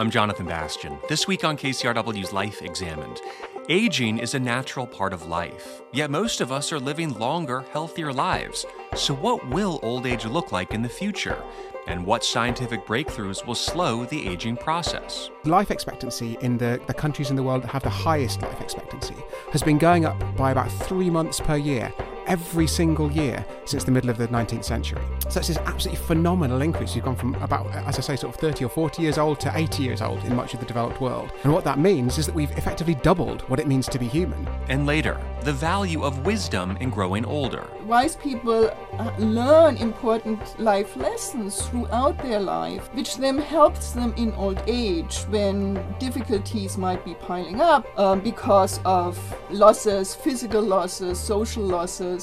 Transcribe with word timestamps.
I'm 0.00 0.10
Jonathan 0.10 0.46
Bastian. 0.46 0.98
This 1.10 1.28
week 1.28 1.44
on 1.44 1.58
KCRW's 1.58 2.32
Life 2.32 2.62
Examined, 2.62 3.20
aging 3.68 4.16
is 4.16 4.32
a 4.32 4.40
natural 4.40 4.86
part 4.86 5.12
of 5.12 5.26
life, 5.26 5.82
yet 5.92 6.10
most 6.10 6.40
of 6.40 6.50
us 6.50 6.72
are 6.72 6.80
living 6.80 7.12
longer, 7.18 7.66
healthier 7.70 8.10
lives. 8.10 8.64
So, 8.96 9.12
what 9.12 9.46
will 9.48 9.78
old 9.82 10.06
age 10.06 10.24
look 10.24 10.52
like 10.52 10.72
in 10.72 10.80
the 10.80 10.88
future? 10.88 11.44
And 11.86 12.06
what 12.06 12.24
scientific 12.24 12.86
breakthroughs 12.86 13.46
will 13.46 13.54
slow 13.54 14.06
the 14.06 14.26
aging 14.26 14.56
process? 14.56 15.28
Life 15.44 15.70
expectancy 15.70 16.38
in 16.40 16.56
the, 16.56 16.80
the 16.86 16.94
countries 16.94 17.28
in 17.28 17.36
the 17.36 17.42
world 17.42 17.64
that 17.64 17.68
have 17.68 17.82
the 17.82 17.90
highest 17.90 18.40
life 18.40 18.62
expectancy 18.62 19.16
has 19.52 19.62
been 19.62 19.76
going 19.76 20.06
up 20.06 20.18
by 20.34 20.50
about 20.50 20.72
three 20.72 21.10
months 21.10 21.40
per 21.40 21.56
year 21.56 21.92
every 22.30 22.66
single 22.66 23.10
year 23.10 23.44
since 23.64 23.82
the 23.82 23.90
middle 23.90 24.08
of 24.08 24.16
the 24.16 24.28
19th 24.28 24.64
century. 24.64 25.02
So 25.28 25.40
it's 25.40 25.48
this 25.48 25.58
absolutely 25.58 26.02
phenomenal 26.06 26.62
increase. 26.62 26.94
You've 26.94 27.04
gone 27.04 27.16
from 27.16 27.34
about, 27.42 27.66
as 27.74 27.98
I 27.98 28.00
say, 28.00 28.16
sort 28.16 28.34
of 28.34 28.40
30 28.40 28.64
or 28.64 28.68
40 28.68 29.02
years 29.02 29.18
old 29.18 29.40
to 29.40 29.52
80 29.52 29.82
years 29.82 30.00
old 30.00 30.24
in 30.24 30.36
much 30.36 30.54
of 30.54 30.60
the 30.60 30.66
developed 30.66 31.00
world. 31.00 31.32
And 31.42 31.52
what 31.52 31.64
that 31.64 31.80
means 31.80 32.18
is 32.18 32.26
that 32.26 32.34
we've 32.34 32.52
effectively 32.52 32.94
doubled 32.94 33.42
what 33.50 33.58
it 33.58 33.66
means 33.66 33.88
to 33.88 33.98
be 33.98 34.06
human. 34.06 34.46
And 34.68 34.86
later, 34.86 35.20
the 35.42 35.52
value 35.52 36.04
of 36.04 36.24
wisdom 36.24 36.76
in 36.76 36.90
growing 36.90 37.24
older. 37.24 37.66
Wise 37.84 38.14
people 38.14 38.70
uh, 38.70 39.12
learn 39.18 39.76
important 39.78 40.40
life 40.60 40.96
lessons 40.96 41.62
throughout 41.66 42.16
their 42.18 42.38
life, 42.38 42.88
which 42.94 43.16
then 43.16 43.38
helps 43.38 43.90
them 43.90 44.14
in 44.16 44.32
old 44.34 44.62
age 44.68 45.22
when 45.30 45.82
difficulties 45.98 46.78
might 46.78 47.04
be 47.04 47.14
piling 47.14 47.60
up 47.60 47.86
um, 47.98 48.20
because 48.20 48.78
of 48.84 49.18
losses, 49.50 50.14
physical 50.14 50.62
losses, 50.62 51.18
social 51.18 51.64
losses 51.64 52.19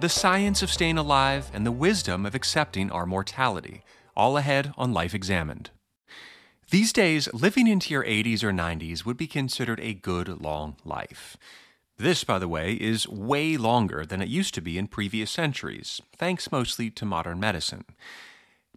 the 0.00 0.08
science 0.08 0.62
of 0.62 0.70
staying 0.70 0.98
alive, 0.98 1.50
and 1.52 1.66
the 1.66 1.72
wisdom 1.72 2.24
of 2.24 2.34
accepting 2.34 2.90
our 2.90 3.06
mortality, 3.06 3.82
all 4.16 4.36
ahead 4.36 4.72
on 4.76 4.92
Life 4.92 5.14
Examined. 5.14 5.70
These 6.70 6.92
days, 6.92 7.32
living 7.32 7.66
into 7.66 7.92
your 7.92 8.04
80s 8.04 8.44
or 8.44 8.52
90s 8.52 9.04
would 9.04 9.16
be 9.16 9.26
considered 9.26 9.80
a 9.80 9.94
good 9.94 10.28
long 10.40 10.76
life. 10.84 11.36
This, 11.96 12.24
by 12.24 12.38
the 12.38 12.46
way, 12.46 12.74
is 12.74 13.08
way 13.08 13.56
longer 13.56 14.06
than 14.06 14.22
it 14.22 14.28
used 14.28 14.54
to 14.54 14.60
be 14.60 14.78
in 14.78 14.86
previous 14.86 15.30
centuries, 15.30 16.00
thanks 16.16 16.52
mostly 16.52 16.90
to 16.90 17.04
modern 17.04 17.40
medicine. 17.40 17.84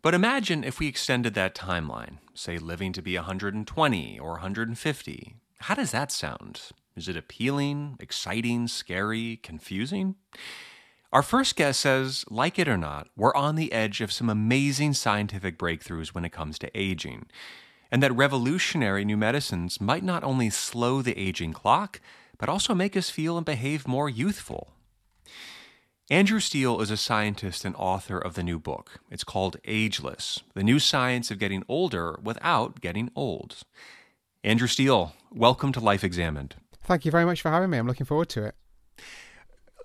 But 0.01 0.13
imagine 0.13 0.63
if 0.63 0.79
we 0.79 0.87
extended 0.87 1.33
that 1.35 1.53
timeline, 1.53 2.17
say 2.33 2.57
living 2.57 2.93
to 2.93 3.01
be 3.01 3.15
120 3.15 4.19
or 4.19 4.31
150. 4.31 5.35
How 5.59 5.75
does 5.75 5.91
that 5.91 6.11
sound? 6.11 6.71
Is 7.01 7.07
it 7.07 7.17
appealing, 7.17 7.97
exciting, 7.99 8.67
scary, 8.67 9.37
confusing? 9.37 10.17
Our 11.11 11.23
first 11.23 11.55
guest 11.55 11.79
says, 11.79 12.25
like 12.29 12.59
it 12.59 12.67
or 12.67 12.77
not, 12.77 13.07
we're 13.17 13.33
on 13.33 13.55
the 13.55 13.73
edge 13.73 14.01
of 14.01 14.11
some 14.11 14.29
amazing 14.29 14.93
scientific 14.93 15.57
breakthroughs 15.57 16.09
when 16.09 16.25
it 16.25 16.31
comes 16.31 16.59
to 16.59 16.69
aging, 16.79 17.25
and 17.89 18.03
that 18.03 18.15
revolutionary 18.15 19.03
new 19.03 19.17
medicines 19.17 19.81
might 19.81 20.03
not 20.03 20.23
only 20.23 20.51
slow 20.51 21.01
the 21.01 21.17
aging 21.17 21.53
clock, 21.53 21.99
but 22.37 22.49
also 22.49 22.75
make 22.75 22.95
us 22.95 23.09
feel 23.09 23.35
and 23.35 23.47
behave 23.47 23.87
more 23.87 24.07
youthful. 24.07 24.71
Andrew 26.11 26.39
Steele 26.39 26.81
is 26.81 26.91
a 26.91 26.97
scientist 26.97 27.65
and 27.65 27.75
author 27.77 28.19
of 28.19 28.35
the 28.35 28.43
new 28.43 28.59
book. 28.59 28.99
It's 29.09 29.23
called 29.23 29.57
Ageless 29.65 30.41
The 30.53 30.61
New 30.61 30.77
Science 30.77 31.31
of 31.31 31.39
Getting 31.39 31.63
Older 31.67 32.19
Without 32.21 32.79
Getting 32.79 33.09
Old. 33.15 33.57
Andrew 34.43 34.67
Steele, 34.67 35.15
welcome 35.31 35.71
to 35.71 35.79
Life 35.79 36.03
Examined. 36.03 36.57
Thank 36.83 37.05
you 37.05 37.11
very 37.11 37.25
much 37.25 37.41
for 37.41 37.49
having 37.49 37.69
me. 37.69 37.77
I'm 37.77 37.87
looking 37.87 38.05
forward 38.05 38.29
to 38.29 38.45
it. 38.45 38.55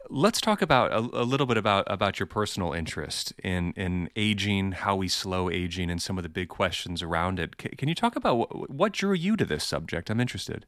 Let's 0.08 0.40
talk 0.40 0.62
about 0.62 0.92
a, 0.92 0.98
a, 0.98 1.24
little 1.24 1.46
bit 1.46 1.56
about 1.56 1.84
about 1.88 2.20
your 2.20 2.26
personal 2.26 2.72
interest 2.72 3.32
in 3.42 3.72
in 3.72 4.08
aging, 4.14 4.72
how 4.72 4.94
we 4.94 5.08
slow 5.08 5.50
aging, 5.50 5.90
and 5.90 6.00
some 6.00 6.16
of 6.16 6.22
the 6.22 6.28
big 6.28 6.48
questions 6.48 7.02
around 7.02 7.40
it. 7.40 7.54
C- 7.60 7.70
can 7.70 7.88
you 7.88 7.94
talk 7.94 8.14
about 8.14 8.36
what, 8.36 8.70
what 8.70 8.92
drew 8.92 9.14
you 9.14 9.36
to 9.36 9.44
this 9.44 9.64
subject? 9.64 10.08
I'm 10.08 10.20
interested. 10.20 10.64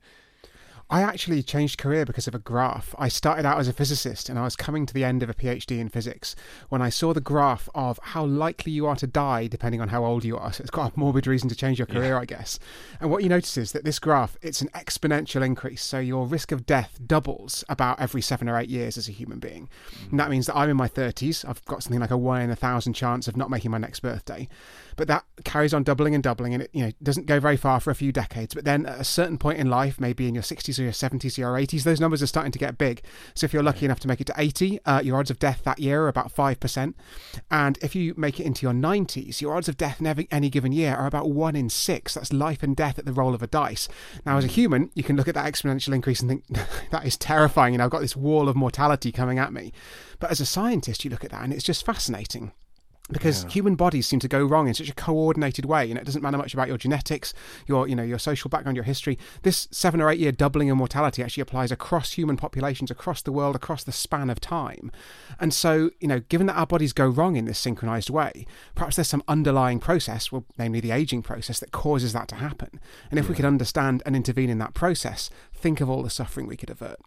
I 0.91 1.03
actually 1.03 1.43
changed 1.43 1.79
career 1.79 2.07
because 2.07 2.27
of 2.27 2.35
a 2.35 2.39
graph. 2.39 2.95
I 2.99 3.09
started 3.09 3.45
out 3.45 3.59
as 3.59 3.69
a 3.69 3.75
physicist 3.75 4.31
and 4.31 4.39
I 4.39 4.45
was 4.45 4.57
coming 4.57 4.87
to 4.87 4.95
the 4.95 5.05
end 5.05 5.23
of 5.23 5.29
a 5.29 5.35
PhD 5.35 5.79
in 5.79 5.91
physics 5.91 6.35
when 6.71 6.81
I 6.81 6.89
saw 6.89 7.13
the 7.13 7.21
graph 7.21 7.69
of 7.75 8.01
how 8.03 8.25
likely 8.25 8.73
you 8.73 8.87
are 8.87 8.97
to 8.97 9.07
die 9.07 9.49
depending 9.49 9.83
on 9.83 9.89
how 9.89 10.03
old 10.03 10.25
you 10.25 10.39
are. 10.39 10.51
So 10.51 10.63
it's 10.63 10.71
quite 10.71 10.97
a 10.97 10.99
morbid 10.99 11.27
reason 11.27 11.51
to 11.51 11.55
change 11.55 11.79
your 11.79 11.87
career, 11.87 12.15
yeah. 12.15 12.21
I 12.21 12.25
guess. 12.25 12.59
And 13.01 13.11
what 13.11 13.23
you 13.23 13.29
notice 13.29 13.59
is 13.59 13.73
that 13.73 13.85
this 13.85 13.99
graph, 13.99 14.39
it's 14.41 14.63
an 14.63 14.69
exponential 14.69 15.45
increase. 15.45 15.85
So 15.85 15.99
your 15.99 16.27
risk 16.27 16.53
of 16.53 16.65
death 16.65 16.99
doubles 17.07 17.65
about 17.69 18.01
every 18.01 18.23
seven 18.23 18.49
or 18.49 18.59
eight 18.59 18.71
years 18.71 18.97
as 18.97 19.09
a 19.09 19.13
human 19.13 19.41
being. 19.41 19.69
Mm. 20.05 20.11
And 20.13 20.21
that 20.21 20.31
means 20.31 20.47
that 20.47 20.57
I'm 20.57 20.71
in 20.71 20.77
my 20.79 20.89
30s. 20.89 21.47
I've 21.47 21.63
got 21.67 21.83
something 21.83 22.01
like 22.01 22.11
a 22.11 22.17
one 22.17 22.41
in 22.41 22.51
a 22.51 22.57
thousand 22.57 22.95
chance 22.95 23.29
of 23.29 23.37
not 23.37 23.51
making 23.51 23.71
my 23.71 23.79
next 23.79 24.01
birthday 24.01 24.49
but 24.99 25.07
that 25.07 25.25
carries 25.45 25.73
on 25.73 25.85
doubling 25.85 26.15
and 26.15 26.23
doubling, 26.23 26.53
and 26.53 26.65
it 26.65 26.71
you 26.75 26.85
know 26.85 26.93
doesn't 27.03 27.27
go 27.27 27.39
very 27.41 27.57
far 27.57 27.81
for 27.81 27.91
a 27.91 27.95
few 27.95 28.13
decades. 28.13 28.53
But 28.53 28.65
then 28.65 28.85
at 28.85 29.01
a 29.01 29.05
certain 29.05 29.39
point 29.39 29.59
in 29.59 29.71
life, 29.71 30.01
maybe 30.01 30.27
in 30.27 30.35
your 30.35 30.43
60s 30.43 30.79
or 30.79 30.83
your 30.83 30.93
70s 30.93 31.39
or 31.39 31.41
your 31.41 31.55
80s, 31.55 31.85
those 31.85 32.01
numbers 32.01 32.23
are 32.23 32.27
starting 32.27 32.53
to 32.53 32.59
get 32.59 32.77
big. 32.77 33.03
So 33.35 33.45
if 33.45 33.53
you're 33.55 33.63
lucky 33.63 33.87
enough 33.87 34.01
to 34.01 34.09
make 34.09 34.21
it 34.21 34.27
to 34.27 34.35
80, 34.37 34.81
uh, 34.85 35.01
your 35.03 35.17
odds 35.17 35.31
of 35.31 35.39
death 35.39 35.63
that 35.65 35.79
year 35.79 36.03
are 36.03 36.09
about 36.09 36.33
five 36.33 36.61
percent, 36.61 36.97
and 37.51 37.79
if 37.81 37.95
you 37.95 38.13
make 38.17 38.41
it 38.41 38.45
into 38.45 38.67
your 38.67 38.75
90s, 38.75 39.41
your 39.41 39.55
odds 39.55 39.69
of 39.69 39.77
death 39.77 40.01
in 40.01 40.07
every, 40.07 40.27
any 40.31 40.51
given 40.51 40.73
year 40.73 40.95
are 40.97 41.07
about 41.07 41.31
one 41.31 41.55
in 41.55 41.71
six. 41.71 42.15
That's 42.15 42.33
life 42.33 42.63
and 42.65 42.75
death 42.77 42.99
at 42.99 43.07
the 43.07 43.13
roll 43.13 43.35
of 43.35 43.43
a 43.43 43.47
dice. 43.47 43.89
Now, 44.27 44.37
as 44.37 44.45
a 44.45 44.49
human, 44.49 44.91
you 44.95 45.05
can 45.05 45.17
look 45.17 45.29
at 45.29 45.35
that 45.35 45.51
exponential 45.51 45.95
increase 45.95 46.21
and 46.21 46.29
think 46.29 46.45
that 46.91 47.07
is 47.07 47.17
terrifying. 47.17 47.73
You 47.75 47.79
know, 47.79 47.85
I've 47.85 47.91
got 47.91 48.01
this 48.01 48.17
wall 48.17 48.49
of 48.49 48.57
mortality 48.57 49.13
coming 49.13 49.39
at 49.39 49.53
me. 49.53 49.73
But 50.19 50.33
as 50.33 50.41
a 50.41 50.47
scientist, 50.47 51.05
you 51.05 51.11
look 51.11 51.25
at 51.25 51.31
that 51.31 51.45
and 51.45 51.53
it's 51.53 51.63
just 51.63 51.87
fascinating 51.87 52.51
because 53.11 53.45
yeah. 53.45 53.51
human 53.51 53.75
bodies 53.75 54.07
seem 54.07 54.21
to 54.21 54.29
go 54.29 54.45
wrong 54.45 54.69
in 54.69 54.75
such 54.75 54.89
a 54.89 54.95
coordinated 54.95 55.65
way 55.65 55.91
and 55.91 55.99
it 55.99 56.05
doesn't 56.05 56.23
matter 56.23 56.37
much 56.37 56.55
about 56.55 56.69
your 56.69 56.77
genetics 56.77 57.33
your 57.67 57.89
you 57.89 57.97
know 57.97 58.03
your 58.03 58.19
social 58.19 58.49
background 58.49 58.77
your 58.77 58.85
history. 58.85 59.19
This 59.43 59.69
seven 59.71 60.01
or 60.01 60.11
eight 60.11 60.19
year 60.19 60.33
doubling 60.33 60.69
in 60.69 60.77
mortality 60.77 61.23
actually 61.23 61.43
applies 61.43 61.73
across 61.73 62.13
human 62.13 62.37
populations 62.37 62.91
across 62.91 63.23
the 63.23 63.33
world 63.33 63.57
across 63.57 63.85
the 63.85 63.93
span 63.93 64.31
of 64.31 64.41
time. 64.41 64.91
And 65.41 65.53
so 65.53 65.91
you 66.01 66.09
know 66.09 66.21
given 66.21 66.47
that 66.47 66.57
our 66.57 66.67
bodies 66.67 66.93
go 66.93 67.07
wrong 67.07 67.37
in 67.37 67.45
this 67.45 67.59
synchronized 67.59 68.11
way 68.11 68.47
perhaps 68.75 68.97
there's 68.97 69.09
some 69.09 69.23
underlying 69.29 69.81
process 69.81 70.31
well 70.31 70.45
namely 70.59 70.81
the 70.81 70.91
aging 70.91 71.23
process 71.23 71.61
that 71.61 71.73
causes 71.73 72.13
that 72.13 72.29
to 72.29 72.37
happen. 72.37 72.81
And 73.11 73.19
if 73.19 73.27
yeah. 73.27 73.31
we 73.31 73.37
could 73.37 73.45
understand 73.45 74.03
and 74.05 74.15
intervene 74.15 74.51
in 74.51 74.59
that 74.59 74.75
process 74.75 75.31
think 75.53 75.81
of 75.81 75.89
all 75.91 76.03
the 76.03 76.11
suffering 76.11 76.47
we 76.47 76.57
could 76.57 76.71
avert. 76.71 76.99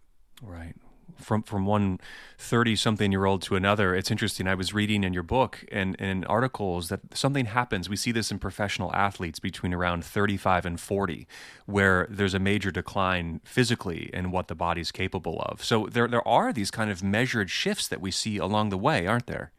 Right 0.42 0.74
from 1.18 1.42
from 1.42 1.66
one 1.66 2.00
30 2.38 2.76
something 2.76 3.12
year 3.12 3.24
old 3.24 3.42
to 3.42 3.56
another 3.56 3.94
it's 3.94 4.10
interesting. 4.10 4.46
I 4.48 4.54
was 4.54 4.74
reading 4.74 5.04
in 5.04 5.12
your 5.12 5.22
book 5.22 5.64
and 5.70 5.94
in 5.96 6.24
articles 6.24 6.88
that 6.88 7.00
something 7.14 7.46
happens. 7.46 7.88
We 7.88 7.96
see 7.96 8.12
this 8.12 8.30
in 8.30 8.38
professional 8.38 8.94
athletes 8.94 9.38
between 9.38 9.72
around 9.72 10.04
35 10.04 10.66
and 10.66 10.80
40 10.80 11.26
where 11.66 12.06
there's 12.10 12.34
a 12.34 12.38
major 12.38 12.70
decline 12.70 13.40
physically 13.44 14.10
in 14.12 14.30
what 14.30 14.48
the 14.48 14.54
body's 14.54 14.90
capable 14.90 15.40
of. 15.42 15.64
So 15.64 15.86
there 15.86 16.08
there 16.08 16.26
are 16.26 16.52
these 16.52 16.70
kind 16.70 16.90
of 16.90 17.02
measured 17.02 17.50
shifts 17.50 17.88
that 17.88 18.00
we 18.00 18.10
see 18.10 18.36
along 18.38 18.70
the 18.70 18.78
way 18.78 19.06
aren't 19.06 19.26
there 19.26 19.52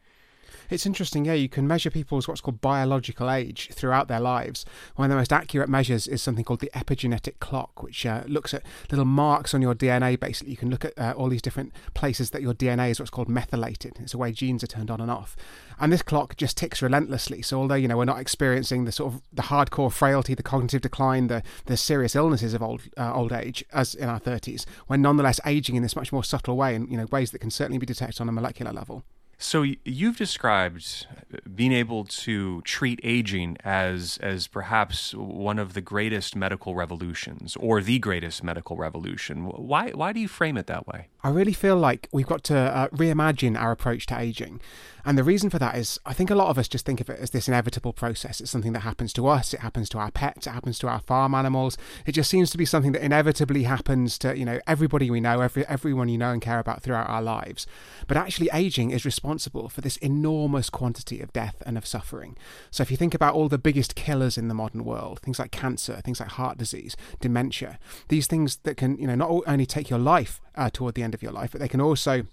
it's 0.70 0.86
interesting, 0.86 1.24
yeah, 1.24 1.34
you 1.34 1.48
can 1.48 1.66
measure 1.66 1.90
people's 1.90 2.26
what's 2.26 2.40
called 2.40 2.60
biological 2.60 3.30
age 3.30 3.70
throughout 3.72 4.08
their 4.08 4.20
lives. 4.20 4.64
One 4.96 5.06
of 5.06 5.10
the 5.10 5.16
most 5.16 5.32
accurate 5.32 5.68
measures 5.68 6.06
is 6.06 6.22
something 6.22 6.44
called 6.44 6.60
the 6.60 6.70
epigenetic 6.74 7.38
clock, 7.40 7.82
which 7.82 8.06
uh, 8.06 8.22
looks 8.26 8.54
at 8.54 8.62
little 8.90 9.04
marks 9.04 9.54
on 9.54 9.62
your 9.62 9.74
DNA, 9.74 10.18
basically. 10.18 10.52
You 10.52 10.56
can 10.56 10.70
look 10.70 10.84
at 10.84 10.98
uh, 10.98 11.14
all 11.16 11.28
these 11.28 11.42
different 11.42 11.72
places 11.94 12.30
that 12.30 12.42
your 12.42 12.54
DNA 12.54 12.90
is 12.90 12.98
what's 12.98 13.10
called 13.10 13.28
methylated. 13.28 13.98
It's 14.00 14.14
a 14.14 14.18
way 14.18 14.32
genes 14.32 14.62
are 14.64 14.68
turned 14.68 14.90
on 14.90 15.00
and 15.00 15.10
off. 15.10 15.36
And 15.78 15.92
this 15.92 16.02
clock 16.02 16.36
just 16.36 16.56
ticks 16.56 16.82
relentlessly. 16.82 17.42
So 17.42 17.60
although, 17.60 17.74
you 17.74 17.88
know, 17.88 17.96
we're 17.96 18.04
not 18.04 18.20
experiencing 18.20 18.84
the 18.84 18.92
sort 18.92 19.14
of 19.14 19.22
the 19.32 19.42
hardcore 19.42 19.92
frailty, 19.92 20.34
the 20.34 20.42
cognitive 20.42 20.82
decline, 20.82 21.26
the, 21.26 21.42
the 21.66 21.76
serious 21.76 22.14
illnesses 22.14 22.54
of 22.54 22.62
old, 22.62 22.82
uh, 22.96 23.12
old 23.12 23.32
age 23.32 23.64
as 23.72 23.94
in 23.94 24.08
our 24.08 24.20
30s, 24.20 24.66
we're 24.88 24.96
nonetheless 24.96 25.40
aging 25.44 25.76
in 25.76 25.82
this 25.82 25.96
much 25.96 26.12
more 26.12 26.24
subtle 26.24 26.56
way 26.56 26.74
and, 26.74 26.88
you 26.90 26.96
know, 26.96 27.06
ways 27.06 27.30
that 27.32 27.40
can 27.40 27.50
certainly 27.50 27.78
be 27.78 27.86
detected 27.86 28.20
on 28.20 28.28
a 28.28 28.32
molecular 28.32 28.72
level. 28.72 29.04
So 29.38 29.64
you've 29.84 30.16
described 30.16 31.06
being 31.54 31.72
able 31.72 32.04
to 32.04 32.62
treat 32.62 33.00
aging 33.02 33.56
as 33.64 34.18
as 34.22 34.46
perhaps 34.46 35.14
one 35.14 35.58
of 35.58 35.74
the 35.74 35.80
greatest 35.80 36.36
medical 36.36 36.74
revolutions 36.74 37.56
or 37.58 37.80
the 37.80 37.98
greatest 37.98 38.42
medical 38.42 38.76
revolution. 38.76 39.46
Why 39.46 39.90
why 39.90 40.12
do 40.12 40.20
you 40.20 40.28
frame 40.28 40.56
it 40.56 40.66
that 40.66 40.86
way? 40.86 41.08
I 41.22 41.30
really 41.30 41.52
feel 41.52 41.76
like 41.76 42.08
we've 42.12 42.26
got 42.26 42.44
to 42.44 42.56
uh, 42.56 42.88
reimagine 42.88 43.58
our 43.58 43.72
approach 43.72 44.06
to 44.06 44.18
aging. 44.18 44.60
And 45.04 45.18
the 45.18 45.24
reason 45.24 45.50
for 45.50 45.58
that 45.58 45.76
is 45.76 45.98
I 46.06 46.12
think 46.12 46.30
a 46.30 46.34
lot 46.34 46.48
of 46.48 46.58
us 46.58 46.68
just 46.68 46.86
think 46.86 47.00
of 47.00 47.10
it 47.10 47.20
as 47.20 47.30
this 47.30 47.48
inevitable 47.48 47.92
process. 47.92 48.40
It's 48.40 48.50
something 48.50 48.72
that 48.72 48.80
happens 48.80 49.12
to 49.14 49.26
us, 49.26 49.52
it 49.52 49.60
happens 49.60 49.88
to 49.90 49.98
our 49.98 50.10
pets, 50.10 50.46
it 50.46 50.50
happens 50.50 50.78
to 50.80 50.88
our 50.88 51.00
farm 51.00 51.34
animals. 51.34 51.76
It 52.06 52.12
just 52.12 52.30
seems 52.30 52.50
to 52.50 52.58
be 52.58 52.64
something 52.64 52.92
that 52.92 53.02
inevitably 53.02 53.64
happens 53.64 54.18
to, 54.18 54.36
you 54.36 54.44
know, 54.44 54.60
everybody 54.66 55.10
we 55.10 55.20
know, 55.20 55.40
every 55.40 55.66
everyone 55.66 56.08
you 56.08 56.18
know 56.18 56.30
and 56.30 56.42
care 56.42 56.58
about 56.58 56.82
throughout 56.82 57.08
our 57.08 57.22
lives. 57.22 57.66
But 58.06 58.16
actually 58.16 58.50
aging 58.52 58.90
is 58.90 59.04
responsible 59.04 59.68
for 59.68 59.80
this 59.80 59.96
enormous 59.98 60.70
quantity 60.70 61.20
of 61.20 61.32
death 61.32 61.62
and 61.66 61.76
of 61.76 61.86
suffering. 61.86 62.36
So 62.70 62.82
if 62.82 62.90
you 62.90 62.96
think 62.96 63.14
about 63.14 63.34
all 63.34 63.48
the 63.48 63.58
biggest 63.58 63.94
killers 63.94 64.38
in 64.38 64.48
the 64.48 64.54
modern 64.54 64.84
world, 64.84 65.20
things 65.20 65.38
like 65.38 65.50
cancer, 65.50 66.00
things 66.04 66.20
like 66.20 66.30
heart 66.30 66.58
disease, 66.58 66.96
dementia, 67.20 67.78
these 68.08 68.26
things 68.26 68.56
that 68.64 68.76
can, 68.76 68.96
you 68.98 69.06
know, 69.06 69.14
not 69.14 69.42
only 69.46 69.66
take 69.66 69.90
your 69.90 69.98
life 69.98 70.40
uh, 70.54 70.70
toward 70.72 70.94
the 70.94 71.02
end 71.02 71.14
of 71.14 71.22
your 71.22 71.32
life, 71.32 71.52
but 71.52 71.60
they 71.60 71.68
can 71.68 71.80
also 71.80 72.24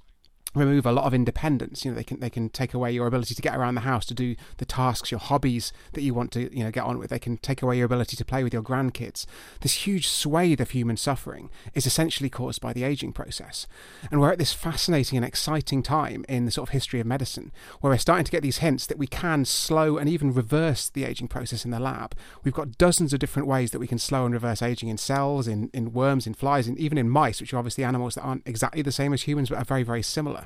remove 0.54 0.86
a 0.86 0.92
lot 0.92 1.06
of 1.06 1.14
independence. 1.14 1.86
You 1.86 1.92
know, 1.92 1.96
they 1.96 2.04
can 2.04 2.20
they 2.20 2.30
can 2.30 2.50
take 2.50 2.74
away 2.74 2.92
your 2.92 3.08
ability 3.08 3.36
to 3.36 3.42
get 3.42 3.56
around 3.56 3.76
the 3.76 3.82
house, 3.82 4.06
to 4.08 4.14
do 4.14 4.36
the 4.58 4.66
tasks, 4.66 5.12
your 5.12 5.20
hobbies 5.20 5.72
that 5.94 6.02
you 6.02 6.14
want 6.14 6.32
to 6.34 6.56
you 6.56 6.64
know 6.64 6.72
get 6.72 6.84
on 6.84 6.98
with. 6.98 7.10
They 7.10 7.20
can 7.20 7.38
take 7.38 7.62
away 7.62 7.78
your 7.78 7.86
ability 7.86 8.18
to 8.18 8.26
play 8.26 8.44
with 8.44 8.54
your 8.54 8.64
grandkids. 8.64 9.26
This 9.62 9.86
huge 9.86 10.08
swathe 10.08 10.62
of 10.62 10.72
human 10.72 10.98
suffering 10.98 11.50
is 11.74 11.86
essentially 11.86 12.30
caused 12.30 12.62
by 12.62 12.74
the 12.74 12.84
aging 12.84 13.14
process, 13.14 13.68
and 14.10 14.20
we're 14.20 14.32
at 14.32 14.40
this 14.40 14.54
fascinating 14.54 15.18
and 15.18 15.26
exciting 15.26 15.82
time 15.84 16.26
in 16.28 16.46
the 16.46 16.52
sort 16.52 16.70
of 16.70 16.74
history 16.74 17.00
of 17.00 17.08
medicine 17.08 17.52
where 17.80 17.92
we're 17.92 17.98
starting 17.98 18.26
to 18.26 18.32
get 18.32 18.44
these 18.44 18.58
hints 18.58 18.86
that 18.88 18.98
we 18.98 19.08
can 19.08 19.46
slow 19.46 19.98
and 19.98 20.10
even 20.10 20.34
reverse 20.34 20.90
the 20.90 21.06
aging 21.06 21.28
process 21.28 21.64
in 21.66 21.72
the 21.72 21.80
lab. 21.80 22.16
We've 22.44 22.54
got 22.54 22.78
dozens 22.78 23.14
of 23.14 23.20
different 23.20 23.48
ways 23.48 23.72
that 23.72 23.80
we 23.80 23.88
can 23.88 24.00
slow 24.00 24.26
and 24.26 24.34
reverse 24.34 24.62
aging 24.62 24.90
in 24.90 24.98
cells, 24.98 25.48
in 25.48 25.70
in 25.74 25.94
worms, 25.94 26.28
in 26.28 26.34
flies, 26.34 26.68
and 26.68 26.78
even 26.78 26.98
in 26.98 27.10
mice, 27.10 27.40
which 27.40 27.54
are 27.54 27.58
obviously 27.58 27.84
animals 27.84 28.16
that 28.16 28.24
aren't 28.24 28.46
exactly 28.46 28.82
the 28.82 28.92
same 28.92 29.14
as 29.14 29.24
humans 29.24 29.50
but 29.50 29.58
are 29.58 29.66
very 29.66 29.84
very 29.84 30.02
similar. 30.02 30.41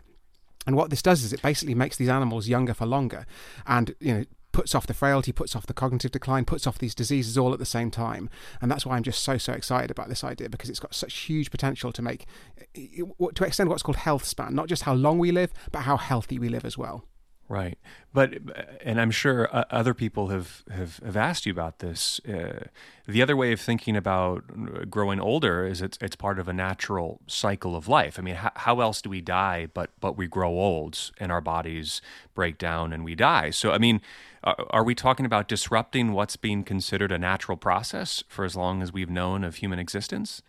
And 0.66 0.76
what 0.76 0.90
this 0.90 1.02
does 1.02 1.24
is 1.24 1.34
it 1.34 1.42
basically 1.42 1.76
makes 1.76 1.98
these 1.98 2.10
animals 2.10 2.48
younger 2.48 2.74
for 2.74 2.86
longer, 2.86 3.26
and 3.66 3.96
you 4.00 4.14
know 4.14 4.26
puts 4.52 4.74
off 4.74 4.88
the 4.88 4.94
frailty, 4.94 5.34
puts 5.34 5.54
off 5.54 5.68
the 5.68 5.74
cognitive 5.74 6.12
decline, 6.12 6.46
puts 6.46 6.66
off 6.66 6.78
these 6.78 6.96
diseases 6.96 7.38
all 7.38 7.52
at 7.52 7.60
the 7.60 7.66
same 7.66 7.92
time. 7.92 8.30
And 8.62 8.72
that's 8.72 8.86
why 8.86 8.96
I'm 8.96 9.04
just 9.04 9.22
so 9.22 9.38
so 9.38 9.52
excited 9.52 9.92
about 9.92 10.08
this 10.08 10.24
idea 10.24 10.50
because 10.50 10.70
it's 10.70 10.80
got 10.80 10.96
such 10.96 11.14
huge 11.14 11.52
potential 11.52 11.92
to 11.92 12.02
make 12.02 12.26
to 12.74 13.44
extend 13.44 13.70
what's 13.70 13.84
called 13.84 13.98
health 13.98 14.26
span, 14.26 14.56
not 14.56 14.68
just 14.68 14.84
how 14.84 14.94
long 14.94 15.20
we 15.20 15.32
live, 15.32 15.52
but 15.72 15.82
how 15.82 15.98
healthy 15.98 16.40
we 16.40 16.48
live 16.48 16.64
as 16.64 16.78
well. 16.78 17.04
Right, 17.48 17.78
but 18.12 18.34
and 18.82 19.00
I'm 19.00 19.12
sure 19.12 19.56
uh, 19.56 19.66
other 19.70 19.94
people 19.94 20.30
have, 20.30 20.64
have, 20.72 21.00
have 21.06 21.16
asked 21.16 21.46
you 21.46 21.52
about 21.52 21.78
this. 21.78 22.20
Uh, 22.28 22.66
the 23.08 23.22
other 23.22 23.36
way 23.36 23.52
of 23.52 23.62
thinking 23.62 23.96
about 23.96 24.44
uh, 24.50 24.86
growing 24.86 25.20
older 25.20 25.68
is 25.68 25.80
it's 25.80 25.96
it's 26.02 26.16
part 26.16 26.40
of 26.40 26.48
a 26.48 26.54
natural 26.54 27.22
cycle 27.28 27.76
of 27.76 27.88
life. 27.88 28.18
I 28.18 28.24
mean, 28.24 28.34
how, 28.34 28.52
how 28.56 28.80
else 28.80 29.00
do 29.00 29.12
we 29.12 29.22
die? 29.22 29.68
But 29.72 29.92
but 30.00 30.18
we 30.18 30.26
grow 30.26 30.50
old 30.50 31.12
and 31.20 31.32
our 31.32 31.42
bodies 31.42 32.02
break 32.34 32.58
down 32.58 32.92
and 32.92 33.06
we 33.06 33.14
die. 33.14 33.52
So 33.52 33.72
I 33.72 33.78
mean, 33.78 34.02
are, 34.44 34.56
are 34.72 34.84
we 34.84 34.96
talking 34.96 35.28
about 35.28 35.48
disrupting 35.48 36.14
what's 36.14 36.38
being 36.38 36.64
considered 36.64 37.12
a 37.12 37.20
natural 37.20 37.58
process 37.58 38.24
for 38.28 38.44
as 38.44 38.56
long 38.56 38.82
as 38.82 38.92
we've 38.92 39.10
known 39.12 39.44
of 39.44 39.58
human 39.58 39.78
existence? 39.78 40.42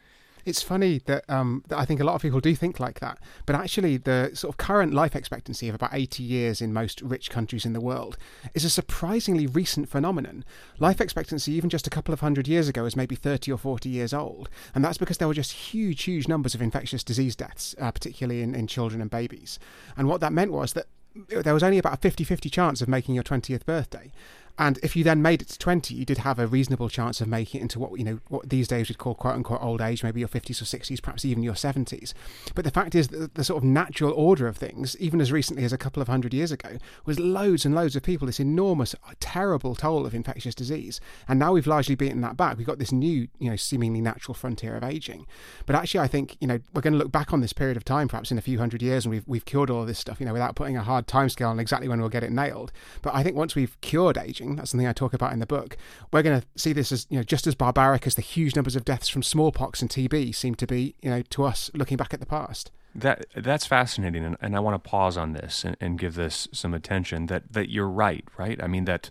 It's 0.46 0.62
funny 0.62 0.98
that, 1.06 1.28
um, 1.28 1.64
that 1.68 1.78
I 1.78 1.84
think 1.84 2.00
a 2.00 2.04
lot 2.04 2.14
of 2.14 2.22
people 2.22 2.40
do 2.40 2.54
think 2.54 2.78
like 2.78 3.00
that, 3.00 3.18
but 3.44 3.56
actually, 3.56 3.96
the 3.96 4.30
sort 4.32 4.54
of 4.54 4.56
current 4.56 4.94
life 4.94 5.16
expectancy 5.16 5.68
of 5.68 5.74
about 5.74 5.90
80 5.92 6.22
years 6.22 6.62
in 6.62 6.72
most 6.72 7.02
rich 7.02 7.30
countries 7.30 7.66
in 7.66 7.72
the 7.72 7.80
world 7.80 8.16
is 8.54 8.64
a 8.64 8.70
surprisingly 8.70 9.48
recent 9.48 9.88
phenomenon. 9.88 10.44
Life 10.78 11.00
expectancy, 11.00 11.52
even 11.52 11.68
just 11.68 11.88
a 11.88 11.90
couple 11.90 12.14
of 12.14 12.20
hundred 12.20 12.46
years 12.46 12.68
ago, 12.68 12.84
was 12.84 12.94
maybe 12.94 13.16
30 13.16 13.50
or 13.50 13.58
40 13.58 13.88
years 13.88 14.14
old, 14.14 14.48
and 14.72 14.84
that's 14.84 14.98
because 14.98 15.18
there 15.18 15.28
were 15.28 15.34
just 15.34 15.52
huge, 15.52 16.04
huge 16.04 16.28
numbers 16.28 16.54
of 16.54 16.62
infectious 16.62 17.02
disease 17.02 17.34
deaths, 17.34 17.74
uh, 17.80 17.90
particularly 17.90 18.40
in, 18.40 18.54
in 18.54 18.68
children 18.68 19.00
and 19.00 19.10
babies. 19.10 19.58
And 19.96 20.08
what 20.08 20.20
that 20.20 20.32
meant 20.32 20.52
was 20.52 20.74
that 20.74 20.86
there 21.28 21.54
was 21.54 21.62
only 21.62 21.78
about 21.78 21.94
a 21.94 21.96
50 21.96 22.24
50 22.24 22.50
chance 22.50 22.80
of 22.80 22.88
making 22.88 23.14
your 23.14 23.24
20th 23.24 23.64
birthday. 23.64 24.12
And 24.58 24.78
if 24.82 24.96
you 24.96 25.04
then 25.04 25.20
made 25.20 25.42
it 25.42 25.48
to 25.48 25.58
20, 25.58 25.94
you 25.94 26.04
did 26.04 26.18
have 26.18 26.38
a 26.38 26.46
reasonable 26.46 26.88
chance 26.88 27.20
of 27.20 27.28
making 27.28 27.60
it 27.60 27.62
into 27.62 27.78
what, 27.78 27.98
you 27.98 28.04
know, 28.04 28.20
what 28.28 28.48
these 28.48 28.66
days 28.66 28.88
we'd 28.88 28.98
call 28.98 29.14
quote 29.14 29.34
unquote 29.34 29.62
old 29.62 29.80
age, 29.80 30.02
maybe 30.02 30.20
your 30.20 30.28
50s 30.28 30.62
or 30.62 30.64
60s, 30.64 31.02
perhaps 31.02 31.24
even 31.24 31.42
your 31.42 31.54
70s. 31.54 32.14
But 32.54 32.64
the 32.64 32.70
fact 32.70 32.94
is 32.94 33.08
that 33.08 33.34
the 33.34 33.44
sort 33.44 33.62
of 33.62 33.68
natural 33.68 34.12
order 34.12 34.48
of 34.48 34.56
things, 34.56 34.96
even 34.98 35.20
as 35.20 35.30
recently 35.30 35.64
as 35.64 35.72
a 35.72 35.78
couple 35.78 36.00
of 36.00 36.08
hundred 36.08 36.32
years 36.32 36.52
ago, 36.52 36.78
was 37.04 37.20
loads 37.20 37.66
and 37.66 37.74
loads 37.74 37.96
of 37.96 38.02
people, 38.02 38.26
this 38.26 38.40
enormous, 38.40 38.94
uh, 38.94 39.12
terrible 39.20 39.74
toll 39.74 40.06
of 40.06 40.14
infectious 40.14 40.54
disease. 40.54 41.00
And 41.28 41.38
now 41.38 41.52
we've 41.52 41.66
largely 41.66 41.94
beaten 41.94 42.22
that 42.22 42.36
back. 42.36 42.56
We've 42.56 42.66
got 42.66 42.78
this 42.78 42.92
new, 42.92 43.28
you 43.38 43.50
know, 43.50 43.56
seemingly 43.56 44.00
natural 44.00 44.34
frontier 44.34 44.74
of 44.76 44.84
aging. 44.84 45.26
But 45.66 45.76
actually, 45.76 46.00
I 46.00 46.06
think, 46.06 46.36
you 46.40 46.46
know, 46.46 46.60
we're 46.72 46.82
going 46.82 46.94
to 46.94 46.98
look 46.98 47.12
back 47.12 47.32
on 47.34 47.42
this 47.42 47.52
period 47.52 47.76
of 47.76 47.84
time, 47.84 48.08
perhaps 48.08 48.30
in 48.30 48.38
a 48.38 48.42
few 48.42 48.58
hundred 48.58 48.80
years, 48.80 49.04
and 49.04 49.12
we've, 49.12 49.26
we've 49.26 49.44
cured 49.44 49.68
all 49.68 49.82
of 49.82 49.86
this 49.86 49.98
stuff, 49.98 50.18
you 50.18 50.24
know, 50.24 50.32
without 50.32 50.56
putting 50.56 50.78
a 50.78 50.82
hard 50.82 51.06
timescale 51.06 51.50
on 51.50 51.60
exactly 51.60 51.88
when 51.88 52.00
we'll 52.00 52.08
get 52.08 52.24
it 52.24 52.32
nailed. 52.32 52.72
But 53.02 53.14
I 53.14 53.22
think 53.22 53.36
once 53.36 53.54
we've 53.54 53.78
cured 53.82 54.16
aging, 54.16 54.45
that's 54.54 54.70
something 54.70 54.86
I 54.86 54.92
talk 54.92 55.12
about 55.12 55.32
in 55.32 55.40
the 55.40 55.46
book, 55.46 55.76
we're 56.12 56.22
going 56.22 56.40
to 56.40 56.46
see 56.56 56.72
this 56.72 56.92
as 56.92 57.06
you 57.10 57.16
know 57.16 57.24
just 57.24 57.46
as 57.46 57.54
barbaric 57.54 58.06
as 58.06 58.14
the 58.14 58.22
huge 58.22 58.54
numbers 58.54 58.76
of 58.76 58.84
deaths 58.84 59.08
from 59.08 59.22
smallpox 59.22 59.82
and 59.82 59.90
TB 59.90 60.34
seem 60.34 60.54
to 60.54 60.66
be, 60.66 60.94
you 61.02 61.10
know, 61.10 61.22
to 61.22 61.44
us 61.44 61.70
looking 61.74 61.96
back 61.96 62.14
at 62.14 62.20
the 62.20 62.26
past. 62.26 62.70
That 62.94 63.26
that's 63.34 63.66
fascinating, 63.66 64.24
and, 64.24 64.36
and 64.40 64.56
I 64.56 64.60
want 64.60 64.82
to 64.82 64.88
pause 64.88 65.16
on 65.16 65.32
this 65.32 65.64
and, 65.64 65.76
and 65.80 65.98
give 65.98 66.14
this 66.14 66.48
some 66.52 66.72
attention. 66.72 67.26
That 67.26 67.52
that 67.52 67.70
you're 67.70 67.88
right, 67.88 68.24
right? 68.38 68.62
I 68.62 68.68
mean 68.68 68.84
that 68.84 69.10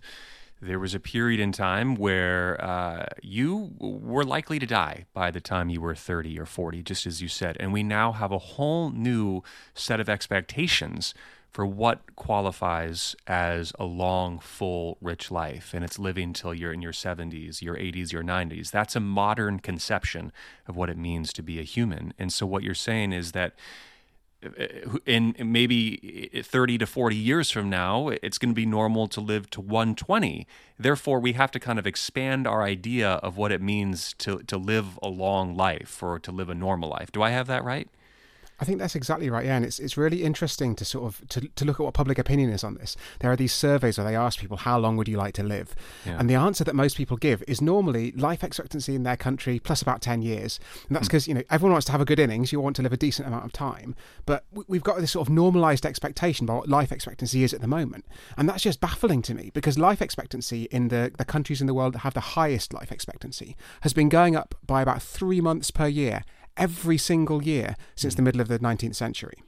there 0.60 0.78
was 0.78 0.94
a 0.94 1.00
period 1.00 1.38
in 1.38 1.52
time 1.52 1.94
where 1.94 2.62
uh, 2.64 3.06
you 3.22 3.74
were 3.78 4.24
likely 4.24 4.58
to 4.58 4.66
die 4.66 5.04
by 5.12 5.30
the 5.30 5.40
time 5.40 5.68
you 5.68 5.80
were 5.80 5.94
30 5.94 6.38
or 6.38 6.46
40, 6.46 6.82
just 6.82 7.06
as 7.06 7.20
you 7.20 7.28
said. 7.28 7.56
And 7.60 7.72
we 7.72 7.82
now 7.82 8.12
have 8.12 8.32
a 8.32 8.38
whole 8.38 8.90
new 8.90 9.42
set 9.74 10.00
of 10.00 10.08
expectations 10.08 11.12
for 11.56 11.64
what 11.64 12.14
qualifies 12.16 13.16
as 13.26 13.72
a 13.78 13.84
long, 13.86 14.38
full, 14.38 14.98
rich 15.00 15.30
life. 15.30 15.72
And 15.72 15.82
it's 15.82 15.98
living 15.98 16.34
till 16.34 16.52
you're 16.52 16.70
in 16.70 16.82
your 16.82 16.92
70s, 16.92 17.62
your 17.62 17.76
80s, 17.76 18.12
your 18.12 18.22
90s. 18.22 18.70
That's 18.70 18.94
a 18.94 19.00
modern 19.00 19.60
conception 19.60 20.32
of 20.66 20.76
what 20.76 20.90
it 20.90 20.98
means 20.98 21.32
to 21.32 21.42
be 21.42 21.58
a 21.58 21.62
human. 21.62 22.12
And 22.18 22.30
so, 22.30 22.44
what 22.44 22.62
you're 22.62 22.74
saying 22.74 23.14
is 23.14 23.32
that 23.32 23.54
uh, 24.44 24.98
in 25.06 25.34
maybe 25.38 26.42
30 26.44 26.76
to 26.76 26.86
40 26.86 27.16
years 27.16 27.50
from 27.50 27.70
now, 27.70 28.08
it's 28.08 28.36
going 28.36 28.50
to 28.50 28.54
be 28.54 28.66
normal 28.66 29.08
to 29.08 29.22
live 29.22 29.48
to 29.48 29.62
120. 29.62 30.46
Therefore, 30.78 31.20
we 31.20 31.32
have 31.32 31.50
to 31.52 31.58
kind 31.58 31.78
of 31.78 31.86
expand 31.86 32.46
our 32.46 32.64
idea 32.64 33.12
of 33.22 33.38
what 33.38 33.50
it 33.50 33.62
means 33.62 34.14
to, 34.18 34.40
to 34.40 34.58
live 34.58 34.98
a 35.02 35.08
long 35.08 35.56
life 35.56 36.02
or 36.02 36.18
to 36.18 36.30
live 36.30 36.50
a 36.50 36.54
normal 36.54 36.90
life. 36.90 37.10
Do 37.10 37.22
I 37.22 37.30
have 37.30 37.46
that 37.46 37.64
right? 37.64 37.88
I 38.58 38.64
think 38.64 38.78
that's 38.78 38.94
exactly 38.94 39.28
right. 39.28 39.44
Yeah, 39.44 39.56
and 39.56 39.64
it's 39.64 39.78
it's 39.78 39.96
really 39.96 40.22
interesting 40.22 40.74
to 40.76 40.84
sort 40.84 41.04
of 41.04 41.28
to, 41.28 41.48
to 41.48 41.64
look 41.64 41.78
at 41.78 41.82
what 41.84 41.94
public 41.94 42.18
opinion 42.18 42.50
is 42.50 42.64
on 42.64 42.74
this. 42.74 42.96
There 43.20 43.30
are 43.30 43.36
these 43.36 43.52
surveys 43.52 43.98
where 43.98 44.06
they 44.06 44.16
ask 44.16 44.38
people 44.38 44.56
how 44.56 44.78
long 44.78 44.96
would 44.96 45.08
you 45.08 45.18
like 45.18 45.34
to 45.34 45.42
live, 45.42 45.74
yeah. 46.06 46.16
and 46.18 46.30
the 46.30 46.34
answer 46.34 46.64
that 46.64 46.74
most 46.74 46.96
people 46.96 47.16
give 47.18 47.42
is 47.46 47.60
normally 47.60 48.12
life 48.12 48.42
expectancy 48.42 48.94
in 48.94 49.02
their 49.02 49.16
country 49.16 49.58
plus 49.58 49.82
about 49.82 50.00
ten 50.00 50.22
years, 50.22 50.58
and 50.88 50.96
that's 50.96 51.06
because 51.06 51.26
hmm. 51.26 51.32
mm. 51.32 51.34
you 51.36 51.40
know 51.40 51.46
everyone 51.50 51.72
wants 51.72 51.86
to 51.86 51.92
have 51.92 52.00
a 52.00 52.06
good 52.06 52.18
innings. 52.18 52.50
You 52.50 52.60
want 52.60 52.76
to 52.76 52.82
live 52.82 52.92
a 52.92 52.96
decent 52.96 53.28
amount 53.28 53.44
of 53.44 53.52
time, 53.52 53.94
but 54.24 54.44
we've 54.68 54.82
got 54.82 54.98
this 55.00 55.12
sort 55.12 55.28
of 55.28 55.32
normalised 55.32 55.84
expectation 55.84 56.44
about 56.44 56.60
what 56.60 56.68
life 56.68 56.92
expectancy 56.92 57.44
is 57.44 57.52
at 57.52 57.60
the 57.60 57.66
moment, 57.66 58.06
and 58.38 58.48
that's 58.48 58.62
just 58.62 58.80
baffling 58.80 59.20
to 59.22 59.34
me 59.34 59.50
because 59.52 59.78
life 59.78 60.00
expectancy 60.00 60.64
in 60.70 60.88
the 60.88 61.12
the 61.18 61.26
countries 61.26 61.60
in 61.60 61.66
the 61.66 61.74
world 61.74 61.92
that 61.92 62.00
have 62.00 62.14
the 62.14 62.20
highest 62.20 62.72
life 62.72 62.90
expectancy 62.90 63.54
has 63.82 63.92
been 63.92 64.08
going 64.08 64.34
up 64.34 64.54
by 64.66 64.80
about 64.80 65.02
three 65.02 65.42
months 65.42 65.70
per 65.70 65.86
year 65.86 66.24
every 66.56 66.98
single 66.98 67.42
year 67.42 67.76
since 67.94 68.14
the 68.14 68.22
hmm. 68.22 68.24
middle 68.24 68.40
of 68.40 68.48
the 68.48 68.58
19th 68.58 68.94
century. 68.94 69.42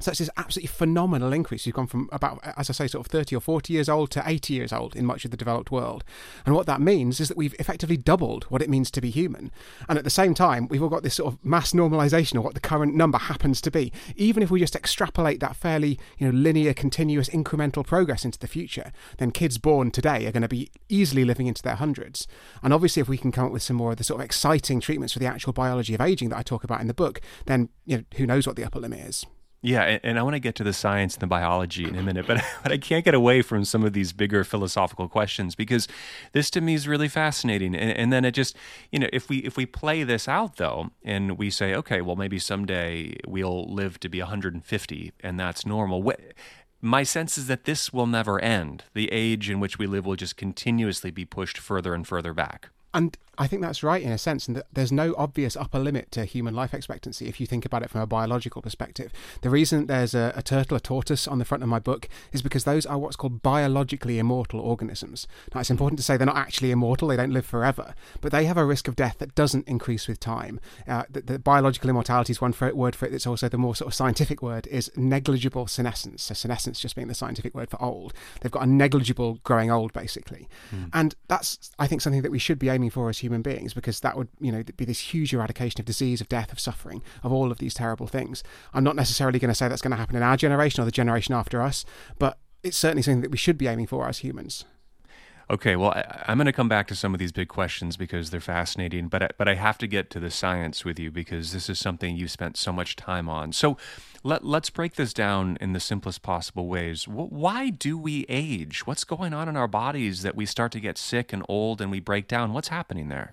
So 0.00 0.10
it's 0.10 0.18
this 0.18 0.30
absolutely 0.36 0.68
phenomenal 0.68 1.32
increase. 1.32 1.66
You've 1.66 1.76
gone 1.76 1.86
from 1.86 2.08
about, 2.12 2.40
as 2.56 2.68
I 2.68 2.72
say, 2.72 2.86
sort 2.86 3.06
of 3.06 3.10
30 3.10 3.36
or 3.36 3.40
40 3.40 3.72
years 3.72 3.88
old 3.88 4.10
to 4.12 4.22
80 4.24 4.52
years 4.52 4.72
old 4.72 4.94
in 4.94 5.06
much 5.06 5.24
of 5.24 5.30
the 5.30 5.36
developed 5.36 5.70
world. 5.70 6.04
And 6.44 6.54
what 6.54 6.66
that 6.66 6.80
means 6.80 7.20
is 7.20 7.28
that 7.28 7.36
we've 7.36 7.54
effectively 7.58 7.96
doubled 7.96 8.44
what 8.44 8.62
it 8.62 8.68
means 8.68 8.90
to 8.92 9.00
be 9.00 9.10
human. 9.10 9.50
And 9.88 9.98
at 9.98 10.04
the 10.04 10.10
same 10.10 10.34
time, 10.34 10.68
we've 10.68 10.82
all 10.82 10.88
got 10.88 11.02
this 11.02 11.14
sort 11.14 11.32
of 11.32 11.44
mass 11.44 11.72
normalization 11.72 12.36
of 12.36 12.44
what 12.44 12.54
the 12.54 12.60
current 12.60 12.94
number 12.94 13.18
happens 13.18 13.60
to 13.62 13.70
be. 13.70 13.92
Even 14.16 14.42
if 14.42 14.50
we 14.50 14.60
just 14.60 14.76
extrapolate 14.76 15.40
that 15.40 15.56
fairly, 15.56 15.98
you 16.18 16.26
know, 16.26 16.38
linear, 16.38 16.74
continuous, 16.74 17.28
incremental 17.30 17.86
progress 17.86 18.24
into 18.24 18.38
the 18.38 18.46
future, 18.46 18.92
then 19.18 19.30
kids 19.30 19.58
born 19.58 19.90
today 19.90 20.26
are 20.26 20.32
going 20.32 20.42
to 20.42 20.48
be 20.48 20.70
easily 20.88 21.24
living 21.24 21.46
into 21.46 21.62
their 21.62 21.76
hundreds. 21.76 22.26
And 22.62 22.72
obviously, 22.72 23.00
if 23.00 23.08
we 23.08 23.18
can 23.18 23.32
come 23.32 23.46
up 23.46 23.52
with 23.52 23.62
some 23.62 23.76
more 23.76 23.92
of 23.92 23.96
the 23.96 24.04
sort 24.04 24.20
of 24.20 24.24
exciting 24.24 24.80
treatments 24.80 25.12
for 25.12 25.18
the 25.18 25.26
actual 25.26 25.52
biology 25.52 25.94
of 25.94 26.00
aging 26.00 26.28
that 26.30 26.38
I 26.38 26.42
talk 26.42 26.64
about 26.64 26.80
in 26.80 26.86
the 26.86 26.94
book, 26.94 27.20
then, 27.46 27.70
you 27.84 27.98
know, 27.98 28.04
who 28.16 28.26
knows 28.26 28.46
what 28.46 28.56
the 28.56 28.64
upper 28.64 28.80
limit 28.80 29.00
is. 29.00 29.26
Yeah, 29.62 29.82
and, 29.82 30.00
and 30.04 30.18
I 30.18 30.22
want 30.22 30.34
to 30.34 30.40
get 30.40 30.54
to 30.56 30.64
the 30.64 30.72
science 30.72 31.14
and 31.14 31.22
the 31.22 31.26
biology 31.26 31.84
in 31.84 31.96
a 31.96 32.02
minute, 32.02 32.26
but 32.26 32.42
but 32.62 32.72
I 32.72 32.78
can't 32.78 33.04
get 33.04 33.14
away 33.14 33.42
from 33.42 33.64
some 33.64 33.84
of 33.84 33.92
these 33.92 34.12
bigger 34.12 34.44
philosophical 34.44 35.08
questions 35.08 35.54
because 35.54 35.88
this 36.32 36.50
to 36.50 36.60
me 36.60 36.74
is 36.74 36.86
really 36.86 37.08
fascinating. 37.08 37.74
And, 37.74 37.96
and 37.96 38.12
then 38.12 38.24
it 38.24 38.32
just, 38.32 38.56
you 38.92 38.98
know, 38.98 39.08
if 39.12 39.28
we 39.28 39.38
if 39.38 39.56
we 39.56 39.66
play 39.66 40.04
this 40.04 40.28
out 40.28 40.56
though, 40.56 40.90
and 41.04 41.38
we 41.38 41.50
say, 41.50 41.74
okay, 41.74 42.00
well 42.00 42.16
maybe 42.16 42.38
someday 42.38 43.16
we'll 43.26 43.72
live 43.72 43.98
to 44.00 44.08
be 44.08 44.20
150, 44.20 45.12
and 45.20 45.40
that's 45.40 45.66
normal. 45.66 46.12
My 46.82 47.02
sense 47.02 47.38
is 47.38 47.46
that 47.46 47.64
this 47.64 47.92
will 47.92 48.06
never 48.06 48.38
end. 48.38 48.84
The 48.94 49.10
age 49.10 49.48
in 49.50 49.58
which 49.58 49.78
we 49.78 49.86
live 49.86 50.04
will 50.06 50.16
just 50.16 50.36
continuously 50.36 51.10
be 51.10 51.24
pushed 51.24 51.58
further 51.58 51.94
and 51.94 52.06
further 52.06 52.34
back. 52.34 52.68
And 52.92 53.16
I 53.38 53.46
think 53.46 53.62
that's 53.62 53.82
right 53.82 54.02
in 54.02 54.12
a 54.12 54.18
sense, 54.18 54.46
and 54.46 54.56
that 54.56 54.66
there's 54.72 54.92
no 54.92 55.14
obvious 55.18 55.56
upper 55.56 55.78
limit 55.78 56.10
to 56.12 56.24
human 56.24 56.54
life 56.54 56.72
expectancy 56.72 57.26
if 57.26 57.40
you 57.40 57.46
think 57.46 57.64
about 57.64 57.82
it 57.82 57.90
from 57.90 58.00
a 58.00 58.06
biological 58.06 58.62
perspective. 58.62 59.12
The 59.42 59.50
reason 59.50 59.86
there's 59.86 60.14
a, 60.14 60.32
a, 60.34 60.42
turtle, 60.42 60.76
a 60.76 60.80
tortoise 60.80 61.28
on 61.28 61.38
the 61.38 61.44
front 61.44 61.62
of 61.62 61.68
my 61.68 61.78
book 61.78 62.08
is 62.32 62.40
because 62.40 62.64
those 62.64 62.86
are 62.86 62.98
what's 62.98 63.16
called 63.16 63.42
biologically 63.42 64.18
immortal 64.18 64.60
organisms. 64.60 65.26
Now, 65.54 65.60
it's 65.60 65.70
important 65.70 65.98
to 65.98 66.02
say 66.02 66.16
they're 66.16 66.26
not 66.26 66.36
actually 66.36 66.70
immortal, 66.70 67.08
they 67.08 67.16
don't 67.16 67.32
live 67.32 67.46
forever, 67.46 67.94
but 68.20 68.32
they 68.32 68.46
have 68.46 68.56
a 68.56 68.64
risk 68.64 68.88
of 68.88 68.96
death 68.96 69.18
that 69.18 69.34
doesn't 69.34 69.68
increase 69.68 70.08
with 70.08 70.18
time. 70.18 70.58
Uh, 70.88 71.04
the, 71.10 71.20
the, 71.20 71.38
biological 71.38 71.90
immortality 71.90 72.32
is 72.32 72.40
one 72.40 72.52
for 72.52 72.66
it, 72.66 72.76
word 72.76 72.96
for 72.96 73.06
it 73.06 73.12
that's 73.12 73.26
also 73.26 73.48
the 73.48 73.58
more 73.58 73.76
sort 73.76 73.88
of 73.88 73.94
scientific 73.94 74.42
word 74.42 74.66
is 74.68 74.90
negligible 74.96 75.66
senescence. 75.66 76.22
So, 76.24 76.34
senescence 76.34 76.80
just 76.80 76.96
being 76.96 77.08
the 77.08 77.14
scientific 77.14 77.54
word 77.54 77.70
for 77.70 77.80
old. 77.82 78.14
They've 78.40 78.50
got 78.50 78.62
a 78.62 78.66
negligible 78.66 79.38
growing 79.44 79.70
old, 79.70 79.92
basically. 79.92 80.48
Mm. 80.74 80.90
And 80.92 81.14
that's, 81.28 81.70
I 81.78 81.86
think, 81.86 82.00
something 82.00 82.22
that 82.22 82.30
we 82.30 82.38
should 82.38 82.58
be 82.58 82.68
aiming 82.68 82.86
aiming 82.86 82.90
for 82.90 83.08
as 83.08 83.18
human 83.26 83.42
beings 83.42 83.74
because 83.74 84.00
that 84.00 84.16
would, 84.16 84.28
you 84.40 84.52
know, 84.52 84.62
be 84.76 84.84
this 84.84 85.12
huge 85.12 85.34
eradication 85.34 85.80
of 85.80 85.84
disease, 85.84 86.20
of 86.20 86.28
death, 86.28 86.52
of 86.52 86.60
suffering, 86.60 87.02
of 87.22 87.32
all 87.32 87.50
of 87.50 87.58
these 87.58 87.74
terrible 87.74 88.06
things. 88.06 88.42
I'm 88.72 88.84
not 88.84 88.96
necessarily 88.96 89.38
going 89.38 89.50
to 89.50 89.54
say 89.54 89.68
that's 89.68 89.82
going 89.82 89.90
to 89.90 89.96
happen 89.96 90.16
in 90.16 90.22
our 90.22 90.36
generation 90.36 90.80
or 90.82 90.84
the 90.84 90.90
generation 90.92 91.34
after 91.34 91.60
us, 91.60 91.84
but 92.18 92.38
it's 92.62 92.78
certainly 92.78 93.02
something 93.02 93.22
that 93.22 93.30
we 93.30 93.36
should 93.36 93.58
be 93.58 93.66
aiming 93.66 93.86
for 93.86 94.08
as 94.08 94.18
humans. 94.18 94.64
Okay, 95.48 95.76
well, 95.76 95.90
I, 95.90 96.24
am 96.32 96.38
going 96.38 96.46
to 96.46 96.52
come 96.52 96.68
back 96.68 96.88
to 96.88 96.96
some 96.96 97.14
of 97.14 97.20
these 97.20 97.30
big 97.30 97.46
questions 97.46 97.96
because 97.96 98.30
they're 98.30 98.40
fascinating, 98.40 99.06
but 99.06 99.22
I, 99.22 99.28
but 99.38 99.46
I 99.46 99.54
have 99.54 99.78
to 99.78 99.86
get 99.86 100.10
to 100.10 100.18
the 100.18 100.30
science 100.30 100.84
with 100.84 100.98
you 100.98 101.12
because 101.12 101.52
this 101.52 101.70
is 101.70 101.78
something 101.78 102.16
you 102.16 102.26
spent 102.26 102.56
so 102.56 102.72
much 102.72 102.96
time 102.96 103.28
on. 103.28 103.52
So, 103.52 103.76
let 104.24 104.44
let's 104.44 104.70
break 104.70 104.96
this 104.96 105.12
down 105.12 105.56
in 105.60 105.72
the 105.72 105.78
simplest 105.78 106.22
possible 106.22 106.66
ways. 106.66 107.06
Why 107.06 107.70
do 107.70 107.96
we 107.96 108.26
age? 108.28 108.88
What's 108.88 109.04
going 109.04 109.32
on 109.32 109.48
in 109.48 109.56
our 109.56 109.68
bodies 109.68 110.22
that 110.22 110.34
we 110.34 110.46
start 110.46 110.72
to 110.72 110.80
get 110.80 110.98
sick 110.98 111.32
and 111.32 111.44
old 111.48 111.80
and 111.80 111.92
we 111.92 112.00
break 112.00 112.26
down? 112.26 112.52
What's 112.52 112.68
happening 112.68 113.08
there? 113.08 113.32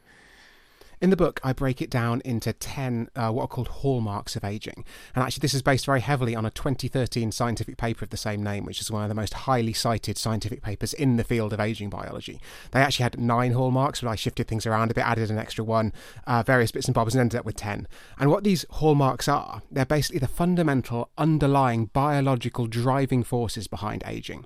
In 1.03 1.09
the 1.09 1.17
book, 1.17 1.41
I 1.43 1.51
break 1.51 1.81
it 1.81 1.89
down 1.89 2.21
into 2.23 2.53
10 2.53 3.09
uh, 3.13 3.29
what 3.29 3.43
are 3.43 3.47
called 3.49 3.67
hallmarks 3.67 4.37
of 4.37 4.45
aging. 4.45 4.85
And 5.13 5.21
actually, 5.21 5.41
this 5.41 5.53
is 5.53 5.61
based 5.61 5.85
very 5.85 5.99
heavily 5.99 6.33
on 6.33 6.45
a 6.45 6.49
2013 6.49 7.33
scientific 7.33 7.75
paper 7.75 8.05
of 8.05 8.09
the 8.09 8.15
same 8.15 8.41
name, 8.41 8.63
which 8.63 8.79
is 8.79 8.89
one 8.89 9.03
of 9.03 9.09
the 9.09 9.13
most 9.13 9.33
highly 9.33 9.73
cited 9.73 10.17
scientific 10.17 10.61
papers 10.61 10.93
in 10.93 11.17
the 11.17 11.25
field 11.25 11.51
of 11.51 11.59
aging 11.59 11.89
biology. 11.89 12.39
They 12.71 12.79
actually 12.79 13.03
had 13.03 13.19
nine 13.19 13.51
hallmarks, 13.51 13.99
but 13.99 14.07
I 14.07 14.15
shifted 14.15 14.47
things 14.47 14.65
around 14.65 14.91
a 14.91 14.93
bit, 14.93 15.05
added 15.05 15.29
an 15.29 15.37
extra 15.37 15.65
one, 15.65 15.91
uh, 16.25 16.41
various 16.41 16.71
bits 16.71 16.85
and 16.85 16.95
bobs, 16.95 17.15
and 17.15 17.19
ended 17.19 17.37
up 17.37 17.45
with 17.45 17.57
10. 17.57 17.85
And 18.17 18.29
what 18.29 18.45
these 18.45 18.65
hallmarks 18.69 19.27
are, 19.27 19.61
they're 19.69 19.85
basically 19.85 20.19
the 20.19 20.27
fundamental 20.29 21.09
underlying 21.17 21.87
biological 21.87 22.65
driving 22.65 23.23
forces 23.23 23.67
behind 23.67 24.05
aging. 24.07 24.45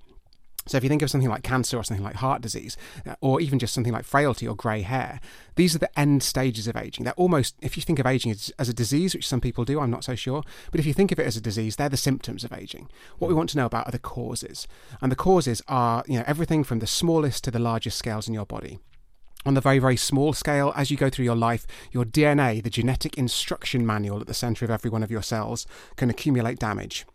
So 0.67 0.77
if 0.77 0.83
you 0.83 0.89
think 0.89 1.01
of 1.01 1.09
something 1.09 1.29
like 1.29 1.43
cancer 1.43 1.77
or 1.77 1.83
something 1.83 2.03
like 2.03 2.15
heart 2.15 2.41
disease, 2.41 2.77
uh, 3.05 3.15
or 3.21 3.41
even 3.41 3.59
just 3.59 3.73
something 3.73 3.93
like 3.93 4.05
frailty 4.05 4.47
or 4.47 4.55
grey 4.55 4.81
hair, 4.81 5.19
these 5.55 5.75
are 5.75 5.79
the 5.79 5.99
end 5.99 6.23
stages 6.23 6.67
of 6.67 6.75
aging. 6.75 7.05
They're 7.05 7.13
almost, 7.13 7.55
if 7.61 7.77
you 7.77 7.83
think 7.83 7.99
of 7.99 8.05
aging 8.05 8.31
as, 8.31 8.51
as, 8.59 8.69
a 8.69 8.73
disease, 8.73 9.15
which 9.15 9.27
some 9.27 9.41
people 9.41 9.65
do, 9.65 9.79
I'm 9.79 9.91
not 9.91 10.03
so 10.03 10.15
sure, 10.15 10.43
but 10.71 10.79
if 10.79 10.85
you 10.85 10.93
think 10.93 11.11
of 11.11 11.19
it 11.19 11.25
as 11.25 11.37
a 11.37 11.41
disease, 11.41 11.75
they're 11.75 11.89
the 11.89 11.97
symptoms 11.97 12.43
of 12.43 12.53
aging. 12.53 12.89
What 13.17 13.27
we 13.29 13.33
want 13.33 13.49
to 13.51 13.57
know 13.57 13.65
about 13.65 13.87
are 13.87 13.91
the 13.91 13.99
causes. 13.99 14.67
And 15.01 15.11
the 15.11 15.15
causes 15.15 15.61
are, 15.67 16.03
you 16.07 16.19
know, 16.19 16.25
everything 16.27 16.63
from 16.63 16.79
the 16.79 16.87
smallest 16.87 17.43
to 17.45 17.51
the 17.51 17.59
largest 17.59 17.97
scales 17.97 18.27
in 18.27 18.33
your 18.33 18.45
body 18.45 18.79
on 19.45 19.53
the 19.53 19.61
very, 19.61 19.79
very 19.79 19.95
small 19.95 20.33
scale, 20.33 20.73
as 20.75 20.91
you 20.91 20.97
go 20.97 21.09
through 21.09 21.23
your 21.23 21.35
life, 21.35 21.65
your 21.91 22.03
DNA, 22.03 22.61
the 22.61 22.69
genetic 22.69 23.17
instruction 23.17 23.85
manual 23.85 24.19
at 24.19 24.27
the 24.27 24.33
center 24.33 24.65
of 24.65 24.71
every 24.71 24.91
one 24.91 25.03
of 25.03 25.09
your 25.09 25.21
cells, 25.21 25.65
can 25.95 26.09
accumulate 26.09 26.59
damage. 26.59 27.05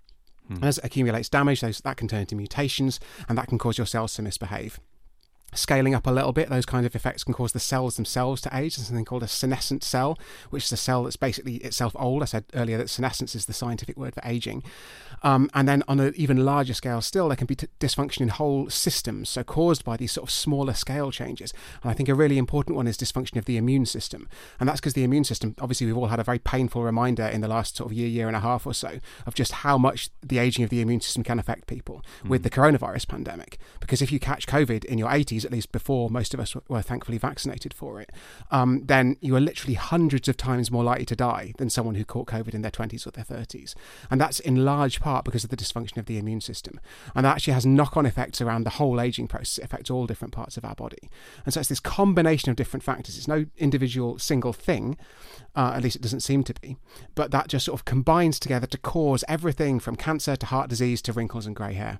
Mm. 0.50 0.62
As 0.62 0.78
it 0.78 0.84
accumulates 0.84 1.28
damage, 1.28 1.60
those, 1.60 1.80
that 1.80 1.96
can 1.96 2.08
turn 2.08 2.20
into 2.20 2.36
mutations, 2.36 3.00
and 3.28 3.38
that 3.38 3.48
can 3.48 3.58
cause 3.58 3.78
your 3.78 3.86
cells 3.86 4.14
to 4.14 4.22
misbehave. 4.22 4.80
Scaling 5.54 5.94
up 5.94 6.06
a 6.06 6.10
little 6.10 6.32
bit, 6.32 6.48
those 6.48 6.64
kind 6.64 6.86
of 6.86 6.96
effects 6.96 7.24
can 7.24 7.34
cause 7.34 7.52
the 7.52 7.60
cells 7.60 7.96
themselves 7.96 8.40
to 8.42 8.56
age. 8.56 8.76
There's 8.76 8.86
something 8.86 9.04
called 9.04 9.22
a 9.22 9.28
senescent 9.28 9.84
cell, 9.84 10.18
which 10.50 10.64
is 10.64 10.72
a 10.72 10.76
cell 10.76 11.04
that's 11.04 11.16
basically 11.16 11.56
itself 11.56 11.94
old. 11.98 12.22
I 12.22 12.26
said 12.26 12.44
earlier 12.54 12.78
that 12.78 12.88
senescence 12.88 13.34
is 13.34 13.46
the 13.46 13.52
scientific 13.52 13.96
word 13.96 14.14
for 14.14 14.22
aging. 14.24 14.62
Um, 15.22 15.50
and 15.54 15.68
then 15.68 15.82
on 15.86 16.00
an 16.00 16.12
even 16.16 16.44
larger 16.44 16.74
scale 16.74 17.00
still, 17.00 17.28
there 17.28 17.36
can 17.36 17.46
be 17.46 17.54
t- 17.54 17.68
dysfunction 17.78 18.22
in 18.22 18.28
whole 18.28 18.68
systems, 18.70 19.28
so 19.28 19.44
caused 19.44 19.84
by 19.84 19.96
these 19.96 20.12
sort 20.12 20.26
of 20.26 20.30
smaller 20.30 20.74
scale 20.74 21.10
changes. 21.10 21.52
And 21.82 21.90
I 21.90 21.94
think 21.94 22.08
a 22.08 22.14
really 22.14 22.38
important 22.38 22.76
one 22.76 22.86
is 22.86 22.96
dysfunction 22.96 23.36
of 23.36 23.44
the 23.44 23.56
immune 23.56 23.86
system. 23.86 24.28
And 24.58 24.68
that's 24.68 24.80
because 24.80 24.94
the 24.94 25.04
immune 25.04 25.24
system, 25.24 25.54
obviously, 25.60 25.86
we've 25.86 25.96
all 25.96 26.06
had 26.06 26.18
a 26.18 26.24
very 26.24 26.38
painful 26.38 26.82
reminder 26.82 27.24
in 27.24 27.40
the 27.40 27.48
last 27.48 27.76
sort 27.76 27.90
of 27.90 27.96
year, 27.96 28.08
year 28.08 28.26
and 28.26 28.36
a 28.36 28.40
half 28.40 28.66
or 28.66 28.74
so 28.74 28.98
of 29.26 29.34
just 29.34 29.52
how 29.52 29.78
much 29.78 30.10
the 30.22 30.38
aging 30.38 30.64
of 30.64 30.70
the 30.70 30.80
immune 30.80 31.00
system 31.00 31.22
can 31.22 31.38
affect 31.38 31.66
people 31.66 32.04
mm. 32.24 32.30
with 32.30 32.42
the 32.42 32.50
coronavirus 32.50 33.06
pandemic. 33.06 33.58
Because 33.80 34.02
if 34.02 34.10
you 34.10 34.18
catch 34.18 34.46
COVID 34.46 34.84
in 34.84 34.98
your 34.98 35.08
80s, 35.08 35.41
at 35.44 35.52
least 35.52 35.72
before 35.72 36.10
most 36.10 36.34
of 36.34 36.40
us 36.40 36.54
were 36.68 36.82
thankfully 36.82 37.18
vaccinated 37.18 37.74
for 37.74 38.00
it, 38.00 38.10
um, 38.50 38.82
then 38.84 39.16
you 39.20 39.36
are 39.36 39.40
literally 39.40 39.74
hundreds 39.74 40.28
of 40.28 40.36
times 40.36 40.70
more 40.70 40.84
likely 40.84 41.04
to 41.06 41.16
die 41.16 41.52
than 41.58 41.70
someone 41.70 41.94
who 41.94 42.04
caught 42.04 42.26
COVID 42.26 42.54
in 42.54 42.62
their 42.62 42.70
20s 42.70 43.06
or 43.06 43.10
their 43.10 43.24
30s. 43.24 43.74
And 44.10 44.20
that's 44.20 44.40
in 44.40 44.64
large 44.64 45.00
part 45.00 45.24
because 45.24 45.44
of 45.44 45.50
the 45.50 45.56
dysfunction 45.56 45.96
of 45.98 46.06
the 46.06 46.18
immune 46.18 46.40
system. 46.40 46.80
And 47.14 47.24
that 47.24 47.36
actually 47.36 47.54
has 47.54 47.66
knock 47.66 47.96
on 47.96 48.06
effects 48.06 48.40
around 48.40 48.64
the 48.64 48.70
whole 48.70 49.00
aging 49.00 49.28
process. 49.28 49.58
It 49.58 49.64
affects 49.64 49.90
all 49.90 50.06
different 50.06 50.32
parts 50.32 50.56
of 50.56 50.64
our 50.64 50.74
body. 50.74 51.10
And 51.44 51.52
so 51.52 51.60
it's 51.60 51.68
this 51.68 51.80
combination 51.80 52.50
of 52.50 52.56
different 52.56 52.82
factors. 52.82 53.16
It's 53.16 53.28
no 53.28 53.46
individual 53.56 54.18
single 54.18 54.52
thing, 54.52 54.96
uh, 55.54 55.72
at 55.74 55.82
least 55.82 55.96
it 55.96 56.02
doesn't 56.02 56.20
seem 56.20 56.44
to 56.44 56.54
be, 56.60 56.76
but 57.14 57.30
that 57.30 57.48
just 57.48 57.66
sort 57.66 57.78
of 57.78 57.84
combines 57.84 58.38
together 58.38 58.66
to 58.66 58.78
cause 58.78 59.24
everything 59.28 59.80
from 59.80 59.96
cancer 59.96 60.36
to 60.36 60.46
heart 60.46 60.70
disease 60.70 61.02
to 61.02 61.12
wrinkles 61.12 61.46
and 61.46 61.56
grey 61.56 61.74
hair 61.74 61.98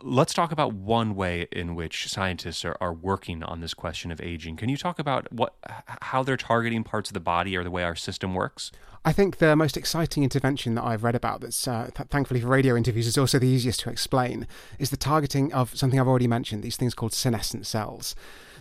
let's 0.00 0.32
talk 0.32 0.52
about 0.52 0.72
one 0.72 1.14
way 1.14 1.48
in 1.50 1.74
which 1.74 2.08
scientists 2.08 2.64
are, 2.64 2.76
are 2.80 2.92
working 2.92 3.42
on 3.42 3.60
this 3.60 3.74
question 3.74 4.12
of 4.12 4.20
aging. 4.20 4.56
Can 4.56 4.68
you 4.68 4.76
talk 4.76 4.98
about 4.98 5.32
what 5.32 5.54
how 6.02 6.22
they're 6.22 6.36
targeting 6.36 6.84
parts 6.84 7.10
of 7.10 7.14
the 7.14 7.20
body 7.20 7.56
or 7.56 7.64
the 7.64 7.70
way 7.70 7.82
our 7.82 7.96
system 7.96 8.34
works? 8.34 8.70
I 9.04 9.12
think 9.12 9.38
the 9.38 9.56
most 9.56 9.76
exciting 9.76 10.22
intervention 10.22 10.76
that 10.76 10.84
I've 10.84 11.02
read 11.02 11.16
about, 11.16 11.40
that's 11.40 11.66
uh, 11.66 11.90
th- 11.92 12.08
thankfully 12.08 12.40
for 12.40 12.46
radio 12.46 12.76
interviews 12.76 13.08
is 13.08 13.18
also 13.18 13.40
the 13.40 13.48
easiest 13.48 13.80
to 13.80 13.90
explain, 13.90 14.46
is 14.78 14.90
the 14.90 14.96
targeting 14.96 15.52
of 15.52 15.76
something 15.76 15.98
I've 15.98 16.06
already 16.06 16.28
mentioned. 16.28 16.62
These 16.62 16.76
things 16.76 16.94
called 16.94 17.12
senescent 17.12 17.66
cells. 17.66 18.14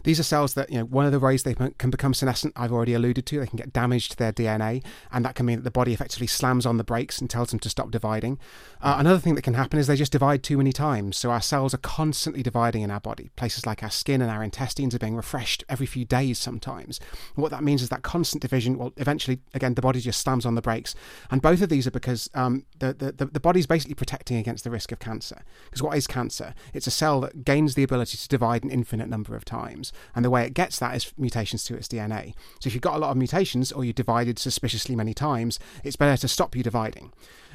These 0.03 0.19
are 0.19 0.23
cells 0.23 0.53
that, 0.55 0.71
you 0.71 0.77
know, 0.77 0.85
one 0.85 1.05
of 1.05 1.11
the 1.11 1.19
ways 1.19 1.43
they 1.43 1.53
can 1.53 1.89
become 1.89 2.13
senescent, 2.13 2.53
I've 2.55 2.71
already 2.71 2.93
alluded 2.93 3.25
to, 3.27 3.39
they 3.39 3.47
can 3.47 3.57
get 3.57 3.73
damaged 3.73 4.11
to 4.11 4.17
their 4.17 4.33
DNA, 4.33 4.83
and 5.11 5.23
that 5.25 5.35
can 5.35 5.45
mean 5.45 5.57
that 5.57 5.63
the 5.63 5.71
body 5.71 5.93
effectively 5.93 6.27
slams 6.27 6.65
on 6.65 6.77
the 6.77 6.83
brakes 6.83 7.19
and 7.19 7.29
tells 7.29 7.49
them 7.49 7.59
to 7.59 7.69
stop 7.69 7.91
dividing. 7.91 8.39
Uh, 8.81 8.95
another 8.97 9.19
thing 9.19 9.35
that 9.35 9.43
can 9.43 9.53
happen 9.53 9.79
is 9.79 9.87
they 9.87 9.95
just 9.95 10.11
divide 10.11 10.43
too 10.43 10.57
many 10.57 10.71
times, 10.71 11.17
so 11.17 11.31
our 11.31 11.41
cells 11.41 11.73
are 11.73 11.79
constantly 11.79 12.43
dividing 12.43 12.81
in 12.81 12.91
our 12.91 12.99
body. 12.99 13.29
Places 13.35 13.65
like 13.65 13.83
our 13.83 13.91
skin 13.91 14.21
and 14.21 14.31
our 14.31 14.43
intestines 14.43 14.95
are 14.95 14.99
being 14.99 15.15
refreshed 15.15 15.63
every 15.69 15.85
few 15.85 16.05
days 16.05 16.39
sometimes. 16.39 16.99
And 17.35 17.41
what 17.41 17.51
that 17.51 17.63
means 17.63 17.81
is 17.81 17.89
that 17.89 18.01
constant 18.01 18.41
division, 18.41 18.77
well, 18.77 18.93
eventually, 18.97 19.39
again, 19.53 19.75
the 19.75 19.81
body 19.81 19.99
just 19.99 20.21
slams 20.21 20.45
on 20.45 20.55
the 20.55 20.61
brakes. 20.61 20.95
And 21.29 21.41
both 21.41 21.61
of 21.61 21.69
these 21.69 21.87
are 21.87 21.91
because 21.91 22.29
um, 22.33 22.65
the, 22.79 22.93
the, 22.93 23.11
the, 23.11 23.25
the 23.25 23.39
body's 23.39 23.67
basically 23.67 23.95
protecting 23.95 24.37
against 24.37 24.63
the 24.63 24.71
risk 24.71 24.91
of 24.91 24.99
cancer. 24.99 25.43
Because 25.65 25.81
what 25.83 25.97
is 25.97 26.07
cancer? 26.07 26.53
It's 26.73 26.87
a 26.87 26.91
cell 26.91 27.21
that 27.21 27.45
gains 27.45 27.75
the 27.75 27.83
ability 27.83 28.17
to 28.17 28.27
divide 28.27 28.63
an 28.63 28.71
infinite 28.71 29.09
number 29.09 29.35
of 29.35 29.45
times. 29.45 29.90
And 30.15 30.23
the 30.23 30.29
way 30.29 30.45
it 30.45 30.53
gets 30.53 30.79
that 30.79 30.95
is 30.95 31.13
mutations 31.17 31.63
to 31.65 31.75
its 31.75 31.87
DNA. 31.87 32.33
So 32.59 32.67
if 32.67 32.73
you've 32.73 32.81
got 32.81 32.95
a 32.95 32.99
lot 32.99 33.11
of 33.11 33.17
mutations 33.17 33.71
or 33.71 33.85
you 33.85 33.93
divided 33.93 34.39
suspiciously 34.39 34.95
many 34.95 35.13
times, 35.13 35.59
it's 35.83 35.95
better 35.95 36.19
to 36.21 36.27
stop 36.27 36.55
you 36.55 36.63
dividing. 36.63 37.11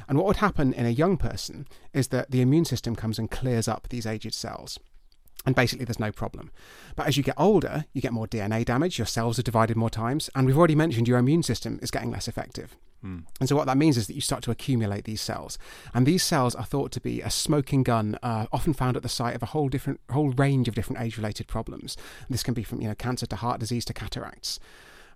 And 0.07 0.17
what 0.17 0.27
would 0.27 0.37
happen 0.37 0.73
in 0.73 0.85
a 0.85 0.89
young 0.89 1.17
person 1.17 1.67
is 1.93 2.09
that 2.09 2.31
the 2.31 2.41
immune 2.41 2.65
system 2.65 2.95
comes 2.95 3.19
and 3.19 3.29
clears 3.29 3.67
up 3.67 3.87
these 3.89 4.05
aged 4.05 4.33
cells 4.33 4.79
and 5.47 5.55
basically 5.55 5.85
there's 5.85 5.99
no 5.99 6.11
problem. 6.11 6.51
But 6.95 7.07
as 7.07 7.15
you 7.15 7.23
get 7.23 7.35
older, 7.37 7.85
you 7.93 8.01
get 8.01 8.11
more 8.11 8.27
DNA 8.27 8.65
damage, 8.65 8.99
your 8.99 9.07
cells 9.07 9.39
are 9.39 9.43
divided 9.43 9.77
more 9.77 9.89
times, 9.89 10.29
and 10.35 10.45
we've 10.45 10.57
already 10.57 10.75
mentioned 10.75 11.07
your 11.07 11.17
immune 11.17 11.41
system 11.41 11.79
is 11.81 11.89
getting 11.89 12.11
less 12.11 12.27
effective. 12.27 12.75
Mm. 13.03 13.23
And 13.39 13.47
so 13.47 13.55
what 13.55 13.67
that 13.67 13.77
means 13.77 13.97
is 13.97 14.07
that 14.07 14.15
you 14.15 14.21
start 14.21 14.43
to 14.43 14.51
accumulate 14.51 15.05
these 15.05 15.21
cells, 15.21 15.57
and 15.93 16.05
these 16.05 16.23
cells 16.23 16.55
are 16.55 16.63
thought 16.63 16.91
to 16.93 17.01
be 17.01 17.21
a 17.21 17.29
smoking 17.29 17.83
gun, 17.83 18.17
uh, 18.23 18.47
often 18.51 18.73
found 18.73 18.97
at 18.97 19.03
the 19.03 19.09
site 19.09 19.35
of 19.35 19.43
a 19.43 19.47
whole 19.47 19.69
different, 19.69 19.99
whole 20.11 20.31
range 20.31 20.67
of 20.67 20.75
different 20.75 21.01
age-related 21.01 21.47
problems. 21.47 21.95
And 22.27 22.33
this 22.33 22.43
can 22.43 22.53
be 22.53 22.63
from 22.63 22.81
you 22.81 22.87
know 22.87 22.95
cancer 22.95 23.25
to 23.27 23.35
heart 23.35 23.59
disease 23.59 23.85
to 23.85 23.93
cataracts. 23.93 24.59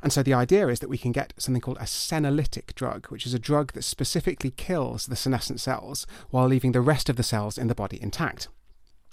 And 0.04 0.12
so 0.12 0.24
the 0.24 0.34
idea 0.34 0.68
is 0.68 0.80
that 0.80 0.90
we 0.90 0.98
can 0.98 1.12
get 1.12 1.34
something 1.38 1.62
called 1.62 1.78
a 1.78 1.82
senolytic 1.82 2.74
drug, 2.74 3.08
which 3.08 3.26
is 3.26 3.34
a 3.34 3.40
drug 3.40 3.74
that 3.74 3.84
specifically 3.84 4.50
kills 4.50 5.06
the 5.06 5.16
senescent 5.16 5.60
cells 5.60 6.08
while 6.32 6.48
leaving 6.48 6.72
the 6.72 6.82
rest 6.82 7.08
of 7.08 7.18
the 7.18 7.24
cells 7.24 7.58
in 7.58 7.68
the 7.68 7.76
body 7.76 8.02
intact. 8.02 8.48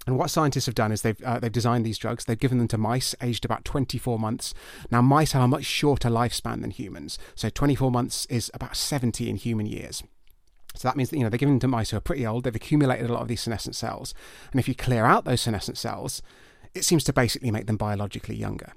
And 0.07 0.17
what 0.17 0.31
scientists 0.31 0.67
have 0.67 0.75
done 0.75 0.93
is 0.93 1.03
they've 1.03 1.23
uh, 1.23 1.39
they've 1.39 1.53
designed 1.53 1.85
these 1.85 1.99
drugs. 1.99 2.25
They've 2.25 2.39
given 2.39 2.59
them 2.59 2.69
to 2.69 2.79
mice 2.79 3.15
aged 3.21 3.45
about 3.45 3.65
24 3.65 4.19
months. 4.19 4.55
Now 4.91 5.03
mice 5.03 5.33
have 5.33 5.43
a 5.43 5.49
much 5.49 5.65
shorter 5.65 6.09
lifespan 6.09 6.63
than 6.63 6.71
humans, 6.71 7.19
so 7.35 7.51
24 7.51 7.91
months 7.91 8.27
is 8.27 8.51
about 8.55 8.77
70 8.77 9.29
in 9.29 9.37
human 9.37 9.67
years. 9.67 10.03
So 10.75 10.89
that 10.89 10.97
means 10.97 11.11
that 11.11 11.19
you 11.19 11.25
know 11.25 11.29
they're 11.29 11.39
giving 11.39 11.57
them 11.57 11.61
to 11.61 11.69
mice 11.69 11.91
who 11.91 11.97
are 11.97 12.01
pretty 12.01 12.27
old. 12.27 12.45
They've 12.45 12.55
accumulated 12.55 13.11
a 13.11 13.13
lot 13.13 13.23
of 13.23 13.29
these 13.29 13.43
senescent 13.43 13.77
cells, 13.77 14.15
and 14.51 14.61
if 14.61 14.69
you 14.69 14.75
clear 14.75 15.05
out 15.05 15.25
those 15.25 15.41
senescent 15.41 15.77
cells, 15.77 16.23
it 16.75 16.85
seems 16.85 17.05
to 17.05 17.13
basically 17.13 17.51
make 17.51 17.67
them 17.67 17.77
biologically 17.77 18.37
younger 18.37 18.73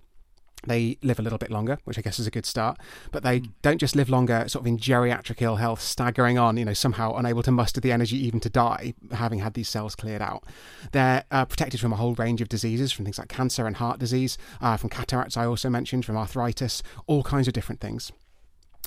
they 0.68 0.98
live 1.02 1.20
a 1.20 1.22
little 1.22 1.38
bit 1.38 1.52
longer, 1.52 1.80
which 1.86 1.98
I 1.98 2.02
guess 2.02 2.20
is 2.20 2.28
a 2.28 2.32
good 2.32 2.46
start. 2.46 2.78
But 3.12 3.24
they 3.24 3.40
don't 3.62 3.80
just 3.80 3.96
live 3.96 4.10
longer, 4.10 4.48
sort 4.48 4.64
of 4.64 4.68
in 4.68 4.78
geriatric 4.78 5.42
ill 5.42 5.56
health, 5.56 5.82
staggering 5.82 6.38
on, 6.38 6.58
you 6.58 6.66
know, 6.66 6.74
somehow 6.74 7.16
unable 7.16 7.44
to 7.44 7.52
muster 7.52 7.82
the 7.82 7.92
energy 7.92 8.18
even 8.26 8.40
to 8.42 8.50
die, 8.50 8.94
having 9.12 9.40
had 9.40 9.54
these 9.54 9.70
cells 9.70 9.96
cleared 9.96 10.22
out. 10.22 10.44
They're 10.92 11.24
uh, 11.32 11.46
protected 11.46 11.80
from 11.80 11.94
a 11.94 11.98
whole 11.98 12.16
range 12.16 12.42
of 12.42 12.50
diseases, 12.50 12.92
from 12.92 13.06
things 13.06 13.18
like 13.18 13.28
cancer 13.28 13.66
and 13.66 13.78
heart 13.78 14.00
disease, 14.00 14.38
uh, 14.62 14.78
from 14.78 14.90
cataracts, 14.90 15.38
I 15.38 15.46
also 15.46 15.70
mentioned, 15.70 16.06
from 16.06 16.18
arthritis, 16.18 16.84
all 17.08 17.24
kinds 17.24 17.48
of 17.48 17.54
different 17.54 17.82
things. 17.82 18.12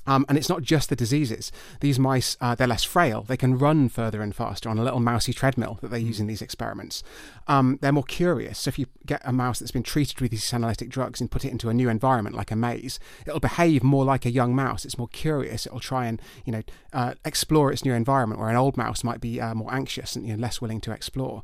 Um, 0.07 0.25
and 0.29 0.37
it's 0.37 0.49
not 0.49 0.63
just 0.63 0.89
the 0.89 0.97
diseases. 0.97 1.51
These 1.81 1.99
mice, 1.99 2.37
uh, 2.41 2.55
they're 2.55 2.67
less 2.67 2.85
frail. 2.85 3.23
They 3.23 3.37
can 3.37 3.59
run 3.59 3.89
further 3.89 4.23
and 4.23 4.35
faster 4.35 4.69
on 4.69 4.79
a 4.79 4.85
little 4.85 5.01
mousy 5.01 5.33
treadmill 5.33 5.79
that 5.81 5.91
they 5.91 5.99
use 5.99 6.21
in 6.21 6.27
these 6.27 6.43
experiments. 6.43 7.03
Um, 7.47 7.79
they're 7.81 7.93
more 7.93 8.05
curious. 8.05 8.61
So 8.61 8.69
if 8.69 8.79
you 8.79 8.87
get 9.07 9.23
a 9.25 9.33
mouse 9.33 9.59
that's 9.59 9.71
been 9.71 9.83
treated 9.83 10.21
with 10.21 10.31
these 10.31 10.45
senolytic 10.45 10.89
drugs 10.89 11.21
and 11.21 11.31
put 11.31 11.45
it 11.45 11.51
into 11.51 11.69
a 11.69 11.75
new 11.75 11.89
environment 11.89 12.37
like 12.37 12.51
a 12.51 12.57
maze, 12.57 12.99
it'll 13.27 13.41
behave 13.41 13.83
more 13.83 14.05
like 14.05 14.25
a 14.25 14.31
young 14.31 14.55
mouse. 14.55 14.85
It's 14.85 14.99
more 14.99 15.09
curious. 15.09 15.67
It'll 15.67 15.81
try 15.81 16.07
and 16.07 16.21
you 16.45 16.53
know 16.53 16.63
uh, 16.93 17.15
explore 17.25 17.73
its 17.73 17.85
new 17.85 17.93
environment, 17.93 18.41
where 18.41 18.51
an 18.51 18.57
old 18.57 18.77
mouse 18.77 19.05
might 19.05 19.21
be 19.21 19.41
uh, 19.41 19.55
more 19.55 19.73
anxious 19.73 20.17
and 20.17 20.27
you 20.27 20.37
know, 20.37 20.41
less 20.41 20.61
willing 20.61 20.81
to 20.83 20.93
explore. 20.93 21.43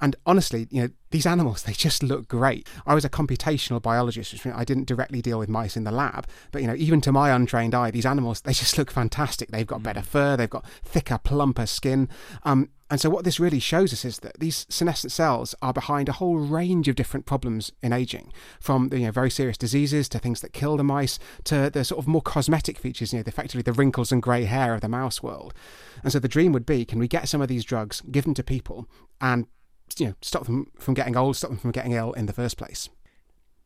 And 0.00 0.16
honestly, 0.26 0.66
you 0.70 0.82
know, 0.82 0.88
these 1.10 1.26
animals, 1.26 1.62
they 1.62 1.72
just 1.72 2.02
look 2.02 2.28
great. 2.28 2.66
I 2.86 2.94
was 2.94 3.04
a 3.04 3.10
computational 3.10 3.80
biologist, 3.80 4.32
which 4.32 4.44
means 4.44 4.56
I 4.56 4.64
didn't 4.64 4.86
directly 4.86 5.22
deal 5.22 5.38
with 5.38 5.48
mice 5.48 5.76
in 5.76 5.84
the 5.84 5.92
lab. 5.92 6.26
But, 6.50 6.62
you 6.62 6.68
know, 6.68 6.74
even 6.74 7.00
to 7.02 7.12
my 7.12 7.30
untrained 7.30 7.74
eye, 7.74 7.90
these 7.90 8.06
animals, 8.06 8.40
they 8.40 8.52
just 8.52 8.78
look 8.78 8.90
fantastic. 8.90 9.50
They've 9.50 9.66
got 9.66 9.82
better 9.82 10.02
fur, 10.02 10.36
they've 10.36 10.50
got 10.50 10.66
thicker, 10.84 11.18
plumper 11.18 11.66
skin. 11.66 12.08
Um, 12.44 12.70
and 12.92 13.00
so, 13.00 13.08
what 13.08 13.24
this 13.24 13.40
really 13.40 13.58
shows 13.58 13.94
us 13.94 14.04
is 14.04 14.18
that 14.18 14.38
these 14.38 14.66
senescent 14.68 15.12
cells 15.12 15.54
are 15.62 15.72
behind 15.72 16.10
a 16.10 16.12
whole 16.12 16.36
range 16.36 16.88
of 16.88 16.94
different 16.94 17.24
problems 17.24 17.72
in 17.82 17.90
aging, 17.90 18.30
from 18.60 18.90
you 18.92 19.06
know, 19.06 19.10
very 19.10 19.30
serious 19.30 19.56
diseases 19.56 20.10
to 20.10 20.18
things 20.18 20.42
that 20.42 20.52
kill 20.52 20.76
the 20.76 20.84
mice 20.84 21.18
to 21.44 21.70
the 21.70 21.86
sort 21.86 22.00
of 22.00 22.06
more 22.06 22.20
cosmetic 22.20 22.78
features, 22.78 23.14
you 23.14 23.18
know, 23.18 23.24
effectively 23.26 23.62
the 23.62 23.72
wrinkles 23.72 24.12
and 24.12 24.22
grey 24.22 24.44
hair 24.44 24.74
of 24.74 24.82
the 24.82 24.90
mouse 24.90 25.22
world. 25.22 25.54
And 26.02 26.12
so, 26.12 26.18
the 26.18 26.28
dream 26.28 26.52
would 26.52 26.66
be 26.66 26.84
can 26.84 26.98
we 26.98 27.08
get 27.08 27.30
some 27.30 27.40
of 27.40 27.48
these 27.48 27.64
drugs, 27.64 28.02
give 28.10 28.24
them 28.24 28.34
to 28.34 28.42
people, 28.42 28.86
and 29.22 29.46
you 30.00 30.06
know, 30.06 30.14
stop 30.20 30.46
them 30.46 30.70
from 30.78 30.94
getting 30.94 31.16
old, 31.16 31.36
stop 31.36 31.50
them 31.50 31.58
from 31.58 31.72
getting 31.72 31.92
ill 31.92 32.12
in 32.12 32.26
the 32.26 32.32
first 32.32 32.56
place? 32.56 32.88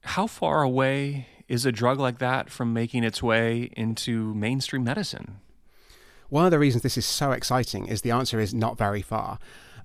How 0.03 0.27
far 0.27 0.63
away 0.63 1.27
is 1.49 1.67
a 1.67 1.73
drug 1.73 1.99
like 1.99 2.19
that 2.19 2.51
from 2.51 2.73
making 2.73 3.05
its 3.05 3.23
way 3.23 3.71
into 3.77 4.35
mainstream 4.35 4.85
medicine? 4.85 5.41
One 6.29 6.45
of 6.45 6.51
the 6.51 6.59
reasons 6.59 6.83
this 6.83 6.99
is 6.99 7.07
so 7.07 7.33
exciting 7.33 7.87
is 7.87 8.03
the 8.03 8.11
answer 8.11 8.41
is 8.41 8.53
not 8.53 8.77
very 8.77 9.03
far. 9.03 9.39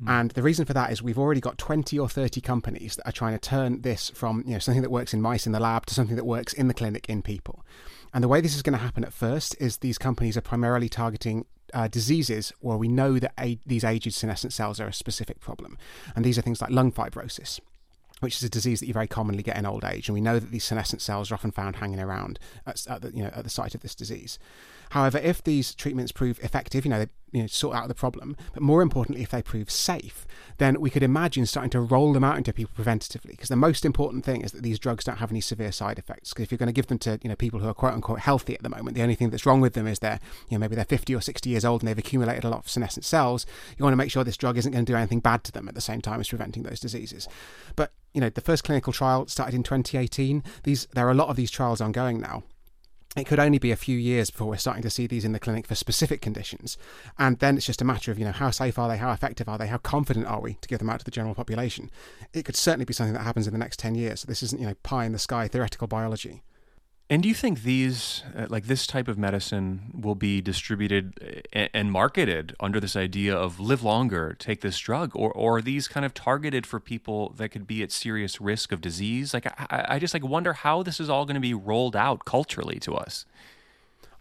Mm. 0.03 0.09
And 0.09 0.31
the 0.31 0.41
reason 0.41 0.65
for 0.65 0.73
that 0.73 0.91
is 0.91 1.01
we've 1.01 1.19
already 1.19 1.41
got 1.41 1.57
20 1.57 1.97
or 1.99 2.09
30 2.09 2.41
companies 2.41 2.95
that 2.95 3.07
are 3.07 3.11
trying 3.11 3.33
to 3.33 3.39
turn 3.39 3.81
this 3.81 4.09
from 4.09 4.43
you 4.45 4.53
know 4.53 4.59
something 4.59 4.81
that 4.81 4.89
works 4.89 5.13
in 5.13 5.21
mice 5.21 5.45
in 5.45 5.51
the 5.51 5.59
lab 5.59 5.85
to 5.87 5.93
something 5.93 6.15
that 6.15 6.25
works 6.25 6.53
in 6.53 6.67
the 6.67 6.73
clinic 6.73 7.07
in 7.09 7.21
people. 7.21 7.63
And 8.13 8.23
the 8.23 8.27
way 8.27 8.41
this 8.41 8.55
is 8.55 8.61
going 8.61 8.77
to 8.77 8.83
happen 8.83 9.03
at 9.03 9.13
first 9.13 9.55
is 9.59 9.77
these 9.77 9.97
companies 9.97 10.35
are 10.35 10.41
primarily 10.41 10.89
targeting 10.89 11.45
uh, 11.73 11.87
diseases 11.87 12.53
where 12.59 12.77
we 12.77 12.87
know 12.87 13.19
that 13.19 13.33
a- 13.39 13.59
these 13.65 13.83
aged 13.83 14.13
senescent 14.13 14.53
cells 14.53 14.79
are 14.79 14.87
a 14.87 14.93
specific 14.93 15.39
problem. 15.39 15.77
And 16.15 16.25
these 16.25 16.37
are 16.37 16.41
things 16.41 16.61
like 16.61 16.71
lung 16.71 16.91
fibrosis 16.91 17.59
which 18.21 18.35
is 18.35 18.43
a 18.43 18.49
disease 18.49 18.79
that 18.79 18.85
you 18.85 18.93
very 18.93 19.07
commonly 19.07 19.41
get 19.41 19.57
in 19.57 19.65
old 19.65 19.83
age, 19.83 20.07
and 20.07 20.13
we 20.13 20.21
know 20.21 20.37
that 20.37 20.51
these 20.51 20.63
senescent 20.63 21.01
cells 21.01 21.31
are 21.31 21.33
often 21.33 21.49
found 21.51 21.77
hanging 21.77 21.99
around 21.99 22.37
at, 22.67 22.85
at 22.87 23.01
the, 23.01 23.11
you 23.15 23.23
know, 23.23 23.31
at 23.33 23.43
the 23.43 23.49
site 23.49 23.73
of 23.73 23.81
this 23.81 23.95
disease. 23.95 24.37
However, 24.91 25.17
if 25.17 25.43
these 25.43 25.73
treatments 25.73 26.11
prove 26.11 26.39
effective, 26.43 26.85
you 26.85 26.91
know, 26.91 26.99
they 26.99 27.07
you 27.31 27.41
know, 27.41 27.47
sort 27.47 27.75
out 27.75 27.87
the 27.87 27.95
problem, 27.95 28.35
but 28.53 28.61
more 28.61 28.81
importantly, 28.81 29.23
if 29.23 29.31
they 29.31 29.41
prove 29.41 29.71
safe, 29.71 30.27
then 30.57 30.79
we 30.81 30.89
could 30.89 31.03
imagine 31.03 31.45
starting 31.45 31.69
to 31.69 31.79
roll 31.79 32.11
them 32.11 32.23
out 32.23 32.37
into 32.37 32.51
people 32.51 32.73
preventatively. 32.77 33.31
Because 33.31 33.47
the 33.47 33.55
most 33.55 33.85
important 33.85 34.25
thing 34.25 34.41
is 34.41 34.51
that 34.51 34.63
these 34.63 34.79
drugs 34.79 35.05
don't 35.05 35.17
have 35.17 35.31
any 35.31 35.39
severe 35.39 35.71
side 35.71 35.97
effects. 35.97 36.29
Because 36.29 36.43
if 36.43 36.51
you're 36.51 36.57
going 36.57 36.67
to 36.67 36.73
give 36.73 36.87
them 36.87 36.99
to 36.99 37.19
you 37.23 37.29
know 37.29 37.35
people 37.35 37.59
who 37.59 37.69
are 37.69 37.73
quote 37.73 37.93
unquote 37.93 38.19
healthy 38.19 38.53
at 38.53 38.63
the 38.63 38.69
moment, 38.69 38.95
the 38.95 39.01
only 39.01 39.15
thing 39.15 39.29
that's 39.29 39.45
wrong 39.45 39.61
with 39.61 39.73
them 39.73 39.87
is 39.87 39.99
they're 39.99 40.19
you 40.49 40.57
know 40.57 40.59
maybe 40.59 40.75
they're 40.75 40.85
50 40.85 41.15
or 41.15 41.21
60 41.21 41.49
years 41.49 41.63
old 41.63 41.81
and 41.81 41.87
they've 41.87 41.97
accumulated 41.97 42.43
a 42.43 42.49
lot 42.49 42.59
of 42.59 42.69
senescent 42.69 43.05
cells. 43.05 43.45
You 43.77 43.83
want 43.83 43.93
to 43.93 43.97
make 43.97 44.11
sure 44.11 44.23
this 44.23 44.37
drug 44.37 44.57
isn't 44.57 44.71
going 44.71 44.85
to 44.85 44.91
do 44.91 44.97
anything 44.97 45.21
bad 45.21 45.45
to 45.45 45.51
them 45.53 45.69
at 45.69 45.75
the 45.75 45.81
same 45.81 46.01
time 46.01 46.19
as 46.19 46.27
preventing 46.27 46.63
those 46.63 46.81
diseases. 46.81 47.29
But 47.75 47.93
you 48.13 48.19
know 48.19 48.29
the 48.29 48.41
first 48.41 48.65
clinical 48.65 48.91
trial 48.91 49.27
started 49.27 49.55
in 49.55 49.63
2018. 49.63 50.43
These 50.63 50.87
there 50.87 51.07
are 51.07 51.11
a 51.11 51.15
lot 51.15 51.29
of 51.29 51.37
these 51.37 51.51
trials 51.51 51.79
ongoing 51.79 52.19
now 52.19 52.43
it 53.17 53.25
could 53.25 53.39
only 53.39 53.59
be 53.59 53.71
a 53.71 53.75
few 53.75 53.97
years 53.97 54.29
before 54.29 54.47
we're 54.47 54.57
starting 54.57 54.83
to 54.83 54.89
see 54.89 55.05
these 55.05 55.25
in 55.25 55.33
the 55.33 55.39
clinic 55.39 55.67
for 55.67 55.75
specific 55.75 56.21
conditions. 56.21 56.77
And 57.19 57.39
then 57.39 57.57
it's 57.57 57.65
just 57.65 57.81
a 57.81 57.85
matter 57.85 58.09
of, 58.09 58.17
you 58.17 58.23
know, 58.23 58.31
how 58.31 58.51
safe 58.51 58.79
are 58.79 58.87
they, 58.87 58.97
how 58.97 59.11
effective 59.11 59.49
are 59.49 59.57
they, 59.57 59.67
how 59.67 59.79
confident 59.79 60.27
are 60.27 60.39
we 60.39 60.53
to 60.61 60.67
give 60.69 60.79
them 60.79 60.89
out 60.89 60.99
to 60.99 61.05
the 61.05 61.11
general 61.11 61.35
population? 61.35 61.91
It 62.33 62.45
could 62.45 62.55
certainly 62.55 62.85
be 62.85 62.93
something 62.93 63.13
that 63.13 63.23
happens 63.23 63.47
in 63.47 63.53
the 63.53 63.59
next 63.59 63.79
10 63.79 63.95
years. 63.95 64.21
So 64.21 64.27
this 64.27 64.41
isn't, 64.43 64.61
you 64.61 64.67
know, 64.67 64.75
pie 64.83 65.03
in 65.05 65.11
the 65.11 65.19
sky 65.19 65.49
theoretical 65.49 65.87
biology. 65.87 66.41
And 67.11 67.21
do 67.21 67.27
you 67.27 67.35
think 67.35 67.63
these, 67.63 68.23
uh, 68.37 68.45
like 68.47 68.67
this 68.67 68.87
type 68.87 69.09
of 69.09 69.17
medicine, 69.17 69.91
will 69.93 70.15
be 70.15 70.39
distributed 70.39 71.43
uh, 71.53 71.67
and 71.73 71.91
marketed 71.91 72.55
under 72.61 72.79
this 72.79 72.95
idea 72.95 73.35
of 73.35 73.59
live 73.59 73.83
longer, 73.83 74.33
take 74.39 74.61
this 74.61 74.79
drug, 74.79 75.11
or, 75.13 75.29
or 75.33 75.57
are 75.57 75.61
these 75.61 75.89
kind 75.89 76.05
of 76.05 76.13
targeted 76.13 76.65
for 76.65 76.79
people 76.79 77.33
that 77.35 77.49
could 77.49 77.67
be 77.67 77.83
at 77.83 77.91
serious 77.91 78.39
risk 78.39 78.71
of 78.71 78.79
disease? 78.79 79.33
Like, 79.33 79.45
I, 79.45 79.85
I 79.89 79.99
just 79.99 80.13
like 80.13 80.23
wonder 80.23 80.53
how 80.53 80.83
this 80.83 81.01
is 81.01 81.09
all 81.09 81.25
going 81.25 81.35
to 81.35 81.41
be 81.41 81.53
rolled 81.53 81.97
out 81.97 82.23
culturally 82.23 82.79
to 82.79 82.95
us. 82.95 83.25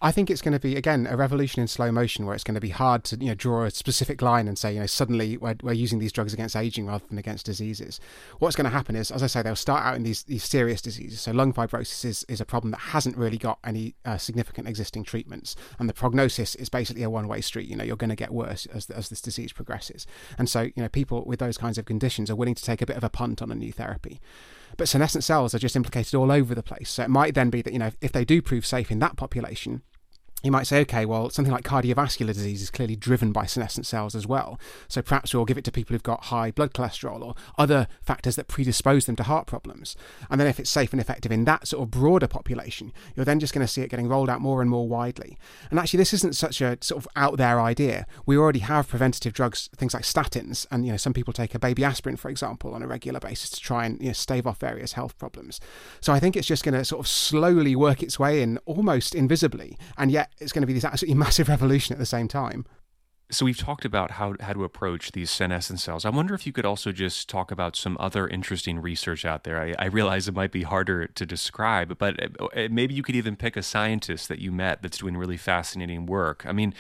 I 0.03 0.13
think 0.13 0.31
it's 0.31 0.41
going 0.41 0.55
to 0.55 0.61
be 0.61 0.77
again 0.77 1.07
a 1.07 1.17
revolution 1.17 1.61
in 1.61 1.69
slow 1.69 1.93
motion, 1.93 2.25
where 2.25 2.35
it's 2.35 2.45
going 2.45 2.55
to 2.55 2.61
be 2.61 2.71
hard 2.71 3.05
to 3.05 3.17
you 3.17 3.29
know 3.29 3.35
draw 3.35 3.65
a 3.65 3.71
specific 3.71 4.23
line 4.23 4.49
and 4.49 4.59
say 4.59 4.73
you 4.73 4.81
know 4.81 4.87
suddenly 4.87 5.37
we're, 5.37 5.57
we're 5.63 5.75
using 5.75 5.99
these 5.99 6.13
drugs 6.13 6.33
against 6.33 6.57
aging 6.57 6.87
rather 6.87 7.05
than 7.07 7.19
against 7.19 7.45
diseases. 7.45 8.01
What's 8.39 8.57
going 8.57 8.65
to 8.65 8.71
happen 8.71 8.97
is, 8.97 9.11
as 9.11 9.23
I 9.23 9.27
say, 9.27 9.43
they'll 9.43 9.57
start 9.57 9.85
out 9.85 9.97
in 9.97 10.03
these 10.03 10.23
these 10.23 10.45
serious 10.45 10.81
diseases. 10.81 11.21
So 11.21 11.33
lung 11.33 11.53
fibrosis 11.53 12.05
is, 12.07 12.25
is 12.29 12.41
a 12.41 12.47
problem 12.47 12.71
that 12.71 12.81
hasn't 12.81 13.17
really 13.17 13.37
got 13.37 13.59
any 13.63 13.95
uh, 14.07 14.17
significant 14.17 14.69
existing 14.69 15.05
treatments, 15.05 15.55
and 15.79 15.87
the 15.87 15.95
prognosis 15.95 16.55
is 16.55 16.71
basically 16.71 17.03
a 17.03 17.11
one 17.11 17.29
way 17.29 17.43
street. 17.43 17.69
You 17.69 17.77
know 17.77 17.85
you're 17.85 17.97
going 17.97 18.09
to 18.09 18.17
get 18.17 18.33
worse 18.33 18.65
as 18.67 18.89
as 18.89 19.11
this 19.11 19.21
disease 19.21 19.53
progresses, 19.53 20.07
and 20.39 20.49
so 20.49 20.63
you 20.63 20.73
know 20.83 20.89
people 20.89 21.25
with 21.27 21.41
those 21.41 21.59
kinds 21.59 21.77
of 21.77 21.85
conditions 21.85 22.31
are 22.31 22.37
willing 22.37 22.55
to 22.55 22.65
take 22.65 22.81
a 22.81 22.87
bit 22.87 22.97
of 22.97 23.05
a 23.05 23.11
punt 23.11 23.43
on 23.43 23.53
a 23.53 23.55
new 23.55 23.71
therapy. 23.71 24.19
But 24.77 24.89
senescent 24.89 25.25
cells 25.25 25.55
are 25.55 25.59
just 25.59 25.77
implicated 25.77 26.15
all 26.15 26.33
over 26.33 26.55
the 26.55 26.63
place. 26.63 26.91
So 26.91 27.03
it 27.03 27.11
might 27.11 27.35
then 27.35 27.51
be 27.51 27.61
that, 27.61 27.73
you 27.73 27.79
know, 27.79 27.91
if 28.01 28.13
they 28.13 28.25
do 28.25 28.41
prove 28.41 28.65
safe 28.65 28.91
in 28.91 29.01
that 29.01 29.17
population, 29.17 29.83
you 30.43 30.51
might 30.51 30.67
say, 30.67 30.81
okay, 30.81 31.05
well, 31.05 31.29
something 31.29 31.53
like 31.53 31.65
cardiovascular 31.65 32.29
disease 32.29 32.63
is 32.63 32.71
clearly 32.71 32.97
driven 32.97 33.33
by 33.33 33.45
senescent 33.45 33.87
cells 33.87 34.15
as 34.15 34.27
well. 34.27 34.59
So 34.89 35.03
perhaps 35.03 35.35
we'll 35.35 35.45
give 35.45 35.59
it 35.59 35.65
to 35.65 35.73
people 35.73 35.93
who've 35.95 36.03
got 36.03 36.25
high 36.25 36.51
blood 36.51 36.73
cholesterol 36.73 37.23
or 37.23 37.35
other 37.59 37.89
factors 38.01 38.37
that 38.37 38.49
predispose 38.49 39.05
them 39.05 39.17
to 39.17 39.23
heart 39.25 39.47
problems. 39.47 39.97
And 40.31 40.41
then 40.41 40.49
if 40.49 40.59
it's 40.59 40.71
safe 40.71 40.93
and 40.93 41.01
effective 41.01 41.31
in 41.31 41.45
that 41.45 41.69
sort 41.69 41.83
of 41.83 41.91
broader 41.91 42.27
population, 42.27 42.93
you're 43.15 43.25
then 43.27 43.41
just 43.41 43.53
going 43.53 43.67
to 43.67 43.73
see 43.73 43.83
it 43.83 43.91
getting 43.91 44.09
rolled 44.09 44.31
out 44.31 44.41
more 44.41 44.63
and 44.63 44.71
more 44.71 44.89
widely. 44.89 45.37
And 45.71 45.79
actually, 45.79 45.99
this 45.99 46.15
isn't 46.15 46.37
such 46.37 46.61
a 46.61 46.79
sort 46.81 47.05
of 47.05 47.09
out 47.17 47.37
there 47.37 47.61
idea. 47.61 48.07
We 48.25 48.39
already 48.39 48.61
have 48.61 48.89
preventative 48.89 49.35
drugs, 49.35 49.69
things 49.77 49.93
like 49.93 50.05
statins, 50.05 50.67
and 50.71 50.87
you 50.87 50.93
know, 50.93 50.97
some 50.97 51.13
people 51.13 51.33
take 51.33 51.55
a 51.55 51.59
baby 51.59 51.85
aspirin, 51.85 52.17
for 52.17 52.31
example, 52.31 52.75
on 52.75 52.83
a 52.83 52.87
regular 52.87 53.21
basis 53.21 53.51
to 53.51 53.61
try 53.61 53.85
and 53.85 54.01
you 54.01 54.09
know, 54.09 54.13
stave 54.15 54.47
off 54.47 54.59
various 54.59 54.95
health 54.95 55.19
problems. 55.19 55.61
So 56.01 56.13
I 56.13 56.21
think 56.21 56.37
it's 56.37 56.49
just 56.49 56.65
going 56.65 56.75
to 56.75 56.85
sort 56.85 57.01
of 57.01 57.09
slowly 57.09 57.77
work 57.77 58.03
its 58.03 58.19
way 58.19 58.43
in, 58.43 58.59
almost 58.65 59.15
invisibly, 59.15 59.77
and 59.99 60.11
yet 60.11 60.30
it's 60.39 60.53
going 60.53 60.63
to 60.63 60.67
be 60.67 60.73
this 60.73 60.85
absolutely 60.85 61.19
massive 61.19 61.49
revolution 61.49 61.93
at 61.93 61.99
the 61.99 62.07
same 62.07 62.29
time. 62.29 62.65
So 63.33 63.45
we've 63.45 63.57
talked 63.57 63.85
about 63.85 64.13
how 64.13 64.35
how 64.41 64.53
to 64.53 64.65
approach 64.65 65.13
these 65.13 65.31
senescent 65.31 65.79
cells. 65.79 66.05
I 66.05 66.11
wonder 66.11 66.35
if 66.35 66.49
you 66.49 66.53
could 66.53 66.65
also 66.65 66.91
just 66.91 67.29
talk 67.29 67.53
about 67.53 67.77
some 67.77 67.97
other 68.01 68.27
interesting 68.27 68.81
research 68.81 69.25
out 69.25 69.45
there. 69.45 69.61
I, 69.61 69.73
I 69.79 69.87
realize 69.87 70.27
it 70.27 70.35
might 70.35 70.51
be 70.51 70.63
harder 70.63 71.07
to 71.07 71.27
describe, 71.27 71.97
but 71.97 72.21
uh, 72.41 72.69
maybe 72.73 72.95
you 72.95 73.05
could 73.05 73.15
even 73.15 73.37
pick 73.37 73.57
a 73.57 73.63
scientist 73.63 74.29
that 74.29 74.41
you 74.41 74.51
met 74.51 74.83
that's 74.83 74.99
doing 74.99 75.17
really 75.17 75.37
fascinating 75.37 76.07
work. 76.07 76.45
I 76.45 76.51
mean, 76.51 76.75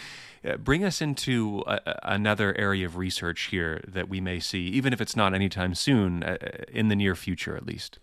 uh, 0.44 0.56
bring 0.56 0.82
us 0.82 1.00
into 1.00 1.62
a, 1.68 1.80
another 2.02 2.56
area 2.58 2.84
of 2.84 2.96
research 2.96 3.42
here 3.42 3.84
that 3.86 4.08
we 4.08 4.20
may 4.20 4.40
see, 4.40 4.66
even 4.66 4.92
if 4.92 5.00
it's 5.00 5.14
not 5.14 5.34
anytime 5.34 5.74
soon, 5.74 6.24
uh, 6.24 6.36
in 6.68 6.88
the 6.88 6.96
near 6.96 7.14
future 7.14 7.56
at 7.56 7.64
least. 7.64 8.00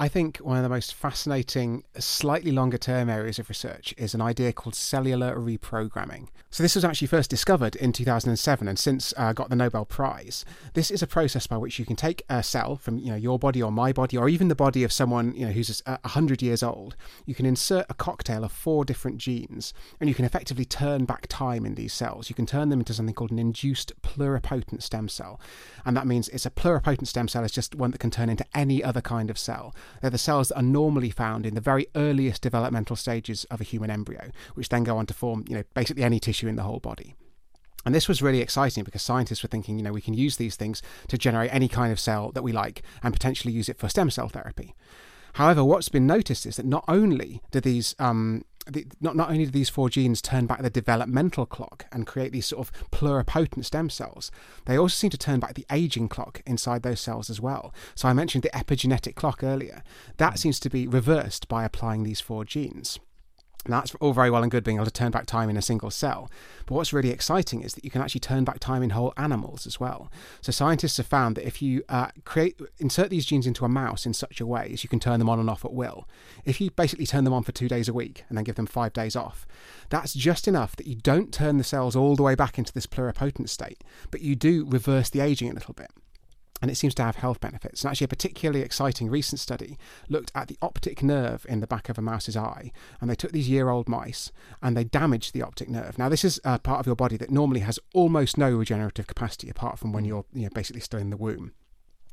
I 0.00 0.06
think 0.06 0.36
one 0.36 0.56
of 0.56 0.62
the 0.62 0.68
most 0.68 0.94
fascinating, 0.94 1.82
slightly 1.98 2.52
longer 2.52 2.78
term 2.78 3.10
areas 3.10 3.40
of 3.40 3.48
research 3.48 3.92
is 3.98 4.14
an 4.14 4.20
idea 4.20 4.52
called 4.52 4.76
cellular 4.76 5.34
reprogramming. 5.34 6.28
So, 6.50 6.62
this 6.62 6.76
was 6.76 6.84
actually 6.84 7.08
first 7.08 7.28
discovered 7.28 7.74
in 7.74 7.92
2007 7.92 8.68
and 8.68 8.78
since 8.78 9.12
uh, 9.16 9.32
got 9.32 9.50
the 9.50 9.56
Nobel 9.56 9.84
Prize. 9.84 10.44
This 10.74 10.92
is 10.92 11.02
a 11.02 11.06
process 11.08 11.48
by 11.48 11.56
which 11.56 11.80
you 11.80 11.84
can 11.84 11.96
take 11.96 12.22
a 12.28 12.44
cell 12.44 12.76
from 12.76 12.98
you 12.98 13.10
know, 13.10 13.16
your 13.16 13.40
body 13.40 13.60
or 13.60 13.72
my 13.72 13.92
body 13.92 14.16
or 14.16 14.28
even 14.28 14.46
the 14.46 14.54
body 14.54 14.84
of 14.84 14.92
someone 14.92 15.34
you 15.34 15.46
know, 15.46 15.52
who's 15.52 15.82
100 15.84 16.42
years 16.42 16.62
old. 16.62 16.94
You 17.26 17.34
can 17.34 17.44
insert 17.44 17.86
a 17.88 17.94
cocktail 17.94 18.44
of 18.44 18.52
four 18.52 18.84
different 18.84 19.18
genes 19.18 19.74
and 19.98 20.08
you 20.08 20.14
can 20.14 20.24
effectively 20.24 20.64
turn 20.64 21.06
back 21.06 21.26
time 21.26 21.66
in 21.66 21.74
these 21.74 21.92
cells. 21.92 22.28
You 22.28 22.36
can 22.36 22.46
turn 22.46 22.68
them 22.68 22.78
into 22.78 22.94
something 22.94 23.16
called 23.16 23.32
an 23.32 23.40
induced 23.40 24.00
pluripotent 24.02 24.84
stem 24.84 25.08
cell. 25.08 25.40
And 25.84 25.96
that 25.96 26.06
means 26.06 26.28
it's 26.28 26.46
a 26.46 26.50
pluripotent 26.50 27.08
stem 27.08 27.26
cell, 27.26 27.42
it's 27.42 27.52
just 27.52 27.74
one 27.74 27.90
that 27.90 27.98
can 27.98 28.12
turn 28.12 28.28
into 28.28 28.46
any 28.54 28.84
other 28.84 29.00
kind 29.00 29.28
of 29.28 29.36
cell. 29.36 29.74
They're 30.00 30.10
the 30.10 30.18
cells 30.18 30.48
that 30.48 30.58
are 30.58 30.62
normally 30.62 31.10
found 31.10 31.46
in 31.46 31.54
the 31.54 31.60
very 31.60 31.86
earliest 31.94 32.42
developmental 32.42 32.96
stages 32.96 33.44
of 33.44 33.60
a 33.60 33.64
human 33.64 33.90
embryo, 33.90 34.30
which 34.54 34.68
then 34.68 34.84
go 34.84 34.96
on 34.96 35.06
to 35.06 35.14
form, 35.14 35.44
you 35.48 35.56
know, 35.56 35.64
basically 35.74 36.02
any 36.02 36.20
tissue 36.20 36.48
in 36.48 36.56
the 36.56 36.62
whole 36.62 36.80
body. 36.80 37.14
And 37.84 37.94
this 37.94 38.08
was 38.08 38.20
really 38.20 38.40
exciting 38.40 38.84
because 38.84 39.02
scientists 39.02 39.42
were 39.42 39.48
thinking, 39.48 39.78
you 39.78 39.84
know, 39.84 39.92
we 39.92 40.00
can 40.00 40.14
use 40.14 40.36
these 40.36 40.56
things 40.56 40.82
to 41.08 41.16
generate 41.16 41.54
any 41.54 41.68
kind 41.68 41.92
of 41.92 42.00
cell 42.00 42.32
that 42.32 42.42
we 42.42 42.52
like 42.52 42.82
and 43.02 43.14
potentially 43.14 43.54
use 43.54 43.68
it 43.68 43.78
for 43.78 43.88
stem 43.88 44.10
cell 44.10 44.28
therapy. 44.28 44.74
However, 45.34 45.64
what's 45.64 45.88
been 45.88 46.06
noticed 46.06 46.46
is 46.46 46.56
that 46.56 46.66
not 46.66 46.84
only 46.88 47.40
do 47.50 47.60
these 47.60 47.94
um, 47.98 48.44
the, 48.72 48.86
not, 49.00 49.16
not 49.16 49.30
only 49.30 49.44
do 49.44 49.50
these 49.50 49.68
four 49.68 49.88
genes 49.88 50.22
turn 50.22 50.46
back 50.46 50.62
the 50.62 50.70
developmental 50.70 51.46
clock 51.46 51.86
and 51.92 52.06
create 52.06 52.32
these 52.32 52.46
sort 52.46 52.66
of 52.66 52.90
pluripotent 52.90 53.64
stem 53.64 53.90
cells, 53.90 54.30
they 54.66 54.78
also 54.78 54.94
seem 54.94 55.10
to 55.10 55.18
turn 55.18 55.40
back 55.40 55.54
the 55.54 55.66
aging 55.70 56.08
clock 56.08 56.42
inside 56.46 56.82
those 56.82 57.00
cells 57.00 57.30
as 57.30 57.40
well. 57.40 57.74
So 57.94 58.08
I 58.08 58.12
mentioned 58.12 58.44
the 58.44 58.50
epigenetic 58.50 59.14
clock 59.14 59.42
earlier. 59.42 59.82
That 60.16 60.34
hmm. 60.34 60.36
seems 60.36 60.60
to 60.60 60.70
be 60.70 60.86
reversed 60.86 61.48
by 61.48 61.64
applying 61.64 62.02
these 62.02 62.20
four 62.20 62.44
genes. 62.44 62.98
Now, 63.68 63.80
that's 63.80 63.94
all 63.96 64.12
very 64.12 64.30
well 64.30 64.42
and 64.42 64.50
good 64.50 64.64
being 64.64 64.78
able 64.78 64.86
to 64.86 64.90
turn 64.90 65.10
back 65.10 65.26
time 65.26 65.50
in 65.50 65.56
a 65.56 65.62
single 65.62 65.90
cell. 65.90 66.30
But 66.66 66.74
what's 66.74 66.92
really 66.92 67.10
exciting 67.10 67.62
is 67.62 67.74
that 67.74 67.84
you 67.84 67.90
can 67.90 68.00
actually 68.00 68.20
turn 68.20 68.44
back 68.44 68.58
time 68.58 68.82
in 68.82 68.90
whole 68.90 69.12
animals 69.16 69.66
as 69.66 69.78
well. 69.78 70.10
So 70.40 70.52
scientists 70.52 70.96
have 70.96 71.06
found 71.06 71.36
that 71.36 71.46
if 71.46 71.60
you 71.60 71.82
uh, 71.88 72.08
create 72.24 72.58
insert 72.78 73.10
these 73.10 73.26
genes 73.26 73.46
into 73.46 73.64
a 73.64 73.68
mouse 73.68 74.06
in 74.06 74.14
such 74.14 74.40
a 74.40 74.46
way 74.46 74.70
as 74.72 74.82
you 74.82 74.88
can 74.88 75.00
turn 75.00 75.18
them 75.18 75.28
on 75.28 75.38
and 75.38 75.50
off 75.50 75.64
at 75.64 75.72
will, 75.72 76.08
if 76.44 76.60
you 76.60 76.70
basically 76.70 77.06
turn 77.06 77.24
them 77.24 77.34
on 77.34 77.42
for 77.42 77.52
two 77.52 77.68
days 77.68 77.88
a 77.88 77.92
week 77.92 78.24
and 78.28 78.38
then 78.38 78.44
give 78.44 78.56
them 78.56 78.66
five 78.66 78.92
days 78.92 79.14
off, 79.14 79.46
that's 79.90 80.14
just 80.14 80.48
enough 80.48 80.74
that 80.76 80.86
you 80.86 80.96
don't 80.96 81.32
turn 81.32 81.58
the 81.58 81.64
cells 81.64 81.94
all 81.94 82.16
the 82.16 82.22
way 82.22 82.34
back 82.34 82.58
into 82.58 82.72
this 82.72 82.86
pluripotent 82.86 83.48
state, 83.48 83.84
but 84.10 84.22
you 84.22 84.34
do 84.34 84.64
reverse 84.66 85.10
the 85.10 85.20
aging 85.20 85.50
a 85.50 85.54
little 85.54 85.74
bit. 85.74 85.90
And 86.60 86.70
it 86.70 86.76
seems 86.76 86.94
to 86.96 87.02
have 87.02 87.16
health 87.16 87.40
benefits. 87.40 87.82
And 87.82 87.90
actually, 87.90 88.06
a 88.06 88.08
particularly 88.08 88.62
exciting 88.62 89.08
recent 89.08 89.40
study 89.40 89.78
looked 90.08 90.32
at 90.34 90.48
the 90.48 90.58
optic 90.62 91.02
nerve 91.02 91.46
in 91.48 91.60
the 91.60 91.66
back 91.66 91.88
of 91.88 91.98
a 91.98 92.02
mouse's 92.02 92.36
eye, 92.36 92.72
and 93.00 93.08
they 93.08 93.14
took 93.14 93.32
these 93.32 93.48
year 93.48 93.68
old 93.68 93.88
mice 93.88 94.32
and 94.62 94.76
they 94.76 94.84
damaged 94.84 95.32
the 95.34 95.42
optic 95.42 95.68
nerve. 95.68 95.98
Now, 95.98 96.08
this 96.08 96.24
is 96.24 96.40
a 96.44 96.58
part 96.58 96.80
of 96.80 96.86
your 96.86 96.96
body 96.96 97.16
that 97.16 97.30
normally 97.30 97.60
has 97.60 97.78
almost 97.94 98.38
no 98.38 98.50
regenerative 98.50 99.06
capacity 99.06 99.48
apart 99.48 99.78
from 99.78 99.92
when 99.92 100.04
mm. 100.04 100.08
you're 100.08 100.24
you 100.32 100.42
know, 100.42 100.50
basically 100.54 100.80
still 100.80 101.00
in 101.00 101.10
the 101.10 101.16
womb. 101.16 101.52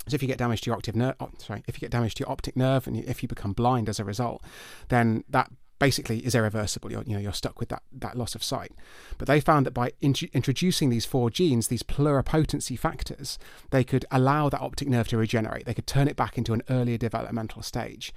So 0.07 0.15
if 0.15 0.21
you 0.21 0.27
get 0.27 0.37
damage 0.37 0.61
to 0.61 0.69
your 0.69 0.75
optic 0.75 0.95
nerve, 0.95 1.15
oh, 1.19 1.31
sorry, 1.39 1.63
if 1.67 1.75
you 1.75 1.79
get 1.79 1.89
damage 1.89 2.13
to 2.15 2.19
your 2.21 2.31
optic 2.31 2.55
nerve, 2.55 2.85
and 2.85 2.95
if 2.95 3.23
you 3.23 3.29
become 3.29 3.53
blind 3.53 3.89
as 3.89 3.99
a 3.99 4.03
result, 4.03 4.43
then 4.89 5.23
that 5.29 5.51
basically 5.79 6.19
is 6.19 6.35
irreversible. 6.35 6.91
You're, 6.91 7.03
you 7.03 7.13
know, 7.13 7.19
you're 7.19 7.33
stuck 7.33 7.59
with 7.59 7.69
that, 7.69 7.83
that 7.91 8.17
loss 8.17 8.35
of 8.35 8.43
sight. 8.43 8.71
But 9.17 9.27
they 9.27 9.39
found 9.39 9.65
that 9.65 9.73
by 9.73 9.91
in- 10.01 10.15
introducing 10.33 10.89
these 10.89 11.05
four 11.05 11.29
genes, 11.29 11.67
these 11.67 11.83
pluripotency 11.83 12.77
factors, 12.79 13.37
they 13.71 13.83
could 13.83 14.05
allow 14.11 14.49
that 14.49 14.61
optic 14.61 14.87
nerve 14.87 15.07
to 15.09 15.17
regenerate. 15.17 15.65
They 15.65 15.73
could 15.73 15.87
turn 15.87 16.07
it 16.07 16.15
back 16.15 16.37
into 16.37 16.53
an 16.53 16.63
earlier 16.69 16.97
developmental 16.97 17.61
stage. 17.61 18.13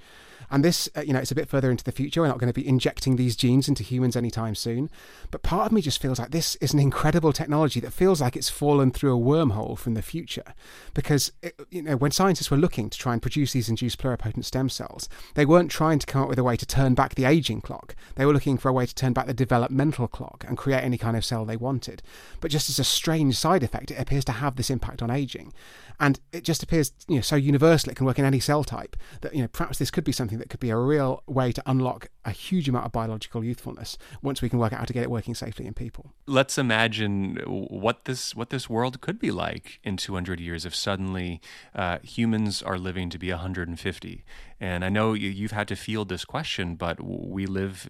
And 0.51 0.63
this, 0.63 0.89
uh, 0.97 1.01
you 1.01 1.13
know, 1.13 1.19
it's 1.19 1.31
a 1.31 1.35
bit 1.35 1.49
further 1.49 1.69
into 1.69 1.83
the 1.83 1.91
future. 1.91 2.21
We're 2.21 2.27
not 2.27 2.39
going 2.39 2.51
to 2.51 2.59
be 2.59 2.67
injecting 2.67 3.15
these 3.15 3.35
genes 3.35 3.67
into 3.67 3.83
humans 3.83 4.15
anytime 4.15 4.55
soon. 4.55 4.89
But 5.29 5.43
part 5.43 5.67
of 5.67 5.71
me 5.71 5.81
just 5.81 6.01
feels 6.01 6.17
like 6.17 6.31
this 6.31 6.55
is 6.55 6.73
an 6.73 6.79
incredible 6.79 7.33
technology 7.33 7.79
that 7.81 7.93
feels 7.93 8.21
like 8.21 8.35
it's 8.35 8.49
fallen 8.49 8.91
through 8.91 9.15
a 9.15 9.19
wormhole 9.19 9.77
from 9.77 9.93
the 9.93 10.01
future. 10.01 10.55
Because, 10.93 11.31
it, 11.43 11.59
you 11.69 11.83
know, 11.83 11.97
when 11.97 12.11
scientists 12.11 12.49
were 12.49 12.57
looking 12.57 12.89
to 12.89 12.97
try 12.97 13.13
and 13.13 13.21
produce 13.21 13.53
these 13.53 13.69
induced 13.69 14.01
pluripotent 14.01 14.45
stem 14.45 14.69
cells, 14.69 15.07
they 15.35 15.45
weren't 15.45 15.69
trying 15.69 15.99
to 15.99 16.07
come 16.07 16.23
up 16.23 16.29
with 16.29 16.39
a 16.39 16.43
way 16.43 16.55
to 16.55 16.65
turn 16.65 16.95
back 16.95 17.15
the 17.15 17.25
aging 17.25 17.58
clock. 17.61 17.95
They 18.15 18.25
were 18.25 18.33
looking 18.33 18.57
for 18.57 18.69
a 18.69 18.73
way 18.73 18.85
to 18.85 18.95
turn 18.95 19.13
back 19.13 19.27
the 19.27 19.33
developmental 19.33 20.07
clock 20.07 20.45
and 20.47 20.57
create 20.57 20.83
any 20.83 20.97
kind 20.97 21.15
of 21.17 21.25
cell 21.25 21.45
they 21.45 21.57
wanted. 21.57 22.01
But 22.41 22.51
just 22.51 22.69
as 22.69 22.79
a 22.79 22.83
strange 22.83 23.37
side 23.37 23.63
effect, 23.63 23.91
it 23.91 23.99
appears 23.99 24.25
to 24.25 24.33
have 24.33 24.55
this 24.55 24.69
impact 24.69 25.01
on 25.01 25.11
aging. 25.11 25.53
And 25.99 26.19
it 26.31 26.43
just 26.43 26.63
appears, 26.63 26.93
you 27.07 27.15
know, 27.15 27.21
so 27.21 27.35
universal 27.35 27.91
it 27.91 27.95
can 27.95 28.05
work 28.05 28.19
in 28.19 28.25
any 28.25 28.39
cell 28.39 28.63
type 28.63 28.95
that, 29.21 29.35
you 29.35 29.41
know, 29.41 29.49
perhaps 29.49 29.79
this 29.79 29.91
could 29.91 30.05
be 30.05 30.13
something 30.13 30.37
that 30.37 30.49
could 30.49 30.61
be 30.61 30.69
a 30.69 30.77
real 30.77 31.23
way 31.27 31.51
to 31.51 31.61
unlock 31.65 32.07
a 32.23 32.31
huge 32.31 32.69
amount 32.69 32.85
of 32.85 32.91
biological 32.91 33.43
youthfulness 33.43 33.97
once 34.21 34.41
we 34.41 34.49
can 34.49 34.59
work 34.59 34.71
out 34.71 34.79
how 34.79 34.85
to 34.85 34.93
get 34.93 35.03
it 35.03 35.11
working 35.11 35.35
safely 35.35 35.65
in 35.67 35.73
people. 35.73 36.13
Let's 36.25 36.57
imagine 36.57 37.37
what 37.45 38.05
this 38.05 38.33
what 38.33 38.49
this 38.49 38.69
world 38.69 39.01
could 39.01 39.19
be 39.19 39.31
like 39.31 39.79
in 39.83 39.97
200 39.97 40.39
years 40.39 40.65
if 40.65 40.73
suddenly 40.73 41.41
uh, 41.75 41.99
humans 41.99 42.61
are 42.61 42.77
living 42.77 43.09
to 43.09 43.17
be 43.17 43.29
150. 43.29 44.23
And 44.61 44.83
I 44.83 44.89
know 44.89 45.13
you, 45.13 45.43
have 45.43 45.51
had 45.51 45.67
to 45.69 45.75
field 45.75 46.09
this 46.09 46.25
question, 46.25 46.75
but 46.75 47.01
we 47.01 47.45
live 47.45 47.87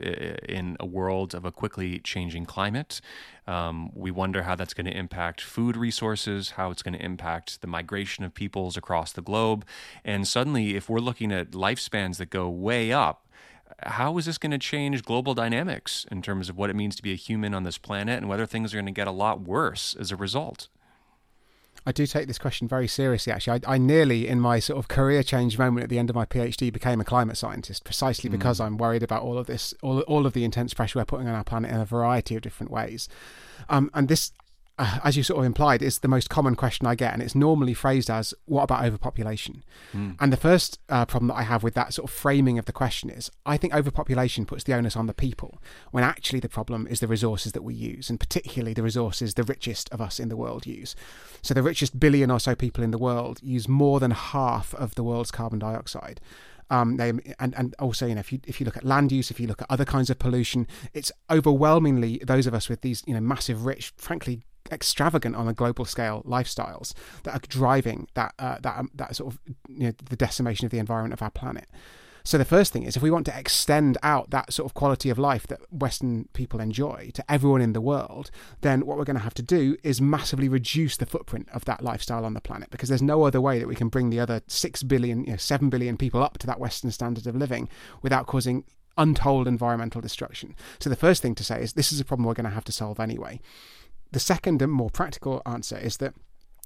in 0.48 0.78
a 0.80 0.86
world 0.86 1.34
of 1.34 1.44
a 1.44 1.52
quickly 1.52 2.00
changing 2.00 2.46
climate. 2.46 3.02
Um, 3.48 3.90
we 3.96 4.12
wonder 4.12 4.44
how 4.44 4.56
that's 4.56 4.76
going 4.76 4.86
to 4.86 4.96
impact 4.96 5.42
food 5.42 5.76
resources, 5.76 6.52
how 6.52 6.70
it's 6.70 6.84
going 6.84 6.94
to 6.94 7.04
impact 7.04 7.62
the 7.62 7.68
migration 7.68 8.24
of 8.24 8.36
peoples 8.36 8.78
across 8.78 9.12
the 9.12 9.24
globe. 9.24 9.66
And 10.06 10.28
suddenly, 10.28 10.76
if 10.76 10.90
we're 10.90 11.00
looking 11.00 11.32
at 11.32 11.52
lifespans 11.52 12.18
that 12.18 12.30
go 12.30 12.48
way 12.50 12.92
up, 12.92 13.26
how 13.84 14.18
is 14.18 14.26
this 14.26 14.38
going 14.38 14.52
to 14.52 14.60
change 14.60 15.04
global 15.04 15.34
dynamics 15.34 16.06
in 16.12 16.22
terms 16.22 16.50
of 16.50 16.58
what 16.58 16.70
it 16.70 16.76
means 16.76 16.96
to 16.98 17.04
be 17.04 17.14
a 17.14 17.16
human 17.16 17.54
on 17.54 17.64
this 17.64 17.78
planet 17.78 18.18
and 18.18 18.30
whether 18.30 18.46
things 18.46 18.74
are 18.74 18.78
going 18.78 18.86
to 18.86 18.92
get 18.92 19.08
a 19.08 19.12
lot 19.12 19.42
worse 19.42 19.96
as 20.00 20.12
a 20.12 20.16
result? 20.16 20.68
I 21.86 21.92
do 21.92 22.06
take 22.06 22.28
this 22.28 22.38
question 22.38 22.68
very 22.68 22.88
seriously. 22.88 23.32
Actually, 23.32 23.62
I, 23.66 23.76
I, 23.76 23.78
nearly, 23.78 24.28
in 24.28 24.40
my 24.40 24.60
sort 24.60 24.80
of 24.80 24.88
career 24.88 25.24
change 25.24 25.58
moment 25.58 25.84
at 25.84 25.90
the 25.90 25.98
end 26.00 26.10
of 26.10 26.16
my 26.16 26.26
PhD, 26.26 26.72
became 26.72 27.00
a 27.00 27.06
climate 27.06 27.38
scientist 27.38 27.84
precisely 27.84 28.30
because 28.30 28.60
mm. 28.60 28.66
I'm 28.66 28.78
worried 28.78 29.04
about 29.04 29.24
all 29.24 29.38
of 29.38 29.48
this, 29.48 29.74
all 29.82 30.02
all 30.02 30.26
of 30.26 30.34
the 30.34 30.44
intense 30.44 30.74
pressure 30.74 31.00
we're 31.00 31.06
putting 31.06 31.28
on 31.28 31.36
our 31.36 31.44
planet 31.44 31.72
in 31.72 31.80
a 31.80 31.86
variety 31.86 32.36
of 32.36 32.42
different 32.42 32.72
ways. 32.72 33.08
Um, 33.70 33.90
and 33.94 34.08
this 34.08 34.32
as 35.04 35.18
you 35.18 35.24
sort 35.24 35.40
of 35.40 35.46
implied, 35.46 35.82
it's 35.82 36.00
the 36.00 36.08
most 36.08 36.30
common 36.30 36.56
question 36.56 36.88
I 36.88 36.96
get, 36.96 37.14
and 37.14 37.22
it's 37.22 37.36
normally 37.36 37.74
phrased 37.74 38.10
as, 38.10 38.34
"What 38.46 38.64
about 38.64 38.86
overpopulation?" 38.86 39.64
Mm. 39.94 40.16
And 40.20 40.32
the 40.32 40.38
first 40.38 40.80
uh, 40.88 41.06
problem 41.06 41.28
that 41.28 41.38
I 41.38 41.44
have 41.44 41.64
with 41.64 41.74
that 41.74 41.94
sort 41.94 42.10
of 42.10 42.16
framing 42.16 42.58
of 42.58 42.66
the 42.66 42.72
question 42.72 43.10
is, 43.10 43.30
I 43.46 43.58
think 43.58 43.74
overpopulation 43.74 44.46
puts 44.46 44.64
the 44.64 44.74
onus 44.74 44.96
on 44.96 45.08
the 45.08 45.14
people, 45.14 45.62
when 45.92 46.04
actually 46.04 46.40
the 46.40 46.50
problem 46.50 46.88
is 46.88 47.02
the 47.02 47.08
resources 47.08 47.52
that 47.52 47.64
we 47.64 47.74
use, 47.74 48.10
and 48.10 48.20
particularly 48.20 48.74
the 48.74 48.84
resources 48.84 49.34
the 49.34 49.44
richest 49.44 49.90
of 49.92 50.02
us 50.02 50.20
in 50.20 50.30
the 50.30 50.38
world 50.38 50.66
use. 50.66 50.96
So 51.42 51.54
the 51.54 51.64
richest 51.64 52.00
billion 52.00 52.32
or 52.32 52.40
so 52.40 52.56
people 52.56 52.84
in 52.84 52.92
the 52.92 52.98
world 52.98 53.40
use 53.44 53.68
more 53.68 54.00
than 54.00 54.12
half 54.12 54.74
of 54.76 54.96
the 54.96 55.04
world's 55.04 55.32
carbon 55.32 55.60
dioxide. 55.60 56.22
Um, 56.72 56.98
they, 56.98 57.10
and 57.40 57.56
and 57.58 57.76
also 57.80 58.06
you 58.06 58.14
know 58.14 58.20
if 58.20 58.32
you 58.32 58.40
if 58.46 58.62
you 58.62 58.66
look 58.66 58.78
at 58.78 58.86
land 58.86 59.12
use, 59.12 59.32
if 59.32 59.40
you 59.40 59.48
look 59.48 59.62
at 59.62 59.72
other 59.72 59.86
kinds 59.86 60.10
of 60.10 60.20
pollution, 60.20 60.68
it's 60.94 61.12
overwhelmingly 61.30 62.22
those 62.24 62.46
of 62.46 62.54
us 62.54 62.70
with 62.70 62.82
these 62.82 63.04
you 63.08 63.14
know 63.14 63.20
massive, 63.20 63.66
rich, 63.66 63.92
frankly 63.98 64.44
extravagant 64.72 65.36
on 65.36 65.48
a 65.48 65.54
global 65.54 65.86
scale 65.86 66.24
lifestyles 66.28 66.94
that 67.24 67.36
are 67.36 67.48
driving 67.48 68.08
that 68.14 68.34
uh, 68.40 68.58
that 68.62 68.78
um, 68.78 68.90
that 68.96 69.16
sort 69.16 69.34
of 69.34 69.40
you 69.68 69.88
know, 69.88 69.94
the 70.10 70.16
decimation 70.16 70.66
of 70.66 70.72
the 70.72 70.80
environment 70.80 71.14
of 71.14 71.22
our 71.22 71.32
planet. 71.32 71.68
So 72.24 72.38
the 72.38 72.46
first 72.46 72.74
thing 72.74 72.84
is 72.84 72.96
if 72.96 73.02
we 73.02 73.12
want 73.12 73.26
to 73.28 73.38
extend 73.38 73.98
out 74.04 74.30
that 74.30 74.54
sort 74.54 74.70
of 74.70 74.74
quality 74.74 75.10
of 75.10 75.18
life 75.18 75.48
that 75.48 75.62
Western 75.72 76.28
people 76.34 76.60
enjoy 76.60 77.12
to 77.14 77.32
everyone 77.32 77.62
in 77.62 77.74
the 77.74 77.82
world, 77.82 78.30
then 78.62 78.86
what 78.86 78.98
we're 78.98 79.06
going 79.06 79.16
to 79.16 79.24
have 79.24 79.34
to 79.36 79.42
do 79.42 79.78
is 79.84 80.02
massively 80.02 80.50
reduce 80.50 80.98
the 80.98 81.06
footprint 81.06 81.48
of 81.54 81.66
that 81.66 81.84
lifestyle 81.84 82.26
on 82.26 82.34
the 82.34 82.42
planet 82.42 82.70
because 82.70 82.90
there's 82.90 83.02
no 83.02 83.24
other 83.24 83.42
way 83.42 83.58
that 83.58 83.68
we 83.68 83.76
can 83.76 83.88
bring 83.88 84.10
the 84.10 84.20
other 84.20 84.42
6 84.48 84.84
billion, 84.84 85.24
you 85.24 85.32
know, 85.32 85.38
7 85.38 85.70
billion 85.70 85.98
people 85.98 86.22
up 86.22 86.38
to 86.40 86.48
that 86.48 86.60
Western 86.60 86.92
standard 86.92 87.26
of 87.26 87.36
living 87.36 87.70
without 88.02 88.28
causing 88.28 88.64
untold 88.98 89.48
environmental 89.48 90.02
destruction. 90.02 90.56
So 90.80 90.90
the 90.90 90.96
first 90.96 91.22
thing 91.22 91.34
to 91.36 91.44
say 91.44 91.62
is 91.62 91.74
this 91.74 91.92
is 91.92 92.00
a 92.00 92.06
problem 92.06 92.28
we're 92.28 92.34
going 92.34 92.44
to 92.44 92.52
have 92.52 92.66
to 92.66 92.72
solve 92.72 93.00
anyway. 93.00 93.40
The 94.12 94.20
second 94.20 94.62
and 94.62 94.72
more 94.72 94.90
practical 94.90 95.42
answer 95.46 95.78
is 95.78 95.98
that 95.98 96.14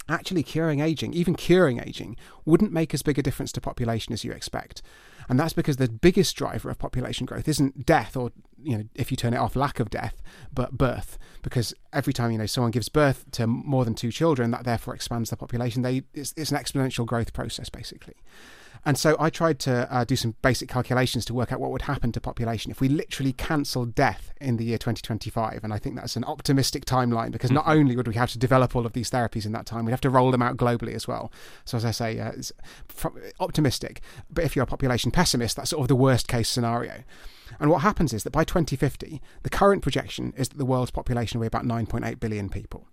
actually 0.10 0.43
curing 0.43 0.79
aging, 0.79 1.13
even 1.13 1.36
curing 1.36 1.79
aging, 1.79 2.17
wouldn't 2.45 2.73
make 2.73 2.93
as 2.93 3.01
big 3.01 3.17
a 3.17 3.23
difference 3.23 3.51
to 3.53 3.62
population 3.62 4.13
as 4.13 4.23
you 4.23 4.32
expect. 4.32 4.82
And 5.29 5.39
that's 5.39 5.53
because 5.53 5.77
the 5.77 5.88
biggest 5.88 6.36
driver 6.36 6.69
of 6.69 6.77
population 6.77 7.25
growth 7.25 7.47
isn't 7.47 7.86
death 7.86 8.17
or, 8.17 8.32
you 8.62 8.77
know, 8.77 8.84
if 8.95 9.12
you 9.12 9.17
turn 9.17 9.34
it 9.34 9.38
off, 9.38 9.56
lack 9.56 9.79
of 9.79 9.89
death, 9.89 10.21
but 10.53 10.73
birth. 10.73 11.17
Because 11.41 11.73
every 11.93 12.12
time, 12.12 12.32
you 12.32 12.38
know, 12.38 12.45
someone 12.45 12.71
gives 12.71 12.89
birth 12.89 13.25
to 13.32 13.47
more 13.47 13.86
than 13.86 13.95
two 13.95 14.12
children, 14.12 14.51
that 14.51 14.65
therefore 14.65 14.93
expands 14.93 15.29
the 15.29 15.38
population. 15.38 15.82
They, 15.82 16.03
it's, 16.13 16.34
it's 16.36 16.51
an 16.51 16.58
exponential 16.58 17.06
growth 17.06 17.32
process, 17.32 17.69
basically. 17.69 18.15
And 18.86 18.98
so 18.98 19.16
I 19.20 19.30
tried 19.30 19.60
to 19.60 19.92
uh, 19.94 20.04
do 20.04 20.16
some 20.16 20.36
basic 20.42 20.70
calculations 20.70 21.26
to 21.26 21.34
work 21.34 21.52
out 21.52 21.60
what 21.60 21.72
would 21.72 21.84
happen 21.84 22.12
to 22.12 22.22
population 22.22 22.72
if 22.72 22.82
we 22.82 22.90
literally 22.90 23.34
cancelled 23.34 23.96
death 23.96 24.34
in 24.42 24.58
the 24.58 24.66
year 24.66 24.78
2025. 24.78 25.64
And 25.64 25.74
I 25.74 25.78
think 25.78 25.96
that's 25.96 26.16
an 26.16 26.26
optimistic 26.26 26.86
timeline 26.86 27.32
because 27.32 27.52
not 27.52 27.64
mm-hmm. 27.64 27.80
only 27.80 27.96
would 27.96 28.08
we 28.08 28.16
have 28.16 28.32
to 28.32 28.40
develop 28.40 28.76
all 28.76 28.86
of 28.86 28.94
these 28.94 29.10
therapies 29.10 29.46
in 29.46 29.52
that 29.54 29.66
time, 29.66 29.86
we'd 29.86 29.92
have 29.92 30.02
to 30.02 30.10
roll 30.10 30.32
them 30.32 30.42
out 30.42 30.58
globally 30.58 30.94
as 30.94 31.08
well. 31.08 31.32
So 31.66 31.78
as 31.78 31.86
I 31.86 31.92
say, 31.92 32.20
uh, 32.20 32.32
it's 32.32 32.52
optimistic. 33.40 34.02
But 34.30 34.44
if 34.44 34.56
you're 34.56 34.64
a 34.64 34.68
population 34.68 35.12
pessimist, 35.12 35.56
that's 35.58 35.70
sort 35.70 35.82
of 35.82 35.88
the 35.88 35.96
worst 35.96 36.28
case 36.28 36.50
scenario. 36.50 37.04
And 37.60 37.70
what 37.70 37.82
happens 37.82 38.14
is 38.14 38.24
that 38.24 38.32
by 38.32 38.44
2050, 38.44 39.22
the 39.44 39.50
current 39.50 39.82
projection 39.82 40.34
is 40.36 40.50
that 40.50 40.58
the 40.58 40.66
world's 40.66 40.92
population 40.92 41.40
will 41.40 41.46
be 41.46 41.48
about 41.48 41.66
9.8 41.66 42.20
billion 42.20 42.50
people. 42.50 42.88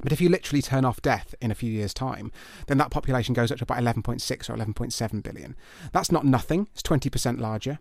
But 0.00 0.12
if 0.12 0.20
you 0.20 0.28
literally 0.28 0.62
turn 0.62 0.84
off 0.84 1.02
death 1.02 1.34
in 1.40 1.50
a 1.50 1.56
few 1.56 1.70
years' 1.70 1.94
time, 1.94 2.30
then 2.66 2.78
that 2.78 2.90
population 2.90 3.34
goes 3.34 3.50
up 3.50 3.58
to 3.58 3.64
about 3.64 3.78
11.6 3.78 4.50
or 4.50 4.56
11.7 4.56 5.22
billion. 5.22 5.56
That's 5.92 6.12
not 6.12 6.24
nothing, 6.24 6.68
it's 6.72 6.82
20% 6.82 7.40
larger. 7.40 7.78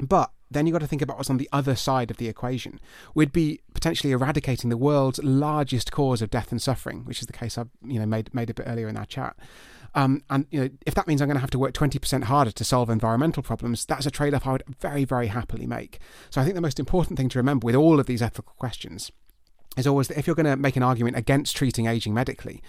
But 0.00 0.30
then 0.50 0.66
you've 0.66 0.72
got 0.72 0.80
to 0.80 0.86
think 0.86 1.02
about 1.02 1.16
what's 1.16 1.30
on 1.30 1.38
the 1.38 1.48
other 1.52 1.76
side 1.76 2.10
of 2.10 2.16
the 2.16 2.28
equation. 2.28 2.80
We'd 3.14 3.32
be 3.32 3.60
potentially 3.74 4.12
eradicating 4.12 4.70
the 4.70 4.76
world's 4.76 5.22
largest 5.22 5.92
cause 5.92 6.22
of 6.22 6.30
death 6.30 6.50
and 6.50 6.60
suffering, 6.60 7.04
which 7.04 7.20
is 7.20 7.26
the 7.26 7.32
case 7.32 7.56
I 7.56 7.64
you 7.84 7.98
know 7.98 8.06
made 8.06 8.34
made 8.34 8.50
a 8.50 8.54
bit 8.54 8.66
earlier 8.68 8.88
in 8.88 8.96
our 8.96 9.06
chat. 9.06 9.36
Um, 9.94 10.22
and 10.30 10.46
you 10.50 10.60
know, 10.60 10.70
if 10.86 10.94
that 10.94 11.06
means 11.06 11.20
I'm 11.20 11.28
going 11.28 11.36
to 11.36 11.42
have 11.42 11.50
to 11.50 11.58
work 11.58 11.74
20% 11.74 12.24
harder 12.24 12.50
to 12.50 12.64
solve 12.64 12.88
environmental 12.88 13.42
problems, 13.42 13.84
that's 13.84 14.06
a 14.06 14.10
trade-off 14.10 14.46
I 14.46 14.52
would 14.52 14.64
very, 14.80 15.04
very 15.04 15.26
happily 15.26 15.66
make. 15.66 15.98
So 16.30 16.40
I 16.40 16.44
think 16.44 16.54
the 16.54 16.62
most 16.62 16.80
important 16.80 17.18
thing 17.18 17.28
to 17.28 17.38
remember 17.38 17.66
with 17.66 17.74
all 17.74 18.00
of 18.00 18.06
these 18.06 18.22
ethical 18.22 18.54
questions 18.56 19.12
is 19.76 19.86
always 19.86 20.08
that 20.08 20.18
if 20.18 20.26
you're 20.26 20.36
going 20.36 20.46
to 20.46 20.56
make 20.56 20.76
an 20.76 20.82
argument 20.82 21.16
against 21.16 21.56
treating 21.56 21.86
aging 21.86 22.14
medically, 22.14 22.62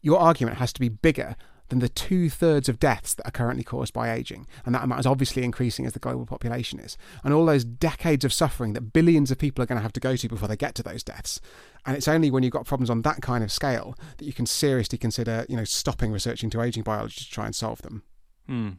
your 0.00 0.18
argument 0.18 0.58
has 0.58 0.72
to 0.72 0.80
be 0.80 0.88
bigger 0.88 1.36
than 1.68 1.80
the 1.80 1.88
two 1.88 2.30
thirds 2.30 2.68
of 2.68 2.78
deaths 2.78 3.14
that 3.14 3.26
are 3.26 3.32
currently 3.32 3.64
caused 3.64 3.92
by 3.92 4.12
aging. 4.12 4.46
And 4.64 4.74
that 4.74 4.84
amount 4.84 5.00
is 5.00 5.06
obviously 5.06 5.42
increasing 5.42 5.84
as 5.84 5.92
the 5.92 5.98
global 5.98 6.26
population 6.26 6.78
is. 6.78 6.96
And 7.24 7.34
all 7.34 7.44
those 7.44 7.64
decades 7.64 8.24
of 8.24 8.32
suffering 8.32 8.72
that 8.74 8.92
billions 8.92 9.30
of 9.30 9.38
people 9.38 9.62
are 9.62 9.66
going 9.66 9.78
to 9.78 9.82
have 9.82 9.92
to 9.94 10.00
go 10.00 10.16
to 10.16 10.28
before 10.28 10.48
they 10.48 10.56
get 10.56 10.74
to 10.76 10.82
those 10.82 11.02
deaths. 11.02 11.40
And 11.84 11.96
it's 11.96 12.08
only 12.08 12.30
when 12.30 12.42
you've 12.42 12.52
got 12.52 12.66
problems 12.66 12.90
on 12.90 13.02
that 13.02 13.20
kind 13.20 13.42
of 13.42 13.50
scale 13.50 13.96
that 14.18 14.24
you 14.24 14.32
can 14.32 14.46
seriously 14.46 14.98
consider, 14.98 15.44
you 15.48 15.56
know, 15.56 15.64
stopping 15.64 16.12
research 16.12 16.44
into 16.44 16.60
aging 16.60 16.84
biology 16.84 17.24
to 17.24 17.30
try 17.30 17.46
and 17.46 17.54
solve 17.54 17.82
them. 17.82 18.02
Hmm. 18.46 18.70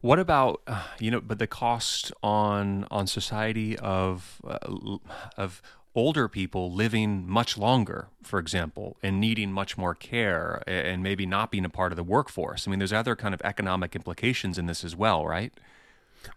What 0.00 0.20
about 0.20 0.62
uh, 0.68 0.84
you 1.00 1.10
know, 1.10 1.20
but 1.20 1.40
the 1.40 1.48
cost 1.48 2.12
on 2.22 2.86
on 2.88 3.08
society 3.08 3.76
of 3.78 4.40
uh, 4.46 4.58
of 5.36 5.60
older 5.94 6.28
people 6.28 6.72
living 6.72 7.28
much 7.28 7.58
longer, 7.58 8.08
for 8.22 8.38
example, 8.38 8.96
and 9.02 9.20
needing 9.20 9.52
much 9.52 9.76
more 9.76 9.94
care 9.94 10.62
and 10.66 11.02
maybe 11.02 11.26
not 11.26 11.50
being 11.50 11.64
a 11.64 11.70
part 11.70 11.92
of 11.92 11.96
the 11.96 12.04
workforce. 12.04 12.66
I 12.66 12.70
mean, 12.70 12.78
there's 12.78 12.92
other 12.92 13.16
kind 13.16 13.34
of 13.34 13.42
economic 13.42 13.96
implications 13.96 14.58
in 14.58 14.66
this 14.66 14.84
as 14.84 14.94
well, 14.94 15.26
right? 15.26 15.52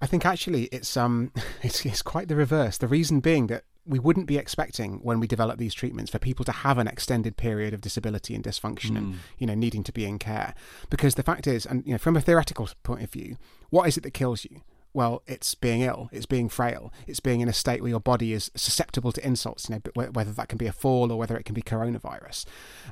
I 0.02 0.08
think 0.08 0.26
actually 0.26 0.66
it's 0.66 0.96
um 0.96 1.32
it's, 1.64 1.86
it's 1.86 2.02
quite 2.02 2.28
the 2.28 2.36
reverse. 2.36 2.78
The 2.78 2.88
reason 2.88 3.20
being 3.20 3.48
that 3.48 3.64
we 3.86 4.00
wouldn't 4.00 4.28
be 4.28 4.38
expecting 4.38 5.00
when 5.02 5.20
we 5.20 5.28
develop 5.28 5.58
these 5.58 5.74
treatments 5.74 6.12
for 6.12 6.20
people 6.20 6.46
to 6.46 6.52
have 6.52 6.78
an 6.78 6.88
extended 6.88 7.36
period 7.36 7.74
of 7.74 7.82
disability 7.82 8.36
and 8.36 8.44
dysfunction 8.44 8.92
mm. 8.92 8.98
and 8.98 9.20
you 9.40 9.48
know 9.48 9.56
needing 9.56 9.84
to 9.84 9.92
be 9.92 10.06
in 10.06 10.20
care 10.20 10.54
because 10.90 11.16
the 11.16 11.24
fact 11.24 11.48
is 11.48 11.66
and 11.66 11.84
you 11.86 11.92
know 11.92 11.98
from 11.98 12.16
a 12.16 12.22
theoretical 12.22 12.70
point 12.84 13.02
of 13.02 13.10
view 13.10 13.38
what 13.72 13.88
is 13.88 13.98
it 13.98 14.02
that 14.02 14.14
kills 14.14 14.46
you 14.46 14.62
well, 14.93 15.23
it's 15.27 15.56
being 15.56 15.82
ill, 15.82 16.10
it's 16.12 16.25
being 16.25 16.49
frail, 16.49 16.91
it's 17.08 17.19
being 17.19 17.41
in 17.41 17.47
a 17.47 17.54
state 17.54 17.82
where 17.82 17.89
your 17.89 17.99
body 17.99 18.34
is 18.34 18.51
susceptible 18.56 19.12
to 19.12 19.25
insults, 19.25 19.69
you 19.69 19.82
know, 19.95 20.10
whether 20.12 20.32
that 20.32 20.49
can 20.49 20.58
be 20.58 20.67
a 20.67 20.73
fall 20.73 21.12
or 21.12 21.17
whether 21.17 21.38
it 21.38 21.45
can 21.45 21.56
be 21.56 21.62
coronavirus. 21.62 22.45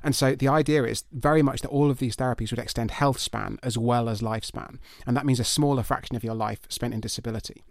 And 0.03 0.15
so 0.15 0.35
the 0.35 0.47
idea 0.47 0.83
is 0.83 1.03
very 1.11 1.41
much 1.41 1.61
that 1.61 1.69
all 1.69 1.89
of 1.89 1.99
these 1.99 2.15
therapies 2.15 2.51
would 2.51 2.59
extend 2.59 2.91
health 2.91 3.19
span 3.19 3.59
as 3.63 3.77
well 3.77 4.07
as 4.07 4.21
lifespan. 4.21 4.79
And 5.05 5.17
that 5.17 5.25
means 5.25 5.39
a 5.39 5.45
smaller 5.45 5.83
fraction 5.83 6.15
of 6.15 6.23
your 6.23 6.35
life 6.35 6.61
spent 6.69 6.93
in 6.93 7.01
disability 7.01 7.63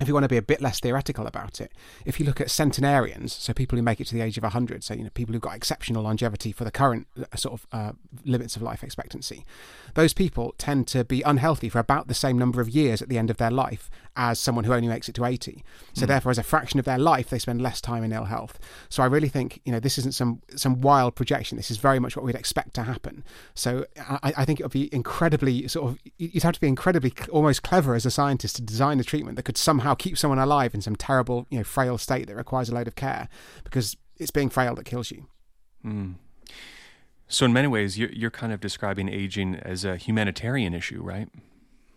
if 0.00 0.06
you 0.06 0.14
want 0.14 0.24
to 0.24 0.28
be 0.28 0.36
a 0.36 0.42
bit 0.42 0.60
less 0.60 0.80
theoretical 0.80 1.26
about 1.26 1.60
it, 1.60 1.72
if 2.04 2.20
you 2.20 2.26
look 2.26 2.40
at 2.40 2.50
centenarians, 2.50 3.32
so 3.32 3.52
people 3.52 3.76
who 3.76 3.82
make 3.82 4.00
it 4.00 4.06
to 4.08 4.14
the 4.14 4.20
age 4.20 4.36
of 4.36 4.42
100, 4.44 4.84
so 4.84 4.94
you 4.94 5.04
know 5.04 5.10
people 5.10 5.32
who've 5.32 5.42
got 5.42 5.56
exceptional 5.56 6.02
longevity 6.02 6.52
for 6.52 6.64
the 6.64 6.70
current 6.70 7.06
uh, 7.20 7.36
sort 7.36 7.54
of 7.60 7.66
uh, 7.72 7.92
limits 8.24 8.56
of 8.56 8.62
life 8.62 8.84
expectancy, 8.84 9.44
those 9.94 10.12
people 10.14 10.54
tend 10.58 10.86
to 10.88 11.04
be 11.04 11.22
unhealthy 11.22 11.68
for 11.68 11.78
about 11.78 12.08
the 12.08 12.14
same 12.14 12.38
number 12.38 12.60
of 12.60 12.68
years 12.68 13.02
at 13.02 13.08
the 13.08 13.18
end 13.18 13.30
of 13.30 13.38
their 13.38 13.50
life 13.50 13.90
as 14.16 14.38
someone 14.38 14.64
who 14.64 14.72
only 14.72 14.88
makes 14.88 15.08
it 15.08 15.14
to 15.14 15.24
80. 15.24 15.64
So 15.92 16.04
mm. 16.04 16.08
therefore, 16.08 16.30
as 16.30 16.38
a 16.38 16.42
fraction 16.42 16.78
of 16.78 16.84
their 16.84 16.98
life, 16.98 17.30
they 17.30 17.38
spend 17.38 17.62
less 17.62 17.80
time 17.80 18.02
in 18.02 18.12
ill 18.12 18.24
health. 18.24 18.58
So 18.88 19.02
I 19.02 19.06
really 19.06 19.28
think 19.28 19.60
you 19.64 19.72
know 19.72 19.80
this 19.80 19.96
isn't 19.98 20.12
some 20.12 20.42
some 20.56 20.80
wild 20.80 21.14
projection. 21.14 21.56
This 21.56 21.70
is 21.70 21.78
very 21.78 21.98
much 21.98 22.16
what 22.16 22.24
we'd 22.24 22.34
expect 22.34 22.74
to 22.74 22.82
happen. 22.82 23.24
So 23.54 23.86
I, 23.98 24.32
I 24.38 24.44
think 24.44 24.60
it 24.60 24.64
would 24.64 24.72
be 24.72 24.92
incredibly 24.92 25.68
sort 25.68 25.90
of 25.90 25.98
you'd 26.18 26.42
have 26.42 26.54
to 26.54 26.60
be 26.60 26.68
incredibly 26.68 27.12
almost 27.30 27.62
clever 27.62 27.94
as 27.94 28.04
a 28.04 28.10
scientist 28.10 28.56
to 28.56 28.62
design 28.62 28.98
a 29.00 29.04
treatment 29.04 29.36
that 29.36 29.44
could 29.44 29.56
somehow 29.56 29.87
somehow 29.88 29.94
keep 29.94 30.18
someone 30.18 30.38
alive 30.38 30.74
in 30.74 30.82
some 30.82 30.96
terrible, 30.96 31.46
you 31.50 31.58
know, 31.58 31.64
frail 31.64 31.96
state 31.96 32.26
that 32.26 32.36
requires 32.36 32.68
a 32.68 32.74
load 32.74 32.86
of 32.86 32.94
care 32.94 33.28
because 33.64 33.96
it's 34.18 34.30
being 34.30 34.50
frail 34.50 34.74
that 34.74 34.84
kills 34.84 35.10
you. 35.10 35.26
Mm. 35.84 36.16
So, 37.28 37.46
in 37.46 37.52
many 37.52 37.68
ways, 37.68 37.98
you're, 37.98 38.10
you're 38.10 38.30
kind 38.30 38.52
of 38.52 38.60
describing 38.60 39.08
aging 39.08 39.56
as 39.56 39.84
a 39.84 39.96
humanitarian 39.96 40.74
issue, 40.74 41.02
right? 41.02 41.28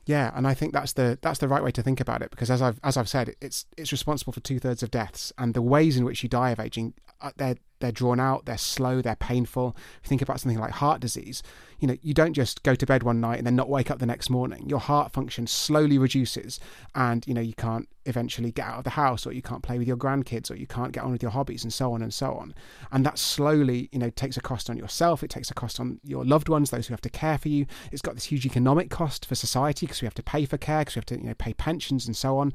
Yeah, 0.06 0.32
and 0.34 0.48
I 0.48 0.54
think 0.54 0.74
that's 0.74 0.94
the 0.94 1.18
that's 1.22 1.40
the 1.40 1.48
right 1.48 1.64
way 1.64 1.72
to 1.72 1.84
think 1.84 2.00
about 2.00 2.22
it 2.22 2.32
because 2.32 2.50
as 2.50 2.62
I've 2.62 2.80
as 2.84 2.98
I've 2.98 3.08
said, 3.08 3.36
it's 3.40 3.66
it's 3.78 3.92
responsible 3.92 4.34
for 4.34 4.40
two 4.40 4.60
thirds 4.60 4.84
of 4.84 4.90
deaths, 4.92 5.32
and 5.38 5.54
the 5.54 5.62
ways 5.62 5.96
in 5.98 6.06
which 6.06 6.24
you 6.24 6.30
die 6.30 6.50
of 6.50 6.60
aging, 6.60 6.94
uh, 7.22 7.32
they're 7.38 7.58
they're 7.82 7.92
drawn 7.92 8.20
out, 8.20 8.46
they're 8.46 8.58
slow, 8.58 9.02
they're 9.02 9.16
painful. 9.16 9.76
If 9.78 10.06
you 10.06 10.10
think 10.10 10.22
about 10.22 10.40
something 10.40 10.60
like 10.60 10.72
heart 10.72 11.02
disease, 11.02 11.44
you 11.80 11.88
know, 11.88 11.98
you 12.02 12.14
don't 12.14 12.34
just 12.34 12.62
go 12.62 12.76
to 12.76 12.86
bed 12.86 13.02
one 13.02 13.20
night 13.20 13.40
and 13.40 13.46
then 13.46 13.56
not 13.56 13.68
wake 13.68 13.90
up 13.90 14.00
the 14.00 14.06
next 14.06 14.30
morning. 14.30 14.70
Your 14.70 14.80
heart 14.80 15.12
function 15.12 15.48
slowly 15.48 15.98
reduces 15.98 16.60
and, 16.94 17.26
you 17.28 17.34
know, 17.34 17.42
you 17.42 17.54
can't 17.54 17.90
eventually 18.06 18.52
get 18.52 18.68
out 18.68 18.78
of 18.78 18.84
the 18.84 18.92
house 18.92 19.26
or 19.26 19.32
you 19.32 19.42
can't 19.42 19.64
play 19.64 19.80
with 19.80 19.88
your 19.88 19.98
grandkids 19.98 20.52
or 20.52 20.56
you 20.56 20.68
can't 20.68 20.92
get 20.92 21.04
on 21.04 21.12
with 21.12 21.24
your 21.24 21.32
hobbies 21.32 21.64
and 21.64 21.74
so 21.74 21.92
on 21.94 22.04
and 22.04 22.14
so 22.14 22.34
on. 22.34 22.54
And 22.92 23.04
that 23.06 23.18
slowly, 23.18 23.90
you 23.92 23.98
know, 23.98 24.12
takes 24.12 24.38
a 24.38 24.42
cost 24.42 24.70
on 24.70 24.78
yourself. 24.78 25.24
It 25.24 25.32
takes 25.32 25.50
a 25.50 25.56
cost 25.56 25.80
on 25.80 26.00
your 26.04 26.24
loved 26.24 26.50
ones, 26.50 26.70
those 26.70 26.88
who 26.88 26.94
have 26.94 27.02
to 27.02 27.10
care 27.10 27.40
for 27.40 27.50
you. 27.50 27.66
It's 27.92 28.04
got 28.04 28.14
this 28.14 28.26
huge 28.26 28.46
economic 28.46 28.92
cost 28.92 29.26
for 29.26 29.34
society 29.34 29.88
because 29.88 30.02
we 30.02 30.06
have 30.06 30.14
to 30.16 30.24
pay 30.24 30.46
for 30.46 30.58
care, 30.58 30.82
because 30.82 30.96
we 30.96 31.00
have 31.00 31.06
to, 31.08 31.18
you 31.18 31.28
know, 31.28 31.34
pay 31.34 31.54
pensions 31.54 32.06
and 32.06 32.16
so 32.16 32.38
on. 32.38 32.54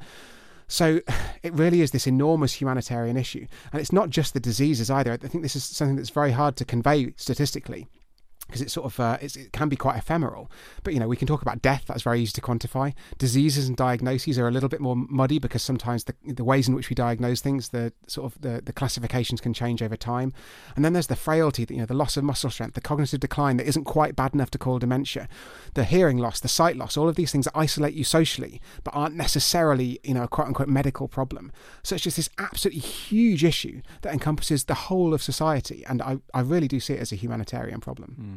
So 0.67 1.01
it 1.43 1.53
really 1.53 1.81
is 1.81 1.91
this 1.91 2.07
enormous 2.07 2.53
humanitarian 2.53 3.17
issue. 3.17 3.47
And 3.71 3.81
it's 3.81 3.93
not 3.93 4.09
just 4.09 4.33
the 4.33 4.39
diseases 4.39 4.89
either. 4.89 5.11
I 5.11 5.17
think 5.17 5.43
this 5.43 5.55
is 5.55 5.63
something 5.63 5.95
that's 5.95 6.09
very 6.09 6.31
hard 6.31 6.55
to 6.57 6.65
convey 6.65 7.13
statistically 7.17 7.87
because 8.47 8.61
it's 8.61 8.73
sort 8.73 8.85
of 8.85 8.99
uh, 8.99 9.17
it's, 9.21 9.35
it 9.35 9.51
can 9.51 9.69
be 9.69 9.75
quite 9.75 9.97
ephemeral. 9.97 10.49
But 10.83 10.93
you 10.93 10.99
know, 10.99 11.07
we 11.07 11.17
can 11.17 11.27
talk 11.27 11.41
about 11.41 11.61
death. 11.61 11.85
That's 11.87 12.03
very 12.03 12.21
easy 12.21 12.33
to 12.33 12.41
quantify. 12.41 12.93
Diseases 13.17 13.67
and 13.67 13.77
diagnoses 13.77 14.39
are 14.39 14.47
a 14.47 14.51
little 14.51 14.69
bit 14.69 14.79
more 14.79 14.95
muddy 14.95 15.39
because 15.39 15.61
sometimes 15.61 16.05
the 16.05 16.15
the 16.25 16.43
ways 16.43 16.67
in 16.67 16.75
which 16.75 16.89
we 16.89 16.95
diagnose 16.95 17.41
things, 17.41 17.69
the 17.69 17.93
sort 18.07 18.33
of 18.33 18.41
the, 18.41 18.61
the 18.63 18.73
classifications 18.73 19.41
can 19.41 19.53
change 19.53 19.81
over 19.81 19.95
time. 19.95 20.33
And 20.75 20.83
then 20.83 20.93
there's 20.93 21.07
the 21.07 21.15
frailty, 21.15 21.65
that, 21.65 21.73
you 21.73 21.79
know, 21.79 21.85
the 21.85 21.93
loss 21.93 22.17
of 22.17 22.23
muscle 22.23 22.49
strength, 22.49 22.73
the 22.73 22.81
cognitive 22.81 23.19
decline 23.19 23.57
that 23.57 23.67
isn't 23.67 23.85
quite 23.85 24.15
bad 24.15 24.33
enough 24.33 24.51
to 24.51 24.57
call 24.57 24.79
dementia, 24.79 25.27
the 25.73 25.83
hearing 25.83 26.17
loss, 26.17 26.39
the 26.39 26.47
sight 26.47 26.75
loss. 26.75 26.97
All 26.97 27.09
of 27.09 27.15
these 27.15 27.31
things 27.31 27.45
that 27.45 27.57
isolate 27.57 27.93
you 27.93 28.03
socially, 28.03 28.61
but 28.83 28.91
aren't 28.95 29.15
necessarily 29.15 29.99
you 30.03 30.13
know 30.13 30.23
a 30.23 30.27
quote 30.27 30.47
unquote 30.47 30.69
medical 30.69 31.07
problem. 31.07 31.51
So 31.83 31.95
it's 31.95 32.03
just 32.03 32.17
this 32.17 32.29
absolutely 32.37 32.81
huge 32.81 33.43
issue 33.43 33.81
that 34.01 34.13
encompasses 34.13 34.65
the 34.65 34.73
whole 34.73 35.13
of 35.13 35.21
society, 35.21 35.83
and 35.87 36.01
I 36.01 36.17
I 36.33 36.41
really 36.41 36.67
do 36.67 36.79
see 36.79 36.93
it 36.93 36.99
as 36.99 37.11
a 37.11 37.15
humanitarian 37.15 37.79
problem. 37.79 38.15
Mm. 38.19 38.36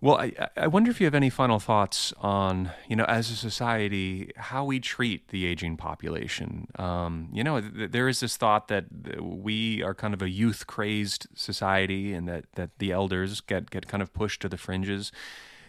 Well, 0.00 0.16
I, 0.16 0.32
I 0.56 0.68
wonder 0.68 0.92
if 0.92 1.00
you 1.00 1.06
have 1.06 1.14
any 1.14 1.28
final 1.28 1.58
thoughts 1.58 2.12
on, 2.18 2.70
you 2.88 2.94
know, 2.94 3.04
as 3.06 3.32
a 3.32 3.36
society, 3.36 4.30
how 4.36 4.64
we 4.64 4.78
treat 4.78 5.28
the 5.28 5.44
aging 5.44 5.76
population. 5.76 6.68
Um, 6.76 7.28
you 7.32 7.42
know, 7.42 7.60
th- 7.60 7.90
there 7.90 8.06
is 8.06 8.20
this 8.20 8.36
thought 8.36 8.68
that 8.68 8.84
we 9.20 9.82
are 9.82 9.94
kind 9.94 10.14
of 10.14 10.22
a 10.22 10.30
youth 10.30 10.68
crazed 10.68 11.26
society 11.34 12.12
and 12.12 12.28
that, 12.28 12.44
that 12.54 12.78
the 12.78 12.92
elders 12.92 13.40
get, 13.40 13.70
get 13.70 13.88
kind 13.88 14.00
of 14.00 14.12
pushed 14.12 14.40
to 14.42 14.48
the 14.48 14.56
fringes. 14.56 15.10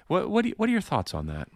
What, 0.06 0.30
what, 0.30 0.46
you, 0.46 0.54
what 0.58 0.70
are 0.70 0.74
your 0.74 0.82
thoughts 0.82 1.16
on 1.16 1.26
that? 1.26 1.48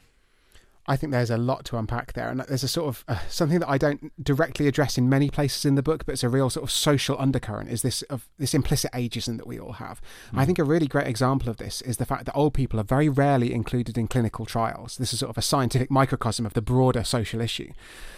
I 0.86 0.98
think 0.98 1.12
there's 1.12 1.30
a 1.30 1.38
lot 1.38 1.64
to 1.66 1.78
unpack 1.78 2.12
there, 2.12 2.30
and 2.30 2.42
there's 2.42 2.64
a 2.64 2.68
sort 2.68 2.90
of 2.90 3.06
uh, 3.08 3.20
something 3.30 3.60
that 3.60 3.70
I 3.70 3.78
don't 3.78 4.12
directly 4.22 4.68
address 4.68 4.98
in 4.98 5.08
many 5.08 5.30
places 5.30 5.64
in 5.64 5.76
the 5.76 5.84
book, 5.84 6.06
but 6.06 6.14
it's 6.14 6.24
a 6.24 6.30
real 6.30 6.50
sort 6.50 6.66
of 6.66 6.72
social 6.72 7.16
undercurrent. 7.18 7.70
Is 7.70 7.84
this 7.84 8.02
of 8.04 8.28
this 8.38 8.54
implicit 8.54 8.92
ageism 8.92 9.38
that 9.38 9.48
we 9.48 9.58
all 9.58 9.74
have? 9.74 10.02
Mm. 10.34 10.40
I 10.40 10.46
think 10.46 10.60
a 10.60 10.64
really 10.64 10.88
great 10.88 11.08
example 11.08 11.50
of 11.50 11.58
this 11.58 11.82
is 11.82 11.98
the 11.98 12.06
fact 12.06 12.26
that 12.26 12.36
old 12.36 12.54
people 12.54 12.80
are 12.82 12.84
very 12.84 13.08
rarely 13.08 13.54
included 13.54 13.98
in 13.98 14.08
clinical 14.08 14.46
trials. 14.46 14.98
This 14.98 15.14
is 15.14 15.20
sort 15.20 15.30
of 15.30 15.38
a 15.38 15.42
scientific 15.42 15.90
microcosm 15.90 16.46
of 16.46 16.54
the 16.54 16.62
broader 16.62 17.06
social 17.06 17.40
issue. 17.40 17.72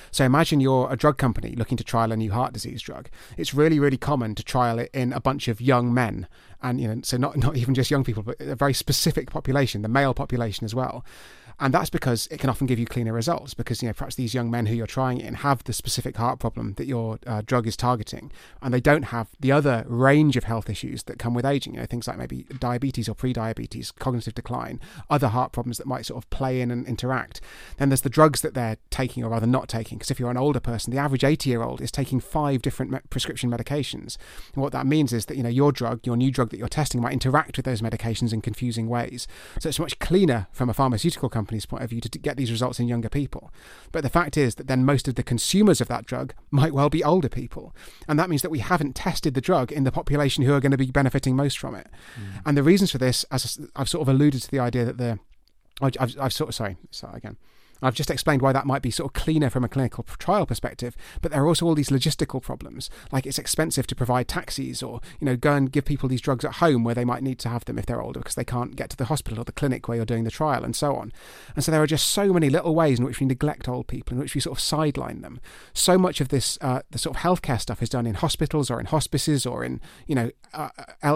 So 0.09 0.23
imagine 0.23 0.61
you're 0.61 0.91
a 0.91 0.95
drug 0.95 1.17
company 1.17 1.55
looking 1.55 1.77
to 1.77 1.83
trial 1.83 2.13
a 2.13 2.17
new 2.17 2.31
heart 2.31 2.53
disease 2.53 2.81
drug. 2.81 3.09
It's 3.37 3.53
really, 3.53 3.79
really 3.79 3.97
common 3.97 4.33
to 4.35 4.43
trial 4.43 4.79
it 4.79 4.89
in 4.93 5.11
a 5.11 5.19
bunch 5.19 5.47
of 5.49 5.59
young 5.59 5.93
men, 5.93 6.27
and 6.63 6.79
you 6.79 6.87
know, 6.87 7.01
so 7.03 7.17
not 7.17 7.37
not 7.37 7.57
even 7.57 7.75
just 7.75 7.91
young 7.91 8.03
people, 8.03 8.23
but 8.23 8.39
a 8.39 8.55
very 8.55 8.73
specific 8.73 9.29
population, 9.29 9.81
the 9.81 9.89
male 9.89 10.13
population 10.13 10.65
as 10.65 10.73
well. 10.73 11.05
And 11.59 11.73
that's 11.73 11.89
because 11.89 12.27
it 12.27 12.39
can 12.39 12.49
often 12.49 12.67
give 12.67 12.79
you 12.79 12.85
cleaner 12.85 13.13
results 13.13 13.53
because, 13.53 13.81
you 13.81 13.87
know, 13.87 13.93
perhaps 13.93 14.15
these 14.15 14.33
young 14.33 14.51
men 14.51 14.65
who 14.65 14.75
you're 14.75 14.87
trying 14.87 15.19
it 15.19 15.25
in 15.25 15.35
have 15.35 15.63
the 15.63 15.73
specific 15.73 16.17
heart 16.17 16.39
problem 16.39 16.73
that 16.73 16.85
your 16.85 17.17
uh, 17.25 17.41
drug 17.45 17.65
is 17.65 17.77
targeting, 17.77 18.31
and 18.61 18.73
they 18.73 18.81
don't 18.81 19.03
have 19.03 19.29
the 19.39 19.51
other 19.51 19.85
range 19.87 20.35
of 20.35 20.43
health 20.43 20.69
issues 20.69 21.03
that 21.03 21.17
come 21.17 21.33
with 21.33 21.45
aging, 21.45 21.73
you 21.73 21.79
know, 21.79 21.85
things 21.85 22.07
like 22.07 22.17
maybe 22.17 22.45
diabetes 22.59 23.07
or 23.07 23.15
pre-diabetes, 23.15 23.91
cognitive 23.91 24.35
decline, 24.35 24.79
other 25.09 25.29
heart 25.29 25.53
problems 25.53 25.77
that 25.77 25.87
might 25.87 26.05
sort 26.05 26.21
of 26.21 26.29
play 26.29 26.59
in 26.59 26.71
and 26.71 26.85
interact. 26.87 27.39
Then 27.77 27.89
there's 27.89 28.01
the 28.01 28.09
drugs 28.09 28.41
that 28.41 28.53
they're 28.53 28.77
taking 28.89 29.23
or 29.23 29.29
rather 29.29 29.47
not 29.47 29.69
taking, 29.69 29.97
because 29.97 30.11
if 30.11 30.19
you're 30.19 30.31
an 30.31 30.37
older 30.37 30.59
person, 30.59 30.91
the 30.91 30.99
average 30.99 31.21
80-year-old 31.21 31.79
is 31.79 31.91
taking 31.91 32.19
five 32.19 32.61
different 32.61 32.91
me- 32.91 32.99
prescription 33.09 33.49
medications. 33.49 34.17
And 34.53 34.61
what 34.61 34.73
that 34.73 34.85
means 34.85 35.13
is 35.13 35.27
that, 35.27 35.37
you 35.37 35.43
know, 35.43 35.49
your 35.49 35.71
drug, 35.71 36.05
your 36.05 36.17
new 36.17 36.31
drug 36.31 36.49
that 36.49 36.57
you're 36.57 36.67
testing 36.67 37.01
might 37.01 37.13
interact 37.13 37.55
with 37.55 37.65
those 37.65 37.81
medications 37.81 38.33
in 38.33 38.41
confusing 38.41 38.89
ways. 38.89 39.27
So 39.59 39.69
it's 39.69 39.79
much 39.79 39.99
cleaner 39.99 40.47
from 40.51 40.69
a 40.69 40.73
pharmaceutical 40.73 41.29
company 41.29 41.44
company's 41.45 41.67
point 41.67 41.83
of 41.83 41.89
view 41.91 42.01
to 42.01 42.09
get 42.17 42.37
these 42.37 42.49
results 42.49 42.79
in 42.79 42.87
younger 42.87 43.09
people. 43.09 43.51
But 43.91 44.01
the 44.01 44.09
fact 44.09 44.35
is 44.35 44.55
that 44.55 44.67
then 44.67 44.83
most 44.83 45.07
of 45.07 45.13
the 45.13 45.21
consumers 45.21 45.79
of 45.79 45.87
that 45.89 46.05
drug 46.05 46.33
might 46.49 46.73
well 46.73 46.89
be 46.89 47.03
older 47.03 47.29
people. 47.29 47.75
And 48.07 48.17
that 48.19 48.29
means 48.29 48.41
that 48.41 48.49
we 48.49 48.59
haven't 48.59 48.95
tested 48.95 49.35
the 49.35 49.41
drug 49.41 49.71
in 49.71 49.83
the 49.83 49.91
population 49.91 50.43
who 50.43 50.53
are 50.53 50.59
going 50.59 50.71
to 50.71 50.77
be 50.77 50.89
benefiting 50.89 51.35
most 51.35 51.59
from 51.59 51.75
it. 51.75 51.87
Mm. 52.19 52.41
And 52.45 52.57
the 52.57 52.63
reasons 52.63 52.91
for 52.91 52.97
this, 52.97 53.23
as 53.29 53.59
I've 53.75 53.89
sort 53.89 54.01
of 54.01 54.09
alluded 54.09 54.41
to 54.41 54.51
the 54.51 54.59
idea 54.59 54.85
that 54.85 54.97
the 54.97 55.19
I've, 55.81 56.17
I've, 56.19 56.33
sort 56.33 56.49
of 56.49 56.55
sorry, 56.55 56.77
sorry 56.89 57.17
again. 57.17 57.37
I've 57.81 57.95
just 57.95 58.11
explained 58.11 58.41
why 58.41 58.53
that 58.53 58.65
might 58.65 58.81
be 58.81 58.91
sort 58.91 59.09
of 59.09 59.21
cleaner 59.21 59.49
from 59.49 59.63
a 59.63 59.69
clinical 59.69 60.05
trial 60.17 60.45
perspective, 60.45 60.95
but 61.21 61.31
there 61.31 61.41
are 61.41 61.47
also 61.47 61.65
all 61.65 61.75
these 61.75 61.89
logistical 61.89 62.41
problems, 62.41 62.89
like 63.11 63.25
it's 63.25 63.39
expensive 63.39 63.87
to 63.87 63.95
provide 63.95 64.27
taxis 64.27 64.81
or, 64.81 65.01
you 65.19 65.25
know, 65.25 65.35
go 65.35 65.53
and 65.53 65.71
give 65.71 65.85
people 65.85 66.09
these 66.09 66.21
drugs 66.21 66.45
at 66.45 66.55
home 66.55 66.83
where 66.83 66.95
they 66.95 67.05
might 67.05 67.23
need 67.23 67.39
to 67.39 67.49
have 67.49 67.65
them 67.65 67.77
if 67.77 67.85
they're 67.85 68.01
older 68.01 68.19
because 68.19 68.35
they 68.35 68.45
can't 68.45 68.75
get 68.75 68.89
to 68.89 68.97
the 68.97 69.05
hospital 69.05 69.39
or 69.39 69.43
the 69.43 69.51
clinic 69.51 69.87
where 69.87 69.97
you're 69.97 70.05
doing 70.05 70.23
the 70.23 70.31
trial 70.31 70.63
and 70.63 70.75
so 70.75 70.95
on. 70.95 71.11
And 71.55 71.63
so 71.63 71.71
there 71.71 71.81
are 71.81 71.87
just 71.87 72.09
so 72.09 72.33
many 72.33 72.49
little 72.49 72.75
ways 72.75 72.99
in 72.99 73.05
which 73.05 73.19
we 73.19 73.25
neglect 73.25 73.67
old 73.67 73.87
people, 73.87 74.13
in 74.13 74.19
which 74.19 74.35
we 74.35 74.41
sort 74.41 74.57
of 74.57 74.63
sideline 74.63 75.21
them. 75.21 75.39
So 75.73 75.97
much 75.97 76.21
of 76.21 76.29
this, 76.29 76.57
uh, 76.61 76.81
the 76.91 76.97
sort 76.97 77.15
of 77.17 77.21
healthcare 77.21 77.59
stuff 77.59 77.81
is 77.81 77.89
done 77.89 78.07
in 78.07 78.15
hospitals 78.15 78.69
or 78.69 78.79
in 78.79 78.85
hospices 78.87 79.45
or 79.45 79.63
in, 79.63 79.81
you 80.07 80.15
know, 80.15 80.31
uh, 80.53 80.69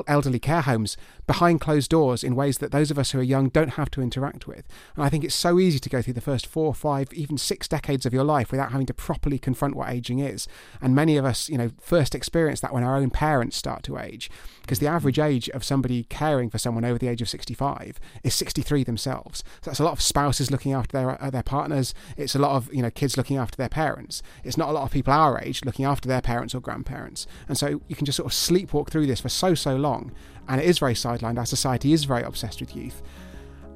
elderly 0.08 0.40
care 0.40 0.62
homes 0.62 0.98
behind 1.28 1.62
closed 1.62 1.90
doors 1.90 2.24
in 2.24 2.36
ways 2.36 2.58
that 2.58 2.72
those 2.72 2.92
of 2.92 3.00
us 3.00 3.12
who 3.12 3.20
are 3.20 3.24
young 3.24 3.50
don't 3.50 3.72
have 3.72 3.92
to 3.92 4.02
interact 4.02 4.48
with. 4.48 4.68
And 4.96 5.06
I 5.06 5.10
think 5.10 5.24
it's 5.24 5.36
so 5.36 5.60
easy 5.60 5.80
to 5.80 5.90
go 5.90 6.02
through 6.02 6.14
the 6.14 6.22
first 6.22 6.48
four, 6.50 6.74
five, 6.74 7.14
even 7.14 7.38
six 7.38 7.68
decades 7.68 8.06
of 8.06 8.14
your 8.14 8.24
life 8.24 8.52
without 8.52 8.72
having 8.72 8.88
to 8.88 8.94
properly 8.94 9.38
confront 9.38 9.76
what 9.76 9.90
aging 9.90 10.20
is. 10.20 10.48
And 10.82 10.96
many 10.96 11.16
of 11.16 11.26
us, 11.26 11.48
you 11.48 11.58
know, 11.58 11.72
first 11.80 12.16
experience 12.16 12.60
that 12.62 12.74
when 12.74 12.84
our 12.84 12.98
own 12.98 13.12
parents 13.12 13.56
start 13.56 13.84
to 13.84 13.98
age, 13.98 14.30
because 14.62 14.80
the 14.80 14.88
average 14.88 15.20
age 15.20 15.50
of 15.50 15.64
somebody 15.64 16.04
caring 16.06 16.50
for 16.50 16.58
someone 16.58 16.86
over 16.86 16.98
the 16.98 17.08
age 17.08 17.22
of 17.22 17.30
65 17.30 18.00
is 18.24 18.34
63 18.34 18.84
themselves. 18.84 19.44
So 19.62 19.70
that's 19.70 19.80
a 19.80 19.84
lot 19.84 19.94
of 19.94 20.02
spouses 20.02 20.52
looking 20.52 20.74
after 20.74 20.98
their 20.98 21.24
uh, 21.24 21.30
their 21.30 21.44
partners. 21.44 21.94
It's 22.18 22.36
a 22.36 22.40
lot 22.40 22.56
of 22.56 22.74
you 22.74 22.82
know 22.82 22.92
kids 22.92 23.16
looking 23.16 23.38
after 23.38 23.56
their 23.56 23.70
parents. 23.70 24.22
It's 24.44 24.58
not 24.58 24.70
a 24.70 24.72
lot 24.74 24.84
of 24.84 24.92
people 24.92 25.14
our 25.14 25.40
age 25.40 25.64
looking 25.66 25.86
after 25.86 26.08
their 26.08 26.22
parents 26.22 26.56
or 26.56 26.60
grandparents. 26.60 27.28
And 27.48 27.58
so 27.58 27.82
you 27.88 27.96
can 27.96 28.06
just 28.06 28.18
sort 28.18 28.28
of 28.28 28.34
sleepwalk 28.34 28.90
through 28.90 29.06
this 29.06 29.22
for 29.22 29.30
so 29.30 29.54
so 29.54 29.76
long, 29.76 30.12
and 30.48 30.60
it 30.60 30.68
is 30.68 30.80
very 30.80 30.94
sidelined. 30.96 31.38
Our 31.38 31.46
society 31.46 31.94
is 31.94 32.06
very 32.06 32.24
obsessed 32.24 32.60
with 32.60 32.76
youth 32.76 33.02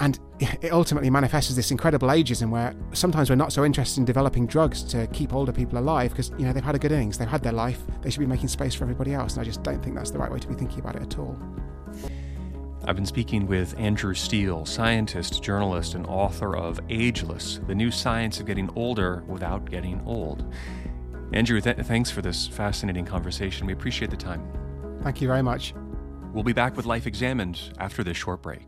And 0.04 0.20
it 0.42 0.74
ultimately 0.74 1.10
manifests 1.10 1.50
as 1.50 1.56
this 1.56 1.72
incredible 1.72 2.10
ageism 2.10 2.50
where 2.50 2.76
sometimes 2.92 3.30
we're 3.30 3.38
not 3.38 3.54
so 3.54 3.64
interested 3.64 4.02
in 4.02 4.06
developing 4.06 4.46
drugs 4.46 4.84
to 4.84 5.08
keep 5.08 5.34
older 5.34 5.54
people 5.54 5.80
alive 5.80 6.12
because, 6.12 6.32
you 6.32 6.46
know, 6.46 6.52
they've 6.52 6.62
had 6.62 6.76
a 6.76 6.80
good 6.80 6.92
innings, 6.92 7.18
they've 7.18 7.26
had 7.26 7.42
their 7.42 7.54
life, 7.54 7.80
they 8.02 8.10
should 8.10 8.20
be 8.20 8.26
making 8.26 8.50
space 8.50 8.76
for 8.76 8.84
everybody 8.84 9.14
else. 9.14 9.36
And 9.36 9.42
I 9.42 9.46
just 9.46 9.64
don't 9.64 9.82
think 9.82 9.96
that's 9.96 10.12
the 10.12 10.20
right 10.20 10.30
way 10.30 10.40
to 10.40 10.48
be 10.50 10.56
thinking 10.56 10.80
about 10.80 10.98
it 10.98 11.04
at 11.04 11.18
all. 11.18 11.40
I've 12.84 12.98
been 12.98 13.06
speaking 13.06 13.48
with 13.48 13.80
Andrew 13.80 14.14
Steele, 14.14 14.66
scientist, 14.66 15.42
journalist, 15.42 15.96
and 15.96 16.06
author 16.06 16.58
of 16.58 16.82
Ageless 16.90 17.62
The 17.66 17.74
New 17.74 17.90
Science 17.90 18.42
of 18.42 18.46
Getting 18.46 18.70
Older 18.76 19.24
Without 19.26 19.72
Getting 19.72 20.02
Old. 20.06 20.54
Andrew, 21.32 21.62
th- 21.62 21.78
thanks 21.78 22.12
for 22.12 22.22
this 22.22 22.46
fascinating 22.46 23.06
conversation. 23.06 23.68
We 23.68 23.72
appreciate 23.72 24.12
the 24.12 24.18
time. 24.18 24.46
Thank 25.02 25.22
you 25.22 25.30
very 25.30 25.44
much. 25.44 25.74
We'll 26.34 26.44
be 26.44 26.52
back 26.52 26.76
with 26.76 26.86
Life 26.86 27.08
Examined 27.08 27.72
after 27.80 28.04
this 28.04 28.18
short 28.18 28.42
break. 28.42 28.68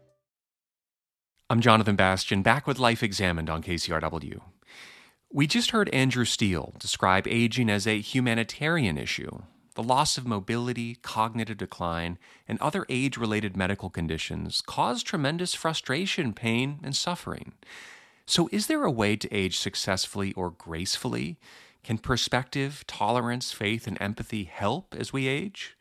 I'm 1.51 1.59
Jonathan 1.59 1.97
Bastian, 1.97 2.43
back 2.43 2.65
with 2.65 2.79
Life 2.79 3.03
Examined 3.03 3.49
on 3.49 3.61
KCRW. 3.61 4.39
We 5.33 5.47
just 5.47 5.71
heard 5.71 5.89
Andrew 5.89 6.23
Steele 6.23 6.73
describe 6.79 7.27
aging 7.27 7.69
as 7.69 7.85
a 7.85 7.99
humanitarian 7.99 8.97
issue. 8.97 9.41
The 9.75 9.83
loss 9.83 10.17
of 10.17 10.25
mobility, 10.25 10.95
cognitive 11.01 11.57
decline, 11.57 12.17
and 12.47 12.57
other 12.61 12.85
age 12.87 13.17
related 13.17 13.57
medical 13.57 13.89
conditions 13.89 14.61
cause 14.65 15.03
tremendous 15.03 15.53
frustration, 15.53 16.31
pain, 16.31 16.79
and 16.83 16.95
suffering. 16.95 17.51
So, 18.25 18.47
is 18.53 18.67
there 18.67 18.85
a 18.85 18.89
way 18.89 19.17
to 19.17 19.35
age 19.35 19.59
successfully 19.59 20.31
or 20.35 20.51
gracefully? 20.51 21.37
Can 21.83 21.97
perspective, 21.97 22.85
tolerance, 22.87 23.51
faith, 23.51 23.87
and 23.87 24.01
empathy 24.01 24.45
help 24.45 24.95
as 24.97 25.11
we 25.11 25.27
age? 25.27 25.75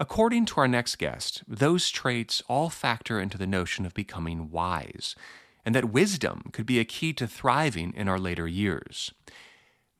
According 0.00 0.44
to 0.46 0.60
our 0.60 0.68
next 0.68 0.96
guest, 0.96 1.42
those 1.48 1.90
traits 1.90 2.40
all 2.46 2.70
factor 2.70 3.18
into 3.20 3.36
the 3.36 3.48
notion 3.48 3.84
of 3.84 3.94
becoming 3.94 4.48
wise, 4.48 5.16
and 5.64 5.74
that 5.74 5.90
wisdom 5.90 6.50
could 6.52 6.66
be 6.66 6.78
a 6.78 6.84
key 6.84 7.12
to 7.14 7.26
thriving 7.26 7.92
in 7.94 8.08
our 8.08 8.18
later 8.18 8.46
years. 8.46 9.12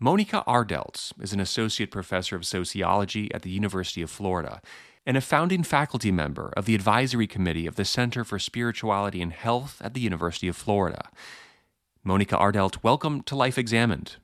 Monika 0.00 0.46
Ardeltz 0.46 1.12
is 1.20 1.32
an 1.32 1.40
associate 1.40 1.90
professor 1.90 2.36
of 2.36 2.46
sociology 2.46 3.32
at 3.34 3.42
the 3.42 3.50
University 3.50 4.00
of 4.00 4.08
Florida 4.08 4.62
and 5.04 5.16
a 5.16 5.20
founding 5.20 5.64
faculty 5.64 6.12
member 6.12 6.52
of 6.56 6.66
the 6.66 6.76
advisory 6.76 7.26
committee 7.26 7.66
of 7.66 7.74
the 7.74 7.84
Center 7.84 8.22
for 8.22 8.38
Spirituality 8.38 9.20
and 9.20 9.32
Health 9.32 9.82
at 9.82 9.94
the 9.94 10.00
University 10.00 10.46
of 10.46 10.56
Florida. 10.56 11.10
Monika 12.06 12.38
Ardelt, 12.38 12.84
welcome 12.84 13.22
to 13.22 13.34
Life 13.34 13.58
Examined. 13.58 14.16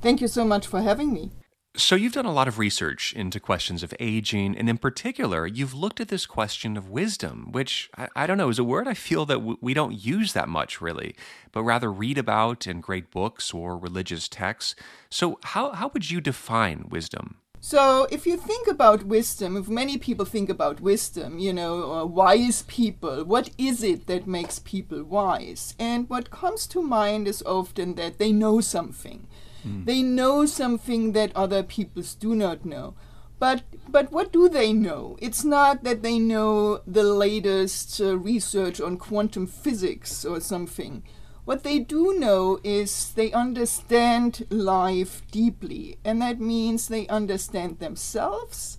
Thank 0.00 0.22
you 0.22 0.28
so 0.28 0.46
much 0.46 0.66
for 0.66 0.80
having 0.80 1.12
me. 1.12 1.32
So, 1.78 1.94
you've 1.94 2.12
done 2.12 2.26
a 2.26 2.32
lot 2.32 2.48
of 2.48 2.58
research 2.58 3.12
into 3.12 3.38
questions 3.38 3.84
of 3.84 3.94
aging, 4.00 4.58
and 4.58 4.68
in 4.68 4.78
particular, 4.78 5.46
you've 5.46 5.74
looked 5.74 6.00
at 6.00 6.08
this 6.08 6.26
question 6.26 6.76
of 6.76 6.90
wisdom, 6.90 7.52
which 7.52 7.88
I, 7.96 8.08
I 8.16 8.26
don't 8.26 8.36
know 8.36 8.48
is 8.48 8.58
a 8.58 8.64
word 8.64 8.88
I 8.88 8.94
feel 8.94 9.24
that 9.26 9.34
w- 9.34 9.58
we 9.60 9.74
don't 9.74 9.94
use 9.94 10.32
that 10.32 10.48
much 10.48 10.80
really, 10.80 11.14
but 11.52 11.62
rather 11.62 11.92
read 11.92 12.18
about 12.18 12.66
in 12.66 12.80
great 12.80 13.12
books 13.12 13.54
or 13.54 13.78
religious 13.78 14.28
texts. 14.28 14.74
So, 15.08 15.38
how, 15.44 15.70
how 15.70 15.88
would 15.94 16.10
you 16.10 16.20
define 16.20 16.86
wisdom? 16.88 17.36
So, 17.60 18.08
if 18.10 18.26
you 18.26 18.36
think 18.36 18.66
about 18.66 19.04
wisdom, 19.04 19.56
if 19.56 19.68
many 19.68 19.98
people 19.98 20.24
think 20.24 20.50
about 20.50 20.80
wisdom, 20.80 21.38
you 21.38 21.52
know, 21.52 21.92
uh, 21.92 22.04
wise 22.06 22.62
people, 22.62 23.24
what 23.24 23.50
is 23.56 23.84
it 23.84 24.08
that 24.08 24.26
makes 24.26 24.58
people 24.58 25.04
wise? 25.04 25.76
And 25.78 26.10
what 26.10 26.32
comes 26.32 26.66
to 26.68 26.82
mind 26.82 27.28
is 27.28 27.40
often 27.46 27.94
that 27.94 28.18
they 28.18 28.32
know 28.32 28.60
something 28.60 29.28
Mm. 29.66 29.84
They 29.84 30.02
know 30.02 30.46
something 30.46 31.12
that 31.12 31.34
other 31.34 31.62
peoples 31.62 32.14
do 32.14 32.34
not 32.34 32.64
know. 32.64 32.94
But 33.38 33.62
but 33.88 34.10
what 34.10 34.32
do 34.32 34.48
they 34.48 34.72
know? 34.72 35.16
It's 35.20 35.44
not 35.44 35.84
that 35.84 36.02
they 36.02 36.18
know 36.18 36.80
the 36.86 37.04
latest 37.04 38.00
uh, 38.00 38.18
research 38.18 38.80
on 38.80 38.96
quantum 38.96 39.46
physics 39.46 40.24
or 40.24 40.40
something. 40.40 41.02
What 41.44 41.62
they 41.62 41.78
do 41.78 42.18
know 42.18 42.58
is 42.62 43.12
they 43.12 43.32
understand 43.32 44.44
life 44.50 45.22
deeply, 45.30 45.98
and 46.04 46.20
that 46.20 46.40
means 46.40 46.88
they 46.88 47.06
understand 47.06 47.78
themselves 47.78 48.78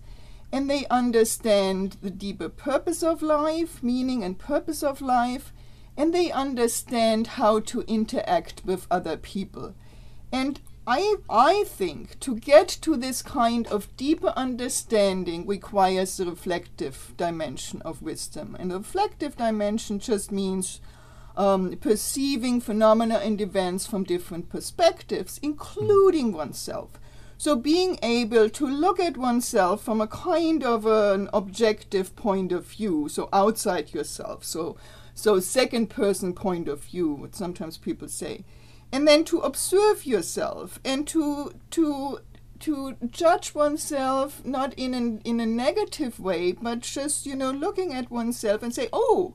and 0.52 0.70
they 0.70 0.86
understand 0.88 1.98
the 2.02 2.10
deeper 2.10 2.50
purpose 2.50 3.04
of 3.04 3.22
life, 3.22 3.84
meaning 3.84 4.24
and 4.24 4.38
purpose 4.38 4.82
of 4.84 5.02
life, 5.02 5.54
and 5.96 6.14
they 6.14 6.32
understand 6.32 7.28
how 7.28 7.60
to 7.60 7.82
interact 7.82 8.64
with 8.66 8.88
other 8.90 9.18
people. 9.18 9.76
And 10.32 10.60
I, 10.88 11.16
I 11.30 11.66
think 11.68 12.20
to 12.22 12.36
get 12.36 12.68
to 12.82 12.96
this 12.96 13.22
kind 13.22 13.68
of 13.68 13.96
deeper 13.96 14.34
understanding 14.36 15.46
requires 15.46 16.18
the 16.18 16.26
reflective 16.26 17.14
dimension 17.18 17.82
of 17.84 18.02
wisdom. 18.02 18.56
And 18.60 18.72
the 18.72 18.78
reflective 18.78 19.38
dimension 19.38 20.00
just 20.00 20.32
means 20.32 20.82
um, 21.38 21.72
perceiving 21.80 22.60
phenomena 22.60 23.16
and 23.16 23.40
events 23.40 23.86
from 23.86 24.04
different 24.04 24.50
perspectives, 24.50 25.40
including 25.44 26.34
oneself. 26.34 27.00
So, 27.38 27.56
being 27.56 27.98
able 28.04 28.50
to 28.50 28.68
look 28.68 29.00
at 29.00 29.16
oneself 29.16 29.82
from 29.82 30.02
a 30.02 30.08
kind 30.08 30.62
of 30.62 30.86
an 30.86 31.30
objective 31.34 32.14
point 32.18 32.52
of 32.52 32.66
view, 32.66 33.08
so 33.08 33.30
outside 33.32 33.94
yourself, 33.94 34.44
so 34.44 34.76
so 35.16 35.40
second 35.40 35.90
person 35.90 36.34
point 36.34 36.68
of 36.68 36.84
view, 36.84 37.14
what 37.14 37.36
sometimes 37.36 37.78
people 37.78 38.08
say 38.10 38.44
and 38.92 39.08
then 39.08 39.24
to 39.24 39.40
observe 39.40 40.06
yourself 40.06 40.80
and 40.84 41.08
to 41.08 41.54
to 41.72 42.20
to 42.60 42.98
judge 43.10 43.56
oneself 43.56 44.44
not 44.46 44.74
in 44.74 44.94
an, 44.94 45.22
in 45.24 45.40
a 45.40 45.46
negative 45.46 46.20
way 46.20 46.52
but 46.52 46.82
just 46.82 47.26
you 47.26 47.36
know 47.36 47.52
looking 47.52 47.94
at 47.94 48.12
oneself 48.12 48.62
and 48.62 48.74
say 48.74 48.90
oh 48.92 49.34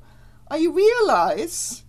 i 0.51 0.67
realize 0.67 1.85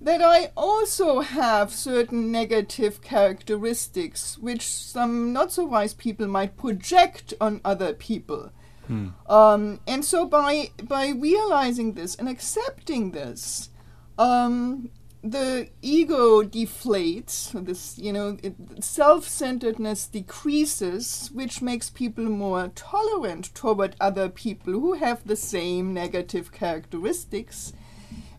that 0.00 0.22
i 0.22 0.50
also 0.56 1.20
have 1.20 1.72
certain 1.72 2.30
negative 2.30 3.02
characteristics 3.02 4.38
which 4.38 4.62
some 4.62 5.32
not 5.32 5.50
so 5.50 5.64
wise 5.64 5.94
people 5.94 6.28
might 6.28 6.56
project 6.56 7.34
on 7.40 7.60
other 7.64 7.92
people 7.92 8.52
hmm. 8.86 9.08
um, 9.28 9.80
and 9.88 10.04
so 10.04 10.24
by 10.24 10.70
by 10.82 11.08
realizing 11.08 11.94
this 11.94 12.14
and 12.14 12.28
accepting 12.28 13.10
this 13.10 13.70
um, 14.18 14.90
the 15.22 15.68
ego 15.82 16.42
deflates, 16.42 17.52
this, 17.64 17.98
you 17.98 18.12
know, 18.12 18.36
self 18.80 19.26
centeredness 19.26 20.06
decreases, 20.06 21.30
which 21.32 21.62
makes 21.62 21.90
people 21.90 22.24
more 22.24 22.68
tolerant 22.74 23.54
toward 23.54 23.96
other 24.00 24.28
people 24.28 24.74
who 24.74 24.94
have 24.94 25.26
the 25.26 25.36
same 25.36 25.92
negative 25.92 26.52
characteristics. 26.52 27.72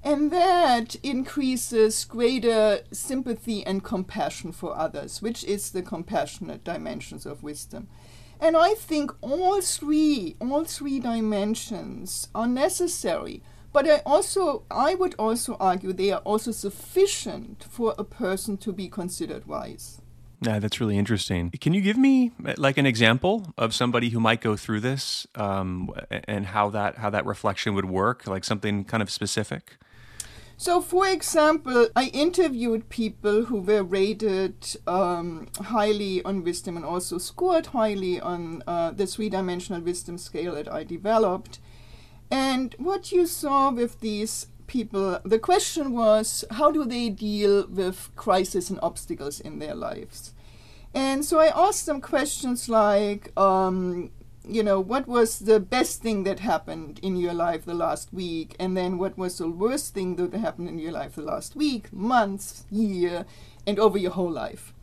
And 0.03 0.31
that 0.31 0.95
increases 1.03 2.05
greater 2.05 2.79
sympathy 2.91 3.65
and 3.65 3.83
compassion 3.83 4.53
for 4.53 4.77
others, 4.77 5.21
which 5.21 5.43
is 5.43 5.71
the 5.71 5.81
compassionate 5.81 6.63
dimensions 6.63 7.25
of 7.25 7.43
wisdom. 7.43 7.89
And 8.39 8.55
I 8.55 8.75
think 8.75 9.11
all 9.21 9.61
three, 9.61 10.37
all 10.39 10.63
three 10.63 10.99
dimensions 10.99 12.29
are 12.35 12.47
necessary 12.47 13.41
but 13.77 13.87
I 13.87 14.01
also, 14.07 14.63
I 14.71 14.95
would 14.95 15.13
also 15.19 15.55
argue 15.59 15.93
they 15.93 16.11
are 16.11 16.21
also 16.21 16.49
sufficient 16.49 17.63
for 17.69 17.93
a 17.99 18.03
person 18.03 18.57
to 18.57 18.73
be 18.73 18.87
considered 18.87 19.45
wise. 19.45 20.01
Yeah, 20.41 20.57
that's 20.57 20.81
really 20.81 20.97
interesting. 20.97 21.51
Can 21.61 21.75
you 21.75 21.81
give 21.81 21.95
me 21.95 22.31
like 22.57 22.79
an 22.79 22.87
example 22.87 23.53
of 23.55 23.75
somebody 23.75 24.09
who 24.09 24.19
might 24.19 24.41
go 24.41 24.55
through 24.55 24.79
this, 24.79 25.27
um, 25.35 25.91
and 26.09 26.47
how 26.47 26.71
that 26.71 26.97
how 26.97 27.11
that 27.11 27.23
reflection 27.27 27.75
would 27.75 27.85
work, 27.85 28.25
like 28.25 28.43
something 28.43 28.83
kind 28.83 29.03
of 29.03 29.11
specific? 29.11 29.77
So, 30.57 30.81
for 30.81 31.07
example, 31.07 31.87
I 31.95 32.05
interviewed 32.25 32.89
people 32.89 33.45
who 33.45 33.59
were 33.59 33.83
rated 33.83 34.55
um, 34.87 35.49
highly 35.61 36.23
on 36.23 36.43
wisdom 36.43 36.77
and 36.77 36.85
also 36.85 37.19
scored 37.19 37.67
highly 37.67 38.19
on 38.19 38.63
uh, 38.65 38.89
the 38.89 39.05
three 39.05 39.29
dimensional 39.29 39.81
wisdom 39.81 40.17
scale 40.17 40.55
that 40.55 40.67
I 40.67 40.83
developed. 40.83 41.59
And 42.29 42.75
what 42.77 43.11
you 43.11 43.25
saw 43.25 43.71
with 43.71 43.99
these 44.01 44.47
people, 44.67 45.19
the 45.23 45.39
question 45.39 45.93
was 45.93 46.43
how 46.51 46.71
do 46.71 46.83
they 46.83 47.09
deal 47.09 47.65
with 47.67 48.09
crisis 48.15 48.69
and 48.69 48.79
obstacles 48.81 49.39
in 49.39 49.59
their 49.59 49.75
lives? 49.75 50.33
And 50.93 51.23
so 51.23 51.39
I 51.39 51.47
asked 51.47 51.85
them 51.85 52.01
questions 52.01 52.67
like, 52.69 53.31
um, 53.37 54.09
you 54.47 54.63
know, 54.63 54.79
what 54.79 55.07
was 55.07 55.39
the 55.39 55.59
best 55.59 56.01
thing 56.01 56.23
that 56.23 56.39
happened 56.39 56.99
in 57.03 57.17
your 57.17 57.33
life 57.33 57.65
the 57.65 57.73
last 57.73 58.13
week, 58.13 58.55
and 58.59 58.77
then 58.77 58.97
what 58.97 59.17
was 59.17 59.37
the 59.37 59.49
worst 59.49 59.93
thing 59.93 60.15
that 60.15 60.33
happened 60.33 60.69
in 60.69 60.79
your 60.79 60.93
life 60.93 61.15
the 61.15 61.21
last 61.21 61.55
week, 61.55 61.91
month, 61.91 62.63
year, 62.71 63.25
and 63.65 63.77
over 63.77 63.97
your 63.97 64.11
whole 64.11 64.31
life. 64.31 64.73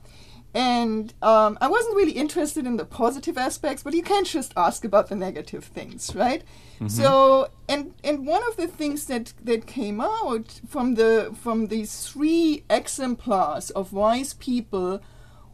And 0.53 1.13
um, 1.21 1.59
I 1.61 1.69
wasn't 1.69 1.97
really 1.97 2.13
interested 2.13 2.67
in 2.67 2.77
the 2.77 2.85
positive 2.85 3.37
aspects, 3.37 3.83
but 3.83 3.95
you 3.95 4.03
can't 4.03 4.27
just 4.27 4.53
ask 4.57 4.85
about 4.85 5.09
the 5.09 5.17
negative 5.17 5.65
things, 5.65 6.15
right? 6.15 6.45
Mm-hmm. 6.75 6.89
So, 6.89 7.49
and 7.69 7.95
and 8.03 8.27
one 8.27 8.43
of 8.49 8.57
the 8.57 8.67
things 8.67 9.07
that 9.07 9.33
that 9.43 9.67
came 9.67 10.01
out 10.01 10.61
from 10.69 10.95
the 10.95 11.35
from 11.41 11.69
these 11.69 12.09
three 12.09 12.65
exemplars 12.69 13.71
of 13.71 13.93
wise 13.93 14.35
people 14.35 15.01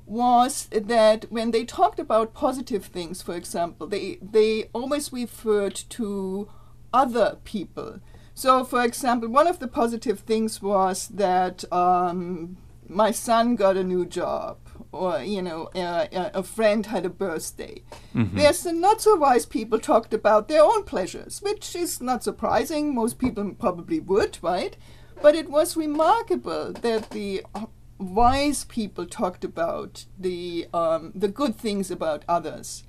was 0.06 0.66
that 0.72 1.30
when 1.30 1.52
they 1.52 1.64
talked 1.64 2.00
about 2.00 2.34
positive 2.34 2.86
things, 2.86 3.22
for 3.22 3.36
example, 3.36 3.86
they 3.86 4.18
they 4.22 4.70
always 4.72 5.12
referred 5.12 5.74
to 5.90 6.48
other 6.92 7.38
people. 7.44 8.00
So, 8.34 8.64
for 8.64 8.82
example, 8.82 9.28
one 9.28 9.46
of 9.46 9.58
the 9.58 9.68
positive 9.68 10.20
things 10.20 10.62
was 10.62 11.08
that 11.08 11.70
um, 11.70 12.56
my 12.88 13.10
son 13.10 13.54
got 13.54 13.76
a 13.76 13.84
new 13.84 14.06
job 14.06 14.56
or 14.92 15.20
you 15.22 15.42
know 15.42 15.64
uh, 15.74 16.06
a 16.34 16.42
friend 16.42 16.86
had 16.86 17.04
a 17.06 17.10
birthday. 17.10 17.82
Mm-hmm. 18.14 18.36
whereas 18.36 18.62
the 18.62 18.72
not 18.72 19.00
so 19.00 19.16
wise 19.16 19.46
people 19.46 19.78
talked 19.78 20.12
about 20.12 20.48
their 20.48 20.62
own 20.62 20.84
pleasures 20.84 21.40
which 21.42 21.74
is 21.76 22.00
not 22.00 22.24
surprising. 22.24 22.94
Most 22.94 23.18
people 23.18 23.54
probably 23.58 24.00
would 24.00 24.38
right? 24.42 24.76
But 25.22 25.34
it 25.34 25.50
was 25.50 25.76
remarkable 25.76 26.72
that 26.72 27.10
the 27.10 27.44
uh, 27.54 27.66
wise 27.98 28.64
people 28.64 29.06
talked 29.06 29.44
about 29.44 30.06
the 30.18 30.66
um, 30.72 31.12
the 31.14 31.28
good 31.28 31.56
things 31.56 31.90
about 31.90 32.24
others. 32.28 32.84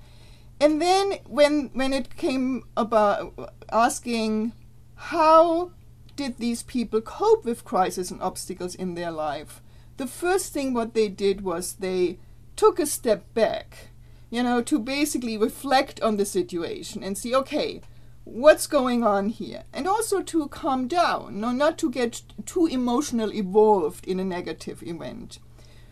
And 0.60 0.80
then 0.80 1.14
when 1.26 1.70
when 1.74 1.92
it 1.92 2.16
came 2.16 2.64
about 2.76 3.52
asking 3.70 4.52
how 4.94 5.72
did 6.16 6.38
these 6.38 6.62
people 6.62 7.00
cope 7.00 7.44
with 7.44 7.64
crises 7.64 8.10
and 8.10 8.22
obstacles 8.22 8.74
in 8.74 8.94
their 8.94 9.10
life 9.10 9.61
the 10.02 10.08
first 10.08 10.52
thing 10.52 10.74
what 10.74 10.94
they 10.94 11.08
did 11.08 11.42
was 11.42 11.74
they 11.74 12.18
took 12.56 12.80
a 12.80 12.86
step 12.86 13.22
back, 13.34 13.90
you 14.30 14.42
know, 14.42 14.60
to 14.60 14.80
basically 14.80 15.38
reflect 15.38 16.00
on 16.00 16.16
the 16.16 16.24
situation 16.24 17.04
and 17.04 17.16
see, 17.16 17.32
okay, 17.32 17.80
what's 18.24 18.66
going 18.66 19.04
on 19.04 19.28
here? 19.28 19.62
And 19.72 19.86
also 19.86 20.20
to 20.20 20.48
calm 20.48 20.88
down, 20.88 21.40
no, 21.40 21.52
not 21.52 21.78
to 21.78 21.88
get 21.88 22.22
too 22.44 22.66
emotional 22.66 23.30
involved 23.30 24.04
in 24.04 24.18
a 24.18 24.24
negative 24.24 24.82
event. 24.82 25.38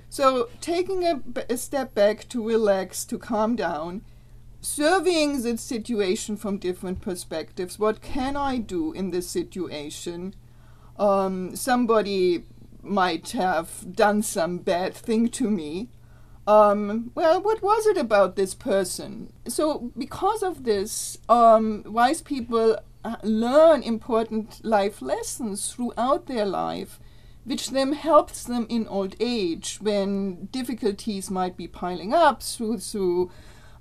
So 0.08 0.48
taking 0.60 1.04
a, 1.04 1.22
a 1.48 1.56
step 1.56 1.94
back 1.94 2.28
to 2.30 2.44
relax, 2.44 3.04
to 3.04 3.16
calm 3.16 3.54
down, 3.54 4.02
surveying 4.60 5.40
the 5.40 5.56
situation 5.56 6.36
from 6.36 6.58
different 6.58 7.00
perspectives. 7.00 7.78
What 7.78 8.02
can 8.02 8.36
I 8.36 8.58
do 8.58 8.92
in 8.92 9.12
this 9.12 9.28
situation? 9.28 10.34
Um, 10.98 11.54
somebody 11.54 12.42
might 12.82 13.30
have 13.30 13.94
done 13.94 14.22
some 14.22 14.58
bad 14.58 14.94
thing 14.94 15.28
to 15.28 15.50
me. 15.50 15.88
Um, 16.46 17.12
well, 17.14 17.40
what 17.40 17.62
was 17.62 17.86
it 17.86 17.96
about 17.96 18.36
this 18.36 18.54
person? 18.54 19.32
So, 19.46 19.92
because 19.96 20.42
of 20.42 20.64
this, 20.64 21.18
um, 21.28 21.84
wise 21.86 22.22
people 22.22 22.78
uh, 23.04 23.16
learn 23.22 23.82
important 23.82 24.64
life 24.64 25.00
lessons 25.00 25.72
throughout 25.72 26.26
their 26.26 26.46
life, 26.46 26.98
which 27.44 27.70
then 27.70 27.92
helps 27.92 28.44
them 28.44 28.66
in 28.68 28.86
old 28.88 29.16
age 29.20 29.78
when 29.80 30.46
difficulties 30.46 31.30
might 31.30 31.56
be 31.56 31.68
piling 31.68 32.12
up 32.12 32.42
through 32.42 32.78
through 32.78 33.30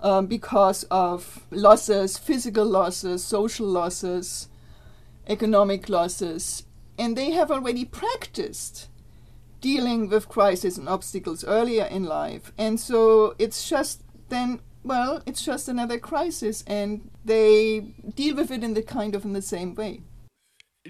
um, 0.01 0.27
because 0.27 0.83
of 0.91 1.45
losses, 1.51 2.17
physical 2.17 2.65
losses, 2.65 3.23
social 3.23 3.67
losses, 3.67 4.47
economic 5.27 5.89
losses, 5.89 6.63
and 6.97 7.15
they 7.15 7.31
have 7.31 7.49
already 7.49 7.85
practiced 7.85 8.88
dealing 9.61 10.09
with 10.09 10.29
crises 10.29 10.77
and 10.77 10.87
obstacles 10.87 11.43
earlier 11.43 11.85
in 11.85 12.03
life. 12.03 12.51
And 12.57 12.79
so 12.79 13.35
it's 13.37 13.69
just 13.69 14.03
then, 14.29 14.59
well, 14.83 15.21
it's 15.25 15.43
just 15.43 15.67
another 15.67 15.99
crisis, 15.99 16.63
and 16.67 17.09
they 17.25 17.79
deal 18.15 18.35
with 18.35 18.51
it 18.51 18.63
in 18.63 18.73
the 18.73 18.83
kind 18.83 19.15
of 19.15 19.25
in 19.25 19.33
the 19.33 19.41
same 19.41 19.75
way. 19.75 20.01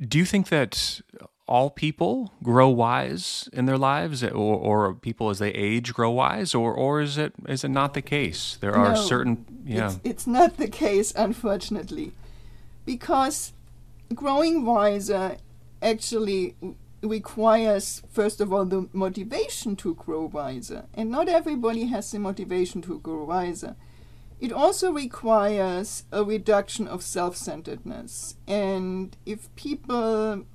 Do 0.07 0.17
you 0.17 0.26
think 0.26 0.49
that 0.49 1.01
all 1.47 1.72
people 1.72 2.32
grow 2.43 2.70
wise 2.70 3.49
in 3.51 3.65
their 3.65 3.78
lives, 3.78 4.24
or, 4.24 4.30
or 4.32 4.93
people 4.93 5.30
as 5.30 5.39
they 5.39 5.49
age 5.49 5.93
grow 5.93 6.11
wise, 6.11 6.53
or, 6.53 6.74
or 6.74 7.01
is 7.01 7.17
it 7.17 7.34
is 7.47 7.63
it 7.63 7.70
not 7.70 7.93
the 7.95 8.03
case? 8.03 8.57
There 8.61 8.76
are 8.76 8.93
no, 8.93 9.01
certain 9.01 9.45
yeah. 9.65 9.88
It's, 9.88 9.99
it's 10.03 10.28
not 10.28 10.57
the 10.57 10.67
case, 10.67 11.11
unfortunately, 11.15 12.11
because 12.86 13.53
growing 14.13 14.65
wiser 14.65 15.38
actually 15.82 16.55
requires, 17.01 18.03
first 18.09 18.41
of 18.41 18.51
all, 18.51 18.65
the 18.65 18.89
motivation 18.93 19.75
to 19.77 19.95
grow 19.95 20.25
wiser. 20.25 20.85
And 20.93 21.09
not 21.09 21.29
everybody 21.29 21.85
has 21.85 22.11
the 22.11 22.19
motivation 22.19 22.81
to 22.83 22.99
grow 22.99 23.23
wiser. 23.23 23.75
It 24.39 24.53
also 24.53 24.91
requires 24.91 26.05
a 26.11 26.23
reduction 26.23 26.87
of 26.87 27.03
self 27.03 27.35
centeredness. 27.35 28.35
And 28.47 29.15
if 29.25 29.53
people 29.55 30.45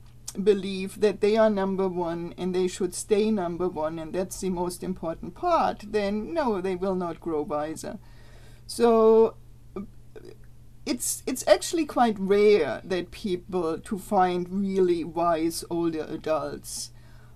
believe 0.42 1.00
that 1.00 1.20
they 1.20 1.36
are 1.36 1.50
number 1.50 1.86
one 1.88 2.34
and 2.36 2.54
they 2.54 2.66
should 2.66 2.94
stay 2.94 3.30
number 3.30 3.68
one, 3.68 3.98
and 3.98 4.12
that's 4.12 4.40
the 4.40 4.50
most 4.50 4.82
important 4.82 5.34
part, 5.34 5.84
then 5.86 6.32
no, 6.32 6.60
they 6.60 6.74
will 6.74 6.94
not 6.94 7.20
grow 7.20 7.42
wiser. 7.42 7.98
So 8.66 9.36
it's 10.86 11.22
it's 11.26 11.46
actually 11.48 11.86
quite 11.86 12.16
rare 12.18 12.80
that 12.84 13.10
people 13.10 13.78
to 13.78 13.98
find 13.98 14.48
really 14.50 15.04
wise 15.04 15.64
older 15.70 16.06
adults. 16.08 16.90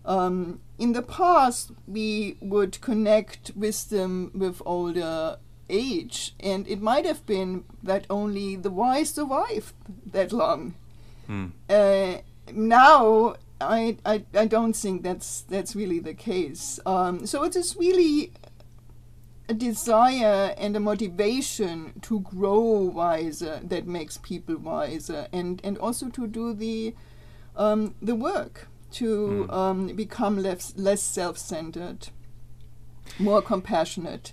Um, 0.05 0.61
in 0.78 0.92
the 0.92 1.03
past, 1.03 1.72
we 1.86 2.36
would 2.40 2.80
connect 2.80 3.53
wisdom 3.55 4.30
with 4.34 4.62
older 4.64 5.38
age, 5.68 6.34
and 6.40 6.66
it 6.68 6.80
might 6.80 7.05
have 7.05 7.26
been 7.26 7.64
that 7.82 8.07
only 8.09 8.57
the 8.57 8.70
wise 8.70 9.11
survived 9.11 9.74
that 10.12 10.32
long. 10.32 10.74
Hmm. 11.26 11.46
Uh, 11.68 12.18
now, 12.53 13.36
I, 13.61 13.96
I 14.05 14.24
I 14.34 14.46
don't 14.46 14.74
think 14.74 15.03
that's 15.03 15.42
that's 15.42 15.74
really 15.74 15.99
the 15.99 16.14
case. 16.14 16.80
Um, 16.86 17.26
so 17.26 17.42
it 17.44 17.57
is 17.57 17.76
really 17.76 18.32
a 19.49 19.55
desire 19.55 20.55
and 20.59 20.76
a 20.76 20.80
motivation 20.80 21.94
to 22.03 22.20
grow 22.20 22.61
wiser 22.61 23.61
that 23.64 23.86
makes 23.86 24.18
people 24.18 24.57
wiser 24.57 25.26
and, 25.32 25.61
and 25.64 25.78
also 25.78 26.09
to 26.09 26.26
do 26.26 26.53
the 26.53 26.94
um, 27.57 27.94
the 28.01 28.14
work 28.14 28.68
to 28.92 29.46
mm. 29.49 29.53
um, 29.53 29.88
become 29.88 30.38
less 30.38 30.74
less 30.76 31.03
self-centered 31.03 32.09
more 33.18 33.42
compassionate 33.42 34.32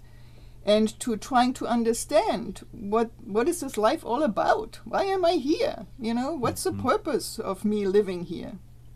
and 0.65 0.99
to 0.99 1.15
trying 1.17 1.53
to 1.53 1.65
understand 1.65 2.65
what 2.71 3.09
what 3.23 3.47
is 3.47 3.61
this 3.61 3.77
life 3.77 4.05
all 4.05 4.21
about 4.21 4.79
why 4.85 5.03
am 5.03 5.25
i 5.25 5.33
here 5.33 5.85
you 5.99 6.13
know 6.13 6.33
what's 6.33 6.63
mm-hmm. 6.65 6.77
the 6.77 6.83
purpose 6.83 7.39
of 7.39 7.65
me 7.65 7.87
living 7.87 8.25
here 8.25 8.53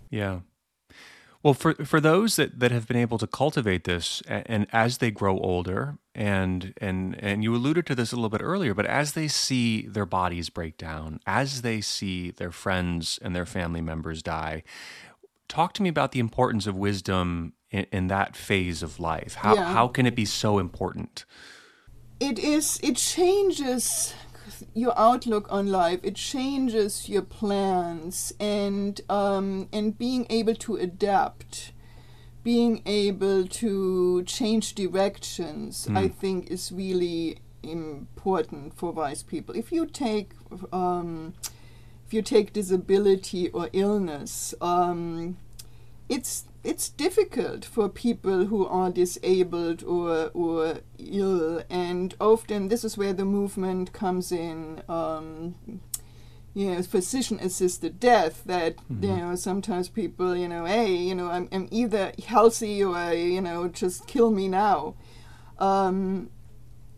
yeah 0.09 0.39
well, 1.41 1.53
for 1.53 1.73
for 1.85 2.01
those 2.01 2.35
that, 2.35 2.59
that 2.59 2.71
have 2.71 2.87
been 2.87 2.97
able 2.97 3.17
to 3.17 3.27
cultivate 3.27 3.85
this, 3.85 4.21
and, 4.27 4.43
and, 4.47 4.67
as 4.73 4.97
they 4.97 5.09
grow 5.09 5.37
older, 5.39 5.97
and 6.19 6.73
and 6.81 7.15
and 7.23 7.43
you 7.45 7.55
alluded 7.55 7.85
to 7.85 7.95
this 7.95 8.11
a 8.11 8.15
little 8.15 8.29
bit 8.29 8.41
earlier, 8.41 8.73
but 8.73 8.85
as 8.85 9.13
they 9.13 9.29
see 9.29 9.87
their 9.87 10.05
bodies 10.05 10.49
break 10.49 10.77
down, 10.77 11.21
as 11.25 11.61
they 11.61 11.79
see 11.79 12.31
their 12.31 12.51
friends 12.51 13.17
and 13.21 13.33
their 13.33 13.45
family 13.45 13.79
members 13.79 14.21
die, 14.21 14.63
talk 15.47 15.73
to 15.75 15.81
me 15.81 15.87
about 15.87 16.11
the 16.11 16.19
importance 16.19 16.67
of 16.67 16.75
wisdom 16.75 17.53
in, 17.71 17.85
in 17.93 18.07
that 18.07 18.35
phase 18.35 18.83
of 18.83 18.99
life. 18.99 19.35
How 19.35 19.55
yeah. 19.55 19.71
how 19.71 19.87
can 19.87 20.05
it 20.05 20.15
be 20.15 20.25
so 20.25 20.59
important? 20.59 21.23
It 22.19 22.37
is. 22.37 22.81
It 22.83 22.97
changes 22.97 24.13
your 24.73 24.93
outlook 24.99 25.47
on 25.49 25.71
life. 25.71 26.01
It 26.03 26.15
changes 26.15 27.07
your 27.07 27.21
plans 27.21 28.33
and 28.41 28.99
um, 29.09 29.69
and 29.71 29.97
being 29.97 30.27
able 30.29 30.55
to 30.55 30.75
adapt, 30.75 31.71
being 32.43 32.81
able 32.85 33.47
to 33.47 34.23
change 34.23 34.75
directions. 34.75 35.87
Mm. 35.87 35.97
I 35.97 36.07
think 36.07 36.49
is 36.49 36.71
really 36.71 37.39
important 37.63 38.73
for 38.75 38.91
wise 38.91 39.23
people. 39.23 39.55
If 39.55 39.71
you 39.71 39.85
take 39.85 40.31
um, 40.71 41.33
if 42.07 42.13
you 42.13 42.21
take 42.21 42.53
disability 42.53 43.49
or 43.49 43.69
illness, 43.73 44.53
um, 44.61 45.37
it's 46.07 46.45
it's 46.63 46.89
difficult 46.89 47.63
for 47.63 47.87
people 47.87 48.45
who 48.45 48.65
are 48.65 48.89
disabled 48.89 49.83
or 49.83 50.31
or 50.33 50.79
ill, 50.97 51.63
and 51.69 52.15
often 52.19 52.67
this 52.67 52.83
is 52.83 52.97
where 52.97 53.13
the 53.13 53.25
movement 53.25 53.93
comes 53.93 54.31
in. 54.31 54.81
Um, 54.89 55.55
you 56.53 56.71
know, 56.71 56.81
physician-assisted 56.81 57.99
death. 57.99 58.43
That 58.45 58.77
mm-hmm. 58.77 59.03
you 59.03 59.17
know, 59.17 59.35
sometimes 59.35 59.89
people, 59.89 60.35
you 60.35 60.47
know, 60.47 60.65
hey, 60.65 60.93
you 60.93 61.15
know, 61.15 61.29
I'm, 61.29 61.47
I'm 61.51 61.67
either 61.71 62.11
healthy 62.25 62.83
or 62.83 63.13
you 63.13 63.41
know, 63.41 63.67
just 63.67 64.07
kill 64.07 64.31
me 64.31 64.47
now. 64.47 64.95
Um, 65.57 66.29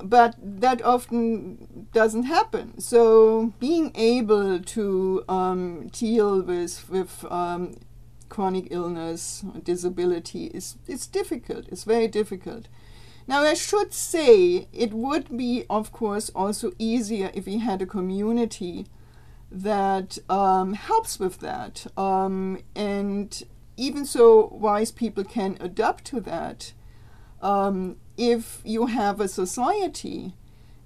but 0.03 0.35
that 0.41 0.81
often 0.81 1.87
doesn't 1.93 2.23
happen. 2.23 2.79
So 2.79 3.53
being 3.59 3.91
able 3.95 4.59
to 4.59 5.23
um, 5.29 5.87
deal 5.89 6.41
with 6.41 6.89
with 6.89 7.25
um, 7.29 7.75
chronic 8.29 8.67
illness, 8.71 9.43
disability 9.63 10.45
is 10.45 10.77
is 10.87 11.07
difficult. 11.07 11.67
It's 11.69 11.83
very 11.83 12.07
difficult. 12.07 12.67
Now 13.27 13.43
I 13.43 13.53
should 13.53 13.93
say 13.93 14.67
it 14.73 14.93
would 14.93 15.37
be, 15.37 15.65
of 15.69 15.91
course, 15.91 16.29
also 16.35 16.71
easier 16.79 17.31
if 17.33 17.45
we 17.45 17.59
had 17.59 17.81
a 17.81 17.85
community 17.85 18.87
that 19.51 20.17
um, 20.29 20.73
helps 20.73 21.19
with 21.19 21.39
that, 21.39 21.85
um, 21.97 22.59
and 22.75 23.43
even 23.77 24.05
so, 24.05 24.47
wise 24.51 24.91
people 24.91 25.23
can 25.23 25.57
adapt 25.59 26.05
to 26.05 26.19
that. 26.21 26.73
Um, 27.41 27.97
if 28.17 28.61
you 28.63 28.85
have 28.85 29.19
a 29.19 29.27
society 29.27 30.33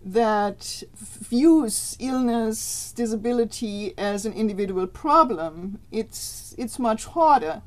that 0.05 0.84
views 0.95 1.97
illness, 1.99 2.93
disability 2.95 3.93
as 3.97 4.26
an 4.26 4.34
individual 4.34 4.88
problem, 4.88 5.80
it's 5.91 6.55
it's 6.57 6.80
much 6.80 7.05
harder 7.05 7.61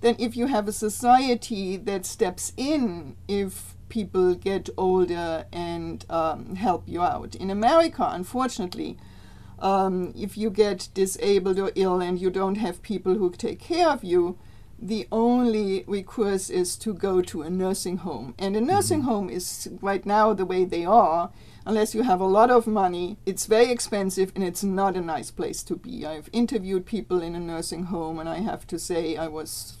than 0.00 0.16
if 0.18 0.36
you 0.36 0.48
have 0.48 0.68
a 0.68 0.72
society 0.72 1.76
that 1.76 2.04
steps 2.04 2.52
in 2.56 3.16
if 3.28 3.74
people 3.88 4.34
get 4.34 4.68
older 4.76 5.46
and 5.52 6.04
um, 6.10 6.56
help 6.56 6.82
you 6.86 7.00
out. 7.00 7.34
In 7.36 7.48
America, 7.48 8.06
unfortunately, 8.10 8.98
um, 9.58 10.12
if 10.16 10.36
you 10.36 10.50
get 10.50 10.88
disabled 10.94 11.58
or 11.58 11.70
ill 11.74 12.00
and 12.00 12.20
you 12.20 12.30
don't 12.30 12.56
have 12.56 12.82
people 12.82 13.14
who 13.14 13.30
take 13.30 13.60
care 13.60 13.88
of 13.88 14.04
you, 14.04 14.38
the 14.78 15.06
only 15.10 15.84
recourse 15.86 16.50
is 16.50 16.76
to 16.76 16.92
go 16.92 17.22
to 17.22 17.42
a 17.42 17.50
nursing 17.50 17.98
home. 17.98 18.34
And 18.38 18.56
a 18.56 18.60
nursing 18.60 19.00
mm-hmm. 19.00 19.08
home 19.08 19.30
is 19.30 19.68
right 19.80 20.04
now 20.04 20.34
the 20.34 20.44
way 20.44 20.64
they 20.64 20.84
are, 20.84 21.30
unless 21.64 21.94
you 21.94 22.02
have 22.02 22.20
a 22.20 22.26
lot 22.26 22.50
of 22.50 22.66
money, 22.66 23.16
it's 23.24 23.46
very 23.46 23.70
expensive 23.70 24.32
and 24.34 24.44
it's 24.44 24.62
not 24.62 24.96
a 24.96 25.00
nice 25.00 25.30
place 25.30 25.62
to 25.64 25.76
be. 25.76 26.04
I've 26.04 26.28
interviewed 26.32 26.84
people 26.84 27.22
in 27.22 27.34
a 27.34 27.40
nursing 27.40 27.84
home, 27.84 28.18
and 28.18 28.28
I 28.28 28.40
have 28.40 28.66
to 28.68 28.78
say, 28.78 29.16
I 29.16 29.28
was 29.28 29.78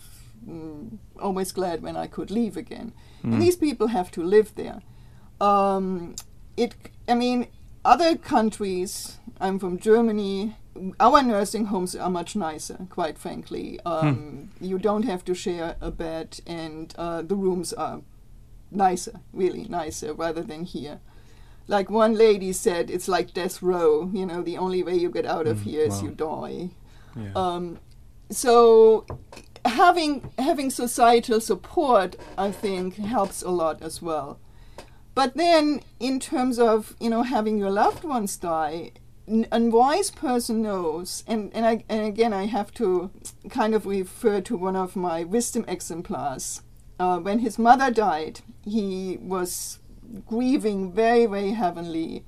mm, 0.48 0.98
always 1.20 1.52
glad 1.52 1.82
when 1.82 1.96
I 1.96 2.06
could 2.06 2.30
leave 2.30 2.56
again. 2.56 2.92
Mm. 3.22 3.34
And 3.34 3.42
these 3.42 3.56
people 3.56 3.88
have 3.88 4.10
to 4.12 4.22
live 4.22 4.54
there. 4.54 4.80
Um, 5.40 6.14
it, 6.56 6.74
I 7.08 7.14
mean, 7.14 7.48
other 7.84 8.16
countries, 8.16 9.18
I'm 9.40 9.58
from 9.58 9.78
Germany, 9.78 10.56
our 10.98 11.22
nursing 11.22 11.66
homes 11.66 11.94
are 11.94 12.10
much 12.10 12.34
nicer, 12.34 12.86
quite 12.90 13.18
frankly. 13.18 13.78
Hmm. 13.84 13.92
Um, 13.92 14.14
hmm. 14.58 14.64
You 14.64 14.78
don't 14.78 15.04
have 15.04 15.24
to 15.26 15.34
share 15.34 15.76
a 15.80 15.90
bed, 15.90 16.40
and 16.46 16.94
uh, 16.96 17.22
the 17.22 17.36
rooms 17.36 17.72
are 17.72 18.02
nicer, 18.70 19.20
really 19.32 19.64
nicer, 19.68 20.12
rather 20.12 20.42
than 20.42 20.64
here. 20.64 21.00
Like 21.66 21.88
one 21.90 22.14
lady 22.14 22.52
said, 22.52 22.90
it's 22.90 23.08
like 23.08 23.32
death 23.32 23.62
row. 23.62 24.10
You 24.12 24.26
know, 24.26 24.42
the 24.42 24.58
only 24.58 24.82
way 24.82 24.96
you 24.96 25.10
get 25.10 25.24
out 25.24 25.46
of 25.46 25.58
mm, 25.58 25.62
here 25.62 25.84
is 25.84 25.94
wow. 25.94 26.02
you 26.02 26.10
die. 26.10 26.70
Yeah. 27.16 27.32
Um, 27.34 27.78
so 28.30 29.06
having 29.64 30.30
having 30.38 30.70
societal 30.70 31.40
support, 31.40 32.16
I 32.36 32.50
think, 32.50 32.96
helps 32.96 33.42
a 33.42 33.50
lot 33.50 33.80
as 33.82 34.02
well. 34.02 34.38
But 35.14 35.36
then, 35.36 35.80
in 36.00 36.18
terms 36.18 36.58
of 36.58 36.96
you 37.00 37.10
know 37.10 37.22
having 37.22 37.58
your 37.58 37.70
loved 37.70 38.04
ones 38.04 38.36
die, 38.36 38.92
a 39.26 39.60
wise 39.60 40.10
person 40.10 40.62
knows, 40.62 41.24
and, 41.26 41.50
and, 41.54 41.64
I, 41.64 41.84
and 41.88 42.06
again, 42.06 42.32
I 42.32 42.44
have 42.44 42.72
to 42.74 43.10
kind 43.48 43.74
of 43.74 43.86
refer 43.86 44.40
to 44.42 44.56
one 44.56 44.76
of 44.76 44.96
my 44.96 45.24
wisdom 45.24 45.64
exemplars. 45.66 46.62
Uh, 47.00 47.18
when 47.18 47.38
his 47.38 47.58
mother 47.58 47.90
died, 47.90 48.40
he 48.64 49.18
was 49.20 49.78
grieving 50.26 50.92
very, 50.92 51.26
very 51.26 51.52
heavily. 51.52 52.24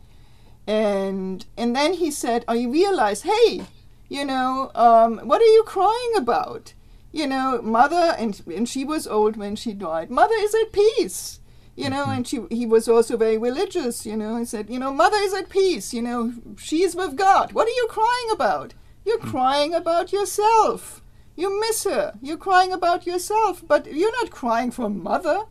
And, 0.67 1.45
and 1.57 1.77
then 1.77 1.95
he 1.95 2.11
said, 2.11 2.45
I 2.49 2.65
realized, 2.65 3.25
hey, 3.25 3.63
you 4.09 4.25
know, 4.25 4.71
um, 4.75 5.19
what 5.19 5.43
are 5.43 5.53
you 5.53 5.63
crying 5.65 6.13
about? 6.17 6.73
You 7.13 7.27
know, 7.27 7.61
mother, 7.63 8.17
and, 8.19 8.43
and 8.47 8.69
she 8.69 8.85
was 8.85 9.07
old 9.07 9.37
when 9.37 9.55
she 9.55 9.73
died, 9.73 10.11
mother 10.11 10.35
is 10.39 10.55
at 10.55 10.73
peace 10.73 11.41
you 11.77 11.91
know, 11.91 12.07
and 12.07 12.27
she, 12.27 12.41
he 12.51 12.65
was 12.65 12.89
also 12.89 13.17
very 13.17 13.37
religious, 13.37 14.07
you 14.07 14.17
know. 14.17 14.37
He 14.39 14.47
said, 14.47 14.71
you 14.71 14.79
know, 14.79 14.93
mother 14.93 15.19
is 15.19 15.35
at 15.35 15.51
peace, 15.51 15.93
you 15.93 16.03
know, 16.03 16.33
she's 16.57 16.97
with 16.97 17.17
God. 17.17 17.53
What 17.53 17.69
are 17.69 17.71
you 17.71 17.87
crying 17.91 18.31
about? 18.33 18.75
You're 19.05 19.21
hmm. 19.21 19.31
crying 19.31 19.75
about 19.75 20.13
yourself. 20.13 21.03
You 21.37 21.61
miss 21.61 21.85
her. 21.85 22.15
You're 22.23 22.39
crying 22.39 22.73
about 22.73 23.07
yourself, 23.07 23.63
but 23.67 23.87
you're 23.87 24.23
not 24.23 24.31
crying 24.31 24.71
for 24.71 24.89
mother. 24.89 25.43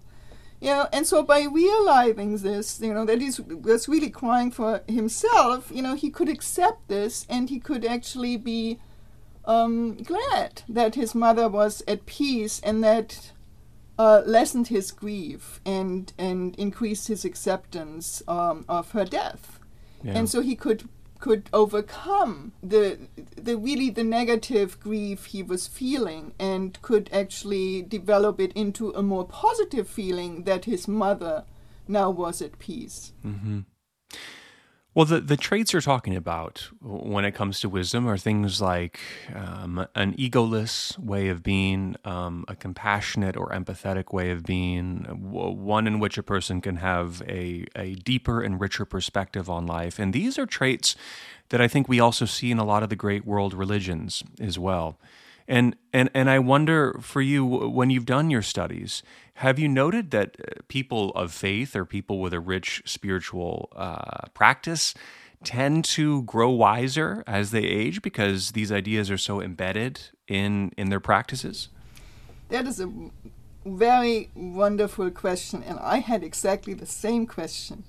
You 0.60 0.72
know, 0.72 0.88
and 0.92 1.06
so 1.06 1.22
by 1.22 1.44
realizing 1.44 2.38
this, 2.38 2.82
you 2.82 2.92
know, 2.92 3.06
that 3.06 3.22
he 3.22 3.30
was 3.54 3.88
really 3.88 4.10
crying 4.10 4.50
for 4.50 4.82
himself, 4.88 5.70
you 5.72 5.84
know, 5.84 5.94
he 5.94 6.10
could 6.10 6.30
accept 6.30 6.88
this 6.88 7.28
and 7.30 7.50
he 7.50 7.60
could 7.60 7.86
actually 7.86 8.38
be 8.38 8.80
um, 9.44 9.96
glad 9.98 10.64
that 10.68 10.96
his 10.96 11.14
mother 11.14 11.48
was 11.48 11.84
at 11.88 12.08
peace 12.08 12.60
and 12.64 12.84
that 12.84 13.32
uh, 13.98 14.22
lessened 14.26 14.68
his 14.68 14.92
grief 14.92 15.62
and 15.66 16.14
and 16.18 16.56
increased 16.56 17.08
his 17.08 17.26
acceptance 17.26 18.22
um, 18.28 18.66
of 18.68 18.92
her 18.92 19.06
death, 19.06 19.60
yeah. 20.04 20.14
and 20.18 20.30
so 20.30 20.42
he 20.42 20.56
could 20.56 20.90
could 21.20 21.50
overcome 21.54 22.52
the 22.62 23.00
the 23.36 23.58
really 23.58 23.90
the 23.90 24.04
negative 24.04 24.80
grief 24.80 25.26
he 25.26 25.42
was 25.42 25.66
feeling 25.68 26.34
and 26.38 26.82
could 26.82 27.10
actually 27.12 27.82
develop 27.82 28.40
it 28.40 28.52
into 28.54 28.92
a 28.92 29.02
more 29.02 29.26
positive 29.26 29.88
feeling 29.88 30.44
that 30.44 30.66
his 30.66 30.88
mother 30.88 31.44
now 31.88 32.10
was 32.10 32.42
at 32.42 32.60
peace. 32.60 33.14
Mm-hmm. 33.26 33.62
Well, 34.96 35.04
the, 35.04 35.20
the 35.20 35.36
traits 35.36 35.74
you're 35.74 35.82
talking 35.82 36.16
about 36.16 36.70
when 36.82 37.26
it 37.26 37.34
comes 37.34 37.60
to 37.60 37.68
wisdom 37.68 38.08
are 38.08 38.18
things 38.18 38.62
like 38.62 38.98
um, 39.36 39.86
an 39.94 40.14
egoless 40.14 40.98
way 40.98 41.28
of 41.28 41.44
being, 41.44 41.98
um, 42.06 42.46
a 42.48 42.56
compassionate 42.56 43.36
or 43.36 43.50
empathetic 43.50 44.14
way 44.14 44.32
of 44.32 44.44
being, 44.44 45.04
one 45.10 45.86
in 45.86 46.00
which 46.00 46.18
a 46.18 46.24
person 46.24 46.62
can 46.62 46.78
have 46.78 47.22
a, 47.28 47.66
a 47.76 47.96
deeper 47.96 48.42
and 48.42 48.62
richer 48.62 48.86
perspective 48.86 49.50
on 49.50 49.68
life. 49.68 50.00
And 50.00 50.14
these 50.14 50.40
are 50.40 50.46
traits 50.46 50.96
that 51.50 51.60
I 51.60 51.68
think 51.68 51.90
we 51.90 52.00
also 52.00 52.24
see 52.24 52.50
in 52.50 52.58
a 52.58 52.64
lot 52.64 52.82
of 52.82 52.88
the 52.88 52.96
great 52.96 53.26
world 53.26 53.54
religions 53.54 54.24
as 54.40 54.58
well. 54.58 54.98
And 55.48 55.76
and 55.94 56.10
and 56.16 56.28
I 56.30 56.40
wonder 56.40 56.98
for 57.02 57.22
you 57.22 57.46
when 57.46 57.92
you've 57.92 58.06
done 58.06 58.32
your 58.32 58.42
studies, 58.42 59.04
have 59.40 59.60
you 59.60 59.68
noted 59.68 60.12
that 60.12 60.38
uh, 60.40 60.62
people 60.68 61.12
of 61.12 61.32
faith 61.32 61.76
or 61.76 61.86
people 61.86 62.20
with 62.20 62.34
a 62.34 62.40
rich 62.40 62.82
spiritual 62.86 63.70
uh, 63.76 64.28
practice 64.34 64.94
tend 65.44 65.84
to 65.84 66.24
grow 66.24 66.50
wiser 66.50 67.24
as 67.28 67.52
they 67.52 67.64
age 67.64 68.02
because 68.02 68.52
these 68.52 68.72
ideas 68.72 69.12
are 69.12 69.18
so 69.18 69.42
embedded 69.42 70.00
in 70.28 70.72
in 70.78 70.90
their 70.90 71.02
practices? 71.02 71.70
That 72.50 72.66
is 72.66 72.80
a 72.80 72.92
very 73.66 74.30
wonderful 74.36 75.12
question, 75.12 75.64
and 75.64 75.80
I 75.80 76.00
had 76.00 76.24
exactly 76.24 76.74
the 76.74 76.86
same 76.86 77.28
question. 77.28 77.84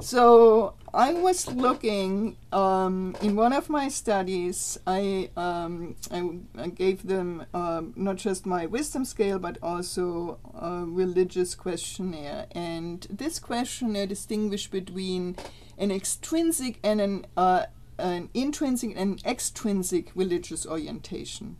So 0.00 0.74
I 0.96 1.12
was 1.12 1.46
looking 1.46 2.38
um, 2.52 3.14
in 3.20 3.36
one 3.36 3.52
of 3.52 3.68
my 3.68 3.88
studies. 3.88 4.78
I 4.86 5.28
um, 5.36 5.94
I, 6.10 6.38
I, 6.58 6.68
gave 6.68 7.06
them 7.06 7.44
um, 7.52 7.92
not 7.96 8.16
just 8.16 8.46
my 8.46 8.64
wisdom 8.64 9.04
scale, 9.04 9.38
but 9.38 9.58
also 9.62 10.38
a 10.58 10.86
religious 10.86 11.54
questionnaire. 11.54 12.46
And 12.52 13.06
this 13.10 13.38
questionnaire 13.38 14.06
distinguished 14.06 14.70
between 14.70 15.36
an 15.76 15.90
extrinsic 15.90 16.78
and 16.82 17.02
an 17.02 17.26
uh, 17.36 17.66
an 17.98 18.30
intrinsic 18.32 18.94
and 18.96 19.22
extrinsic 19.26 20.12
religious 20.14 20.64
orientation. 20.64 21.56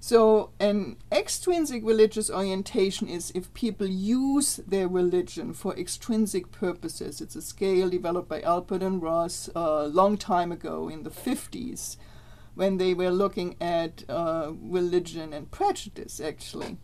So, 0.00 0.50
an 0.60 0.96
extrinsic 1.10 1.84
religious 1.84 2.30
orientation 2.30 3.08
is 3.08 3.32
if 3.34 3.52
people 3.52 3.88
use 3.88 4.56
their 4.66 4.86
religion 4.86 5.52
for 5.52 5.76
extrinsic 5.76 6.52
purposes. 6.52 7.20
It's 7.20 7.34
a 7.34 7.42
scale 7.42 7.90
developed 7.90 8.28
by 8.28 8.40
Allport 8.42 8.82
and 8.82 9.02
Ross 9.02 9.50
a 9.56 9.88
long 9.88 10.16
time 10.16 10.52
ago 10.52 10.88
in 10.88 11.02
the 11.02 11.10
50s 11.10 11.96
when 12.54 12.76
they 12.76 12.94
were 12.94 13.10
looking 13.10 13.56
at 13.60 14.04
uh, 14.08 14.52
religion 14.60 15.32
and 15.32 15.50
prejudice, 15.50 16.20
actually. 16.20 16.76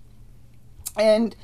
And 0.96 1.36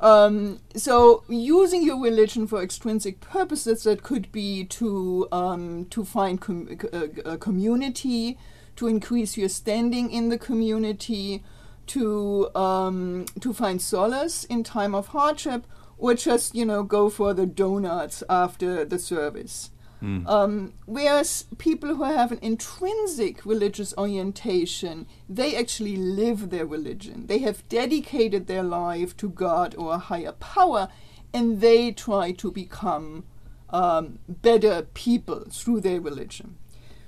um, 0.00 0.60
so, 0.74 1.22
using 1.28 1.84
your 1.84 2.02
religion 2.02 2.48
for 2.48 2.60
extrinsic 2.60 3.20
purposes, 3.20 3.84
that 3.84 4.02
could 4.02 4.32
be 4.32 4.64
to 4.64 5.28
um, 5.30 5.86
to 5.86 6.04
find 6.04 6.40
com- 6.40 6.68
a, 6.92 7.34
a 7.34 7.38
community, 7.38 8.38
to 8.76 8.86
increase 8.86 9.36
your 9.36 9.48
standing 9.48 10.10
in 10.10 10.28
the 10.28 10.38
community, 10.38 11.42
to 11.88 12.54
um, 12.54 13.26
to 13.40 13.52
find 13.52 13.80
solace 13.80 14.44
in 14.44 14.62
time 14.62 14.94
of 14.94 15.08
hardship, 15.08 15.66
or 15.98 16.14
just 16.14 16.54
you 16.54 16.64
know 16.64 16.82
go 16.82 17.08
for 17.10 17.34
the 17.34 17.46
donuts 17.46 18.22
after 18.28 18.84
the 18.84 18.98
service. 18.98 19.70
Mm. 20.02 20.28
Um, 20.28 20.72
whereas 20.84 21.44
people 21.58 21.94
who 21.94 22.02
have 22.02 22.32
an 22.32 22.40
intrinsic 22.42 23.46
religious 23.46 23.94
orientation, 23.96 25.06
they 25.28 25.54
actually 25.54 25.96
live 25.96 26.50
their 26.50 26.66
religion. 26.66 27.28
They 27.28 27.38
have 27.38 27.66
dedicated 27.68 28.48
their 28.48 28.64
life 28.64 29.16
to 29.18 29.28
God 29.28 29.76
or 29.78 29.94
a 29.94 29.98
higher 29.98 30.32
power, 30.32 30.88
and 31.32 31.60
they 31.60 31.92
try 31.92 32.32
to 32.32 32.50
become 32.50 33.24
um, 33.70 34.18
better 34.28 34.82
people 34.92 35.46
through 35.50 35.80
their 35.82 36.00
religion. 36.00 36.56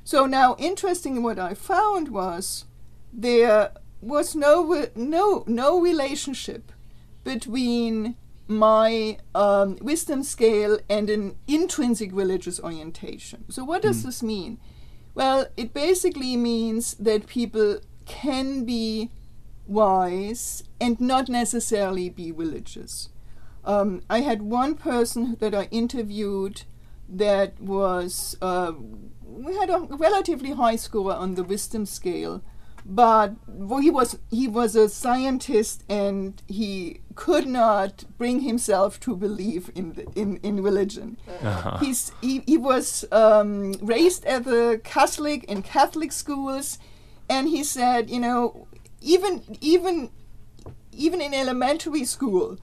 So 0.04 0.26
now, 0.26 0.54
interesting, 0.58 1.22
what 1.22 1.38
I 1.38 1.54
found 1.54 2.08
was 2.08 2.66
there 3.12 3.72
was 4.02 4.36
no 4.36 4.86
no 4.94 5.44
no 5.46 5.80
relationship 5.80 6.70
between 7.24 8.16
my 8.46 9.16
um, 9.34 9.78
wisdom 9.80 10.22
scale 10.22 10.78
and 10.90 11.08
an 11.08 11.36
intrinsic 11.48 12.10
religious 12.12 12.60
orientation. 12.60 13.50
So, 13.50 13.64
what 13.64 13.82
does 13.82 14.02
mm. 14.02 14.04
this 14.04 14.22
mean? 14.22 14.58
Well, 15.14 15.46
it 15.56 15.72
basically 15.72 16.36
means 16.36 16.94
that 16.94 17.26
people 17.26 17.80
can 18.04 18.64
be 18.64 19.10
wise 19.66 20.64
and 20.80 21.00
not 21.00 21.28
necessarily 21.28 22.10
be 22.10 22.30
religious. 22.30 23.08
Um, 23.64 24.02
I 24.10 24.20
had 24.20 24.42
one 24.42 24.74
person 24.74 25.36
that 25.40 25.54
I 25.54 25.68
interviewed 25.70 26.62
that 27.08 27.60
was, 27.60 28.36
uh, 28.40 28.72
we 29.26 29.56
had 29.56 29.70
a 29.70 29.80
relatively 29.90 30.52
high 30.52 30.76
score 30.76 31.12
on 31.14 31.34
the 31.34 31.44
wisdom 31.44 31.86
scale, 31.86 32.42
but 32.86 33.34
well, 33.46 33.80
he 33.80 33.90
was 33.90 34.18
he 34.30 34.46
was 34.46 34.76
a 34.76 34.90
scientist 34.90 35.84
and 35.88 36.42
he 36.46 37.00
could 37.14 37.46
not 37.46 38.04
bring 38.18 38.40
himself 38.40 39.00
to 39.00 39.16
believe 39.16 39.70
in 39.74 39.94
the, 39.94 40.06
in, 40.14 40.36
in 40.42 40.62
religion. 40.62 41.16
Uh-huh. 41.42 41.78
He's 41.78 42.12
he, 42.20 42.42
he 42.46 42.58
was 42.58 43.06
um, 43.10 43.72
raised 43.80 44.24
as 44.26 44.46
a 44.46 44.78
Catholic 44.84 45.44
in 45.44 45.62
Catholic 45.62 46.12
schools, 46.12 46.78
and 47.28 47.48
he 47.48 47.64
said, 47.64 48.10
you 48.10 48.20
know, 48.20 48.68
even 49.00 49.42
even 49.62 50.10
even 50.92 51.22
in 51.22 51.32
elementary 51.32 52.04
school, 52.04 52.58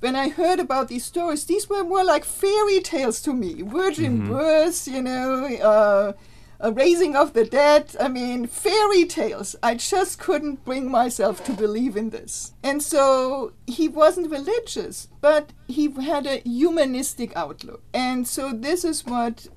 when 0.00 0.16
I 0.16 0.28
heard 0.28 0.60
about 0.60 0.88
these 0.88 1.04
stories, 1.04 1.44
these 1.44 1.68
were 1.68 1.84
more 1.84 2.04
like 2.04 2.24
fairy 2.24 2.80
tales 2.80 3.20
to 3.22 3.32
me. 3.32 3.62
Virgin 3.62 4.18
mm-hmm. 4.18 4.32
birth, 4.32 4.86
you 4.86 5.02
know, 5.02 5.46
uh, 5.46 6.12
a 6.60 6.72
raising 6.72 7.16
of 7.16 7.32
the 7.32 7.44
dead. 7.44 7.94
I 8.00 8.08
mean, 8.08 8.46
fairy 8.46 9.04
tales. 9.04 9.56
I 9.62 9.74
just 9.74 10.18
couldn't 10.18 10.64
bring 10.64 10.90
myself 10.90 11.44
to 11.44 11.52
believe 11.52 11.96
in 11.96 12.10
this. 12.10 12.52
And 12.62 12.82
so 12.82 13.52
he 13.66 13.88
wasn't 13.88 14.30
religious, 14.30 15.08
but 15.20 15.52
he 15.68 15.90
had 15.90 16.26
a 16.26 16.38
humanistic 16.38 17.34
outlook. 17.36 17.82
And 17.92 18.26
so 18.26 18.52
this 18.52 18.84
is 18.84 19.04
what 19.04 19.48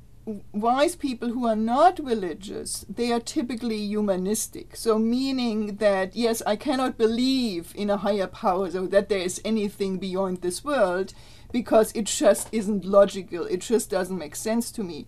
wise 0.51 0.95
people 0.95 1.29
who 1.29 1.47
are 1.47 1.55
not 1.55 2.03
religious 2.03 2.85
they 2.89 3.11
are 3.13 3.19
typically 3.19 3.77
humanistic 3.77 4.75
so 4.75 4.99
meaning 4.99 5.77
that 5.77 6.15
yes 6.15 6.41
i 6.45 6.55
cannot 6.55 6.97
believe 6.97 7.73
in 7.75 7.89
a 7.89 7.97
higher 7.97 8.27
power 8.27 8.65
or 8.65 8.87
that 8.87 9.07
there 9.07 9.19
is 9.19 9.41
anything 9.45 9.97
beyond 9.97 10.41
this 10.41 10.65
world 10.65 11.13
because 11.53 11.93
it 11.93 12.05
just 12.05 12.49
isn't 12.51 12.83
logical 12.83 13.45
it 13.45 13.61
just 13.61 13.89
doesn't 13.89 14.17
make 14.17 14.35
sense 14.35 14.69
to 14.69 14.83
me 14.83 15.07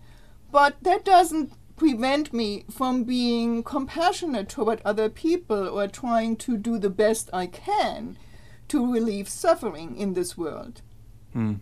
but 0.51 0.77
that 0.81 1.03
doesn't 1.03 1.51
prevent 1.79 2.33
me 2.33 2.65
from 2.69 3.05
being 3.05 3.63
compassionate 3.63 4.49
toward 4.49 4.81
other 4.83 5.09
people 5.09 5.67
or 5.67 5.87
trying 5.87 6.35
to 6.35 6.57
do 6.57 6.77
the 6.77 6.89
best 6.89 7.29
I 7.33 7.47
can 7.47 8.17
to 8.67 8.93
relieve 8.93 9.29
suffering 9.29 9.95
in 9.95 10.13
this 10.13 10.37
world. 10.37 10.81
Mm. 11.35 11.61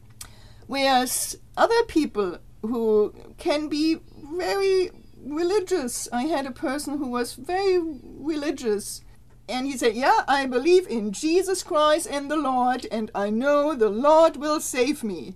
Whereas 0.65 1.37
other 1.55 1.83
people 1.87 2.39
who 2.61 3.13
can 3.37 3.67
be 3.67 3.97
very 4.35 4.91
religious, 5.23 6.07
I 6.11 6.23
had 6.23 6.45
a 6.45 6.51
person 6.51 6.97
who 6.97 7.09
was 7.09 7.33
very 7.33 7.79
religious. 7.79 9.01
And 9.49 9.65
he 9.65 9.77
said, 9.77 9.95
Yeah, 9.95 10.23
I 10.27 10.45
believe 10.45 10.87
in 10.87 11.11
Jesus 11.11 11.63
Christ 11.63 12.07
and 12.09 12.29
the 12.29 12.35
Lord, 12.35 12.85
and 12.91 13.09
I 13.15 13.29
know 13.29 13.75
the 13.75 13.89
Lord 13.89 14.37
will 14.37 14.59
save 14.59 15.03
me. 15.03 15.35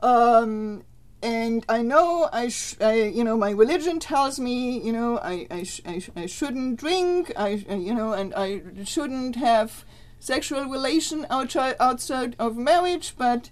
Um, 0.00 0.84
and 1.22 1.64
I 1.68 1.82
know 1.82 2.28
I, 2.32 2.48
sh- 2.48 2.76
I, 2.80 2.94
you 2.94 3.22
know, 3.22 3.36
my 3.36 3.50
religion 3.50 4.00
tells 4.00 4.40
me, 4.40 4.80
you 4.80 4.92
know, 4.92 5.18
I, 5.18 5.46
I, 5.50 5.62
sh- 5.62 5.82
I, 5.86 5.98
sh- 6.00 6.10
I 6.16 6.26
shouldn't 6.26 6.80
drink, 6.80 7.32
I, 7.36 7.50
you 7.50 7.94
know, 7.94 8.12
and 8.12 8.34
I 8.34 8.62
shouldn't 8.84 9.36
have 9.36 9.84
sexual 10.18 10.64
relation 10.64 11.26
outside 11.30 11.76
outside 11.78 12.34
of 12.38 12.56
marriage, 12.56 13.14
but 13.16 13.50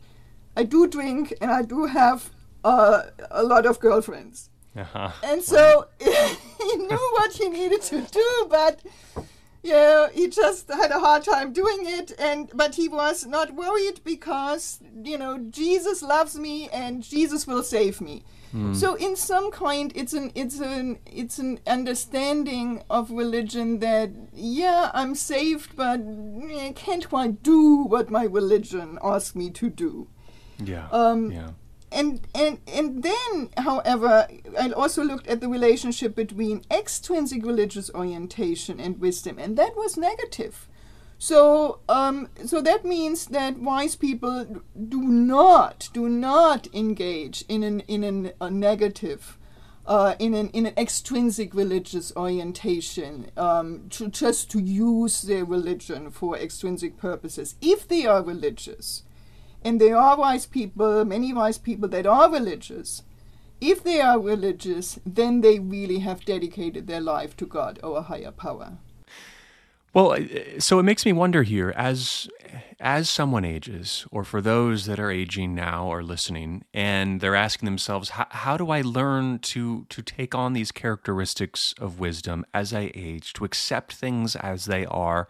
I 0.56 0.64
do 0.64 0.86
drink 0.86 1.32
and 1.40 1.50
I 1.50 1.62
do 1.62 1.86
have 1.86 2.30
uh, 2.64 3.02
a 3.30 3.42
lot 3.42 3.66
of 3.66 3.80
girlfriends. 3.80 4.50
Uh-huh. 4.76 5.10
And 5.22 5.42
so 5.42 5.88
he 5.98 6.76
knew 6.76 7.10
what 7.12 7.32
he 7.32 7.48
needed 7.48 7.82
to 7.82 8.02
do, 8.02 8.46
but 8.48 8.80
yeah, 9.62 10.08
he 10.12 10.28
just 10.28 10.70
had 10.70 10.90
a 10.90 11.00
hard 11.00 11.24
time 11.24 11.52
doing 11.52 11.80
it, 11.82 12.12
and 12.18 12.50
but 12.54 12.76
he 12.76 12.88
was 12.88 13.26
not 13.26 13.54
worried 13.54 14.00
because 14.04 14.80
you 15.02 15.18
know 15.18 15.38
Jesus 15.50 16.02
loves 16.02 16.38
me 16.38 16.68
and 16.70 17.02
Jesus 17.02 17.46
will 17.46 17.62
save 17.62 18.00
me. 18.00 18.24
Mm. 18.54 18.74
So 18.74 18.94
in 18.94 19.16
some 19.16 19.50
kind, 19.50 19.92
it's 19.94 20.12
an 20.12 20.32
it's 20.34 20.60
an 20.60 20.98
it's 21.04 21.38
an 21.38 21.60
understanding 21.66 22.82
of 22.88 23.10
religion 23.10 23.80
that 23.80 24.10
yeah, 24.32 24.90
I'm 24.94 25.14
saved, 25.14 25.76
but 25.76 26.00
I 26.00 26.72
can't 26.74 27.08
quite 27.08 27.42
do 27.42 27.84
what 27.84 28.10
my 28.10 28.24
religion 28.24 28.98
asks 29.02 29.34
me 29.34 29.50
to 29.50 29.68
do. 29.68 30.08
Yeah. 30.58 30.88
Um, 30.90 31.32
yeah 31.32 31.50
and 31.92 32.26
and 32.34 32.58
and 32.66 33.02
then 33.02 33.50
however 33.58 34.28
i 34.58 34.70
also 34.70 35.02
looked 35.02 35.26
at 35.26 35.40
the 35.40 35.48
relationship 35.48 36.14
between 36.14 36.62
extrinsic 36.70 37.44
religious 37.44 37.90
orientation 37.94 38.78
and 38.80 39.00
wisdom 39.00 39.38
and 39.38 39.56
that 39.56 39.76
was 39.76 39.96
negative. 39.96 40.68
So 41.18 41.80
um, 41.88 42.28
so 42.46 42.62
that 42.62 42.84
means 42.84 43.26
that 43.26 43.58
wise 43.58 43.94
people 43.94 44.62
do 44.88 45.02
not 45.02 45.90
do 45.92 46.08
not 46.08 46.66
engage 46.72 47.44
in 47.46 47.62
an 47.62 47.80
in 47.80 48.02
an, 48.04 48.32
a 48.40 48.50
negative 48.50 49.36
uh, 49.86 50.14
in 50.18 50.32
an 50.32 50.48
in 50.48 50.64
an 50.64 50.72
extrinsic 50.78 51.54
religious 51.54 52.10
orientation 52.16 53.30
um, 53.36 53.86
to 53.90 54.08
just 54.08 54.50
to 54.52 54.60
use 54.60 55.20
their 55.20 55.44
religion 55.44 56.10
for 56.10 56.38
extrinsic 56.38 56.96
purposes 56.96 57.54
if 57.60 57.86
they 57.86 58.06
are 58.06 58.22
religious 58.22 59.02
and 59.64 59.80
there 59.80 59.96
are 59.96 60.16
wise 60.16 60.46
people, 60.46 61.04
many 61.04 61.32
wise 61.32 61.58
people 61.58 61.88
that 61.88 62.06
are 62.06 62.30
religious. 62.30 63.02
If 63.60 63.84
they 63.84 64.00
are 64.00 64.18
religious, 64.18 64.98
then 65.04 65.42
they 65.42 65.58
really 65.58 65.98
have 65.98 66.24
dedicated 66.24 66.86
their 66.86 67.00
life 67.00 67.36
to 67.38 67.46
God 67.46 67.78
or 67.82 67.98
a 67.98 68.02
higher 68.02 68.30
power. 68.30 68.78
Well, 69.92 70.16
so 70.58 70.78
it 70.78 70.84
makes 70.84 71.04
me 71.04 71.12
wonder 71.12 71.42
here 71.42 71.74
as 71.76 72.28
as 72.78 73.10
someone 73.10 73.44
ages 73.44 74.06
or 74.10 74.24
for 74.24 74.40
those 74.40 74.86
that 74.86 74.98
are 75.00 75.10
aging 75.10 75.54
now 75.54 75.86
or 75.86 76.02
listening 76.02 76.64
and 76.72 77.20
they're 77.20 77.36
asking 77.36 77.66
themselves 77.66 78.10
how, 78.10 78.56
do 78.56 78.70
I 78.70 78.80
learn 78.80 79.40
to 79.40 79.84
to 79.88 80.00
take 80.00 80.34
on 80.34 80.52
these 80.52 80.70
characteristics 80.70 81.74
of 81.78 81.98
wisdom 81.98 82.46
as 82.54 82.72
I 82.72 82.92
age, 82.94 83.32
to 83.34 83.44
accept 83.44 83.92
things 83.94 84.36
as 84.36 84.66
they 84.66 84.86
are? 84.86 85.26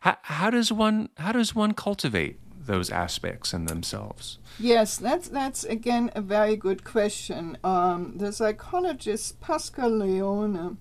How, 0.00 0.18
how 0.22 0.50
does 0.50 0.72
one 0.72 1.08
how 1.16 1.30
does 1.30 1.54
one 1.54 1.72
cultivate 1.72 2.40
those 2.66 2.90
aspects 2.90 3.52
in 3.52 3.66
themselves? 3.66 4.38
Yes, 4.58 4.96
that's 4.96 5.28
that's 5.28 5.64
again 5.64 6.10
a 6.14 6.20
very 6.20 6.56
good 6.56 6.84
question. 6.84 7.56
Um, 7.64 8.18
the 8.18 8.32
psychologist 8.32 9.40
Pascual-Leone 9.40 10.78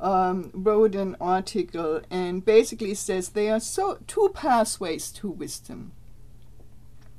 um, 0.00 0.50
wrote 0.52 0.94
an 0.94 1.16
article 1.20 2.00
and 2.10 2.44
basically 2.44 2.94
says 2.94 3.30
there 3.30 3.54
are 3.54 3.60
so 3.60 3.98
two 4.06 4.30
pathways 4.34 5.10
to 5.12 5.28
wisdom. 5.28 5.92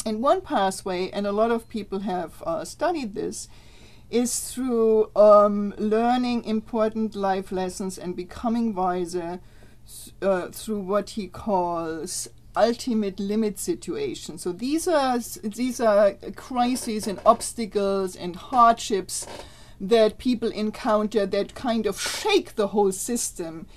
And 0.06 0.22
one 0.22 0.42
pathway, 0.42 1.10
and 1.10 1.26
a 1.26 1.32
lot 1.32 1.50
of 1.50 1.68
people 1.68 2.00
have 2.00 2.44
uh, 2.46 2.64
studied 2.64 3.16
this, 3.16 3.48
is 4.12 4.52
through 4.52 5.10
um, 5.16 5.74
learning 5.80 6.44
important 6.44 7.16
life 7.16 7.52
lessons 7.52 7.98
and 7.98 8.16
becoming 8.16 8.76
wiser 8.76 9.40
uh, 10.22 10.50
through 10.50 10.80
what 10.80 11.12
he 11.12 11.28
calls 11.28 12.28
ultimate 12.56 13.20
limit 13.20 13.60
situation. 13.60 14.38
So 14.38 14.52
these 14.52 14.88
are 14.88 15.20
these 15.44 15.80
are 15.80 16.14
crises 16.36 17.08
and 17.08 17.20
obstacles 17.26 18.16
and 18.16 18.36
hardships 18.36 19.28
that 19.80 20.18
people 20.18 20.50
encounter 20.50 21.26
that 21.26 21.56
kind 21.56 21.86
of 21.86 22.00
shake 22.00 22.56
the 22.56 22.68
whole 22.68 22.92
system 22.92 23.68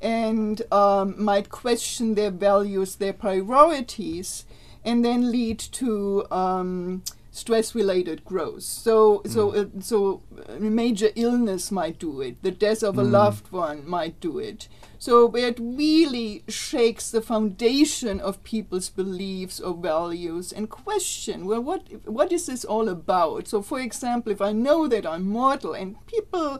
and 0.00 0.60
um, 0.70 1.22
might 1.22 1.48
question 1.48 2.14
their 2.14 2.30
values, 2.30 2.96
their 2.96 3.14
priorities, 3.14 4.44
and 4.84 5.04
then 5.04 5.32
lead 5.32 5.58
to 5.58 6.26
um, 6.30 7.02
stress-related 7.36 8.24
growth. 8.24 8.62
So, 8.62 9.18
mm. 9.18 9.30
so, 9.30 9.54
uh, 9.54 9.66
so 9.80 10.22
a 10.48 10.58
major 10.58 11.10
illness 11.14 11.70
might 11.70 11.98
do 11.98 12.20
it. 12.22 12.42
The 12.42 12.50
death 12.50 12.82
of 12.82 12.98
a 12.98 13.02
mm. 13.02 13.10
loved 13.10 13.52
one 13.52 13.86
might 13.86 14.20
do 14.20 14.38
it. 14.38 14.68
So 14.98 15.34
it 15.36 15.58
really 15.60 16.42
shakes 16.48 17.10
the 17.10 17.20
foundation 17.20 18.18
of 18.20 18.42
people's 18.42 18.88
beliefs 18.88 19.60
or 19.60 19.74
values 19.74 20.52
and 20.52 20.70
question, 20.70 21.46
well, 21.46 21.60
what 21.60 21.82
what 22.06 22.32
is 22.32 22.46
this 22.46 22.64
all 22.64 22.88
about? 22.88 23.48
So, 23.48 23.60
for 23.60 23.80
example, 23.80 24.32
if 24.32 24.40
I 24.40 24.52
know 24.52 24.88
that 24.88 25.04
I'm 25.04 25.26
mortal, 25.28 25.74
and 25.74 26.04
people 26.06 26.58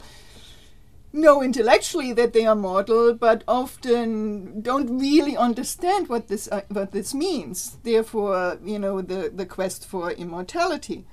know 1.17 1.43
intellectually 1.43 2.13
that 2.13 2.33
they 2.33 2.47
are 2.47 2.55
mortal, 2.55 3.15
but 3.15 3.43
often 3.49 4.61
don't 4.61 4.99
really 4.99 5.37
understand 5.37 6.09
what 6.09 6.29
this 6.29 6.49
uh, 6.53 6.63
what 6.69 6.93
this 6.93 7.15
means. 7.15 7.79
Therefore, 7.83 8.59
you 8.65 8.79
know, 8.79 9.03
the 9.03 9.31
the 9.35 9.47
quest 9.47 9.87
for 9.87 10.11
immortality. 10.13 11.05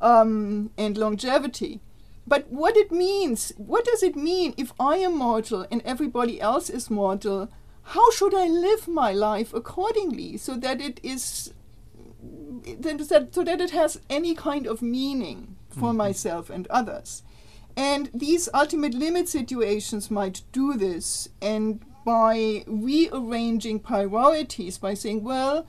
um, 0.00 0.70
and 0.76 0.96
longevity. 0.96 1.80
But 2.26 2.50
what 2.50 2.76
it 2.76 2.92
means, 2.92 3.52
what 3.56 3.84
does 3.84 4.02
it 4.02 4.14
mean 4.14 4.54
if 4.56 4.72
I 4.78 4.98
am 4.98 5.16
mortal 5.16 5.66
and 5.70 5.80
everybody 5.84 6.40
else 6.40 6.68
is 6.68 6.90
mortal? 6.90 7.48
How 7.82 8.10
should 8.10 8.34
I 8.34 8.46
live 8.46 8.86
my 8.86 9.12
life 9.12 9.54
accordingly 9.54 10.36
so 10.36 10.54
that 10.56 10.80
it 10.80 11.00
is 11.02 11.54
so 13.30 13.44
that 13.44 13.60
it 13.60 13.70
has 13.70 14.00
any 14.10 14.34
kind 14.34 14.66
of 14.66 14.82
meaning 14.82 15.56
for 15.70 15.88
mm-hmm. 15.88 15.98
myself 15.98 16.50
and 16.50 16.66
others? 16.68 17.22
And 17.78 18.10
these 18.12 18.48
ultimate 18.52 18.92
limit 18.92 19.28
situations 19.28 20.10
might 20.10 20.42
do 20.50 20.74
this, 20.74 21.28
and 21.40 21.80
by 22.04 22.64
rearranging 22.66 23.78
priorities, 23.78 24.78
by 24.78 24.94
saying, 24.94 25.22
well, 25.22 25.64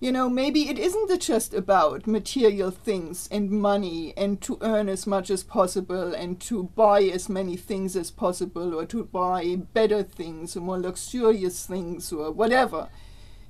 you 0.00 0.10
know, 0.10 0.28
maybe 0.28 0.68
it 0.68 0.80
isn't 0.80 1.20
just 1.20 1.54
about 1.54 2.08
material 2.08 2.72
things 2.72 3.28
and 3.30 3.52
money 3.52 4.12
and 4.16 4.40
to 4.40 4.58
earn 4.62 4.88
as 4.88 5.06
much 5.06 5.30
as 5.30 5.44
possible 5.44 6.12
and 6.12 6.40
to 6.40 6.64
buy 6.74 7.02
as 7.02 7.28
many 7.28 7.56
things 7.56 7.94
as 7.94 8.10
possible 8.10 8.74
or 8.74 8.84
to 8.86 9.04
buy 9.04 9.54
better 9.54 10.02
things 10.02 10.56
or 10.56 10.60
more 10.60 10.80
luxurious 10.80 11.66
things 11.66 12.12
or 12.12 12.32
whatever. 12.32 12.88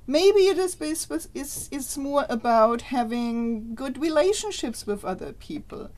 Maybe 0.05 0.41
it 0.41 0.59
is, 0.59 0.77
is, 1.33 1.69
is 1.71 1.97
more 1.97 2.27
about 2.29 2.83
having 2.83 3.73
good 3.73 3.97
relationships 3.97 4.85
with 4.85 5.03
other 5.03 5.33
people 5.33 5.89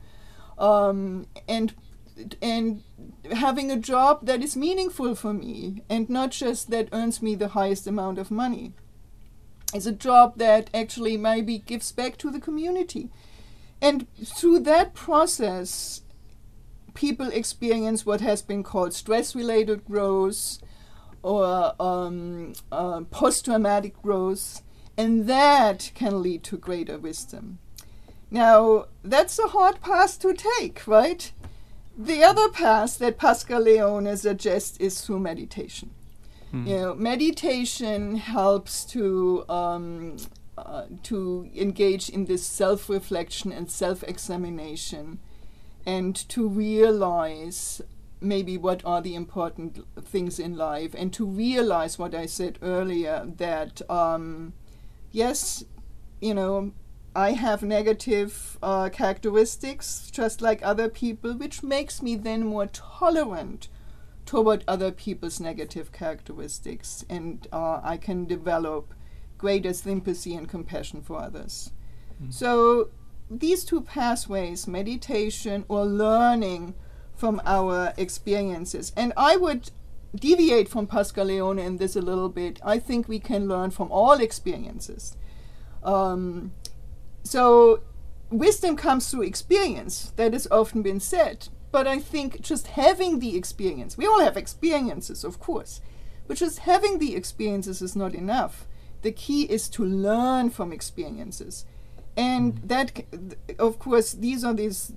um, 0.56 1.26
and 1.46 1.74
and 2.42 2.82
having 3.32 3.70
a 3.70 3.76
job 3.76 4.26
that 4.26 4.42
is 4.42 4.56
meaningful 4.56 5.14
for 5.14 5.32
me 5.32 5.82
and 5.88 6.08
not 6.08 6.30
just 6.30 6.70
that 6.70 6.88
earns 6.92 7.22
me 7.22 7.34
the 7.34 7.48
highest 7.48 7.86
amount 7.86 8.18
of 8.18 8.30
money 8.30 8.72
is 9.74 9.86
a 9.86 9.92
job 9.92 10.38
that 10.38 10.70
actually 10.72 11.16
maybe 11.16 11.58
gives 11.58 11.92
back 11.92 12.16
to 12.18 12.30
the 12.30 12.40
community. 12.40 13.10
And 13.80 14.06
through 14.24 14.60
that 14.60 14.94
process, 14.94 16.02
people 16.94 17.28
experience 17.28 18.04
what 18.04 18.20
has 18.20 18.42
been 18.42 18.62
called 18.62 18.94
stress 18.94 19.34
related 19.34 19.84
growth 19.84 20.58
or 21.22 21.74
um, 21.80 22.54
uh, 22.72 23.02
post 23.10 23.44
traumatic 23.44 24.00
growth, 24.02 24.62
and 24.96 25.26
that 25.28 25.90
can 25.94 26.22
lead 26.22 26.42
to 26.44 26.56
greater 26.56 26.98
wisdom. 26.98 27.58
Now, 28.30 28.86
that's 29.02 29.38
a 29.38 29.48
hard 29.48 29.80
path 29.80 30.18
to 30.20 30.34
take, 30.34 30.86
right? 30.86 31.32
The 32.00 32.22
other 32.22 32.48
path 32.48 32.98
that 32.98 33.18
Pascual-Leone 33.18 34.16
suggests 34.16 34.78
is 34.78 35.00
through 35.00 35.18
meditation. 35.18 35.90
Mm. 36.54 36.66
You 36.66 36.76
know, 36.76 36.94
meditation 36.94 38.14
helps 38.16 38.84
to 38.86 39.44
um, 39.48 40.16
uh, 40.56 40.84
to 41.02 41.50
engage 41.54 42.08
in 42.08 42.26
this 42.26 42.46
self-reflection 42.46 43.50
and 43.52 43.68
self-examination, 43.68 45.18
and 45.84 46.14
to 46.28 46.48
realize 46.48 47.82
maybe 48.20 48.56
what 48.56 48.84
are 48.84 49.02
the 49.02 49.14
important 49.16 49.84
things 50.00 50.38
in 50.38 50.56
life, 50.56 50.94
and 50.96 51.12
to 51.14 51.26
realize 51.26 51.98
what 51.98 52.14
I 52.14 52.26
said 52.26 52.58
earlier 52.62 53.26
that 53.38 53.82
um, 53.90 54.52
yes, 55.10 55.64
you 56.20 56.32
know, 56.32 56.72
I 57.18 57.32
have 57.32 57.64
negative 57.64 58.58
uh, 58.62 58.90
characteristics 58.90 60.08
just 60.12 60.40
like 60.40 60.60
other 60.62 60.88
people, 60.88 61.32
which 61.36 61.64
makes 61.64 62.00
me 62.00 62.14
then 62.14 62.46
more 62.46 62.66
tolerant 62.66 63.66
toward 64.24 64.62
other 64.68 64.92
people's 64.92 65.40
negative 65.40 65.90
characteristics, 65.90 67.04
and 67.10 67.48
uh, 67.52 67.80
I 67.82 67.96
can 67.96 68.26
develop 68.26 68.94
greater 69.36 69.72
sympathy 69.72 70.36
and 70.36 70.48
compassion 70.48 71.02
for 71.02 71.20
others. 71.20 71.72
Mm. 72.22 72.32
So, 72.32 72.90
these 73.28 73.64
two 73.64 73.80
pathways, 73.80 74.68
meditation 74.68 75.64
or 75.66 75.86
learning 75.86 76.74
from 77.16 77.42
our 77.44 77.94
experiences, 77.96 78.92
and 78.96 79.12
I 79.16 79.34
would 79.34 79.72
deviate 80.14 80.68
from 80.68 80.86
Pascual-Leone 80.86 81.58
in 81.58 81.78
this 81.78 81.96
a 81.96 82.00
little 82.00 82.28
bit. 82.28 82.60
I 82.64 82.78
think 82.78 83.08
we 83.08 83.18
can 83.18 83.48
learn 83.48 83.72
from 83.72 83.90
all 83.90 84.20
experiences. 84.20 85.16
Um, 85.82 86.52
so, 87.28 87.80
wisdom 88.30 88.74
comes 88.74 89.10
through 89.10 89.24
experience, 89.24 90.14
that 90.16 90.32
has 90.32 90.48
often 90.50 90.80
been 90.80 90.98
said. 90.98 91.48
But 91.70 91.86
I 91.86 91.98
think 91.98 92.40
just 92.40 92.68
having 92.68 93.18
the 93.18 93.36
experience, 93.36 93.98
we 93.98 94.06
all 94.06 94.20
have 94.20 94.38
experiences, 94.38 95.24
of 95.24 95.38
course, 95.38 95.82
but 96.26 96.38
just 96.38 96.60
having 96.60 96.98
the 96.98 97.14
experiences 97.14 97.82
is 97.82 97.94
not 97.94 98.14
enough. 98.14 98.66
The 99.02 99.12
key 99.12 99.42
is 99.42 99.68
to 99.70 99.84
learn 99.84 100.48
from 100.48 100.72
experiences. 100.72 101.66
And 102.16 102.54
mm. 102.54 102.68
that, 102.68 103.04
of 103.58 103.78
course, 103.78 104.12
these 104.12 104.42
are 104.42 104.54
these 104.54 104.90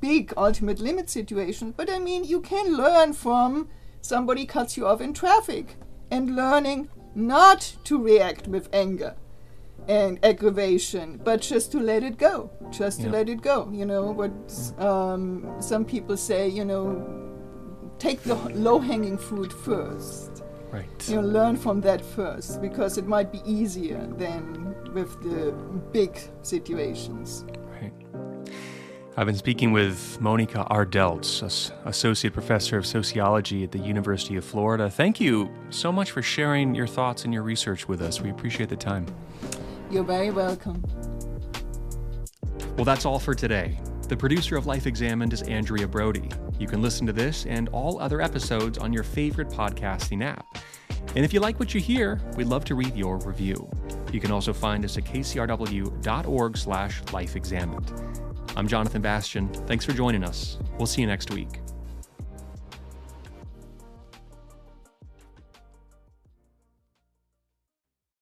big 0.00 0.32
ultimate 0.38 0.80
limit 0.80 1.10
situations, 1.10 1.74
but 1.76 1.90
I 1.90 1.98
mean, 1.98 2.24
you 2.24 2.40
can 2.40 2.78
learn 2.78 3.12
from 3.12 3.68
somebody 4.00 4.46
cuts 4.46 4.78
you 4.78 4.86
off 4.86 5.02
in 5.02 5.12
traffic 5.12 5.76
and 6.10 6.34
learning 6.34 6.88
not 7.14 7.76
to 7.84 8.02
react 8.02 8.48
with 8.48 8.70
anger 8.72 9.16
and 9.88 10.18
aggravation, 10.24 11.20
but 11.22 11.40
just 11.40 11.72
to 11.72 11.78
let 11.78 12.02
it 12.02 12.16
go, 12.16 12.50
just 12.70 13.00
to 13.02 13.08
let 13.08 13.28
it 13.28 13.42
go. 13.42 13.70
You 13.72 13.84
know 13.84 14.10
what 14.10 14.32
um, 14.78 15.54
some 15.60 15.84
people 15.84 16.16
say. 16.16 16.48
You 16.48 16.64
know, 16.64 17.24
take 17.98 18.22
the 18.22 18.34
low 18.34 18.78
hanging 18.78 19.18
fruit 19.18 19.52
first. 19.52 20.42
Right. 20.70 21.08
You 21.08 21.16
know, 21.16 21.22
learn 21.22 21.56
from 21.56 21.80
that 21.82 22.04
first 22.04 22.60
because 22.60 22.98
it 22.98 23.06
might 23.06 23.30
be 23.30 23.40
easier 23.44 24.04
than 24.18 24.74
with 24.92 25.22
the 25.22 25.52
big 25.92 26.18
situations. 26.42 27.44
Right. 27.80 27.92
I've 29.16 29.26
been 29.26 29.36
speaking 29.36 29.70
with 29.70 30.18
Monika 30.20 30.68
Ardelts, 30.68 31.42
Associate 31.84 32.32
Professor 32.32 32.76
of 32.76 32.84
Sociology 32.86 33.62
at 33.62 33.70
the 33.70 33.78
University 33.78 34.34
of 34.34 34.44
Florida. 34.44 34.90
Thank 34.90 35.20
you 35.20 35.48
so 35.70 35.92
much 35.92 36.10
for 36.10 36.22
sharing 36.22 36.74
your 36.74 36.88
thoughts 36.88 37.24
and 37.24 37.32
your 37.32 37.44
research 37.44 37.86
with 37.86 38.02
us. 38.02 38.20
We 38.20 38.30
appreciate 38.30 38.68
the 38.68 38.76
time. 38.76 39.06
You're 39.90 40.04
very 40.04 40.30
welcome. 40.30 40.82
Well, 42.76 42.84
that's 42.84 43.04
all 43.04 43.18
for 43.18 43.34
today. 43.34 43.78
The 44.08 44.16
producer 44.16 44.56
of 44.56 44.66
Life 44.66 44.86
Examined 44.86 45.32
is 45.32 45.42
Andrea 45.42 45.88
Brody. 45.88 46.28
You 46.58 46.66
can 46.66 46.82
listen 46.82 47.06
to 47.06 47.12
this 47.12 47.46
and 47.46 47.68
all 47.70 48.00
other 48.00 48.20
episodes 48.20 48.78
on 48.78 48.92
your 48.92 49.02
favorite 49.02 49.48
podcasting 49.48 50.22
app. 50.22 50.58
And 51.16 51.24
if 51.24 51.32
you 51.32 51.40
like 51.40 51.58
what 51.58 51.74
you 51.74 51.80
hear, 51.80 52.20
we'd 52.36 52.48
love 52.48 52.64
to 52.66 52.74
read 52.74 52.94
your 52.96 53.18
review. 53.18 53.70
You 54.12 54.20
can 54.20 54.30
also 54.30 54.52
find 54.52 54.84
us 54.84 54.98
at 54.98 55.04
kcrw.org 55.04 56.56
slash 56.56 57.02
lifeexamined. 57.02 58.56
I'm 58.56 58.68
Jonathan 58.68 59.02
Bastian. 59.02 59.48
Thanks 59.66 59.84
for 59.84 59.92
joining 59.92 60.24
us. 60.24 60.58
We'll 60.78 60.86
see 60.86 61.00
you 61.00 61.06
next 61.06 61.30
week. 61.30 61.60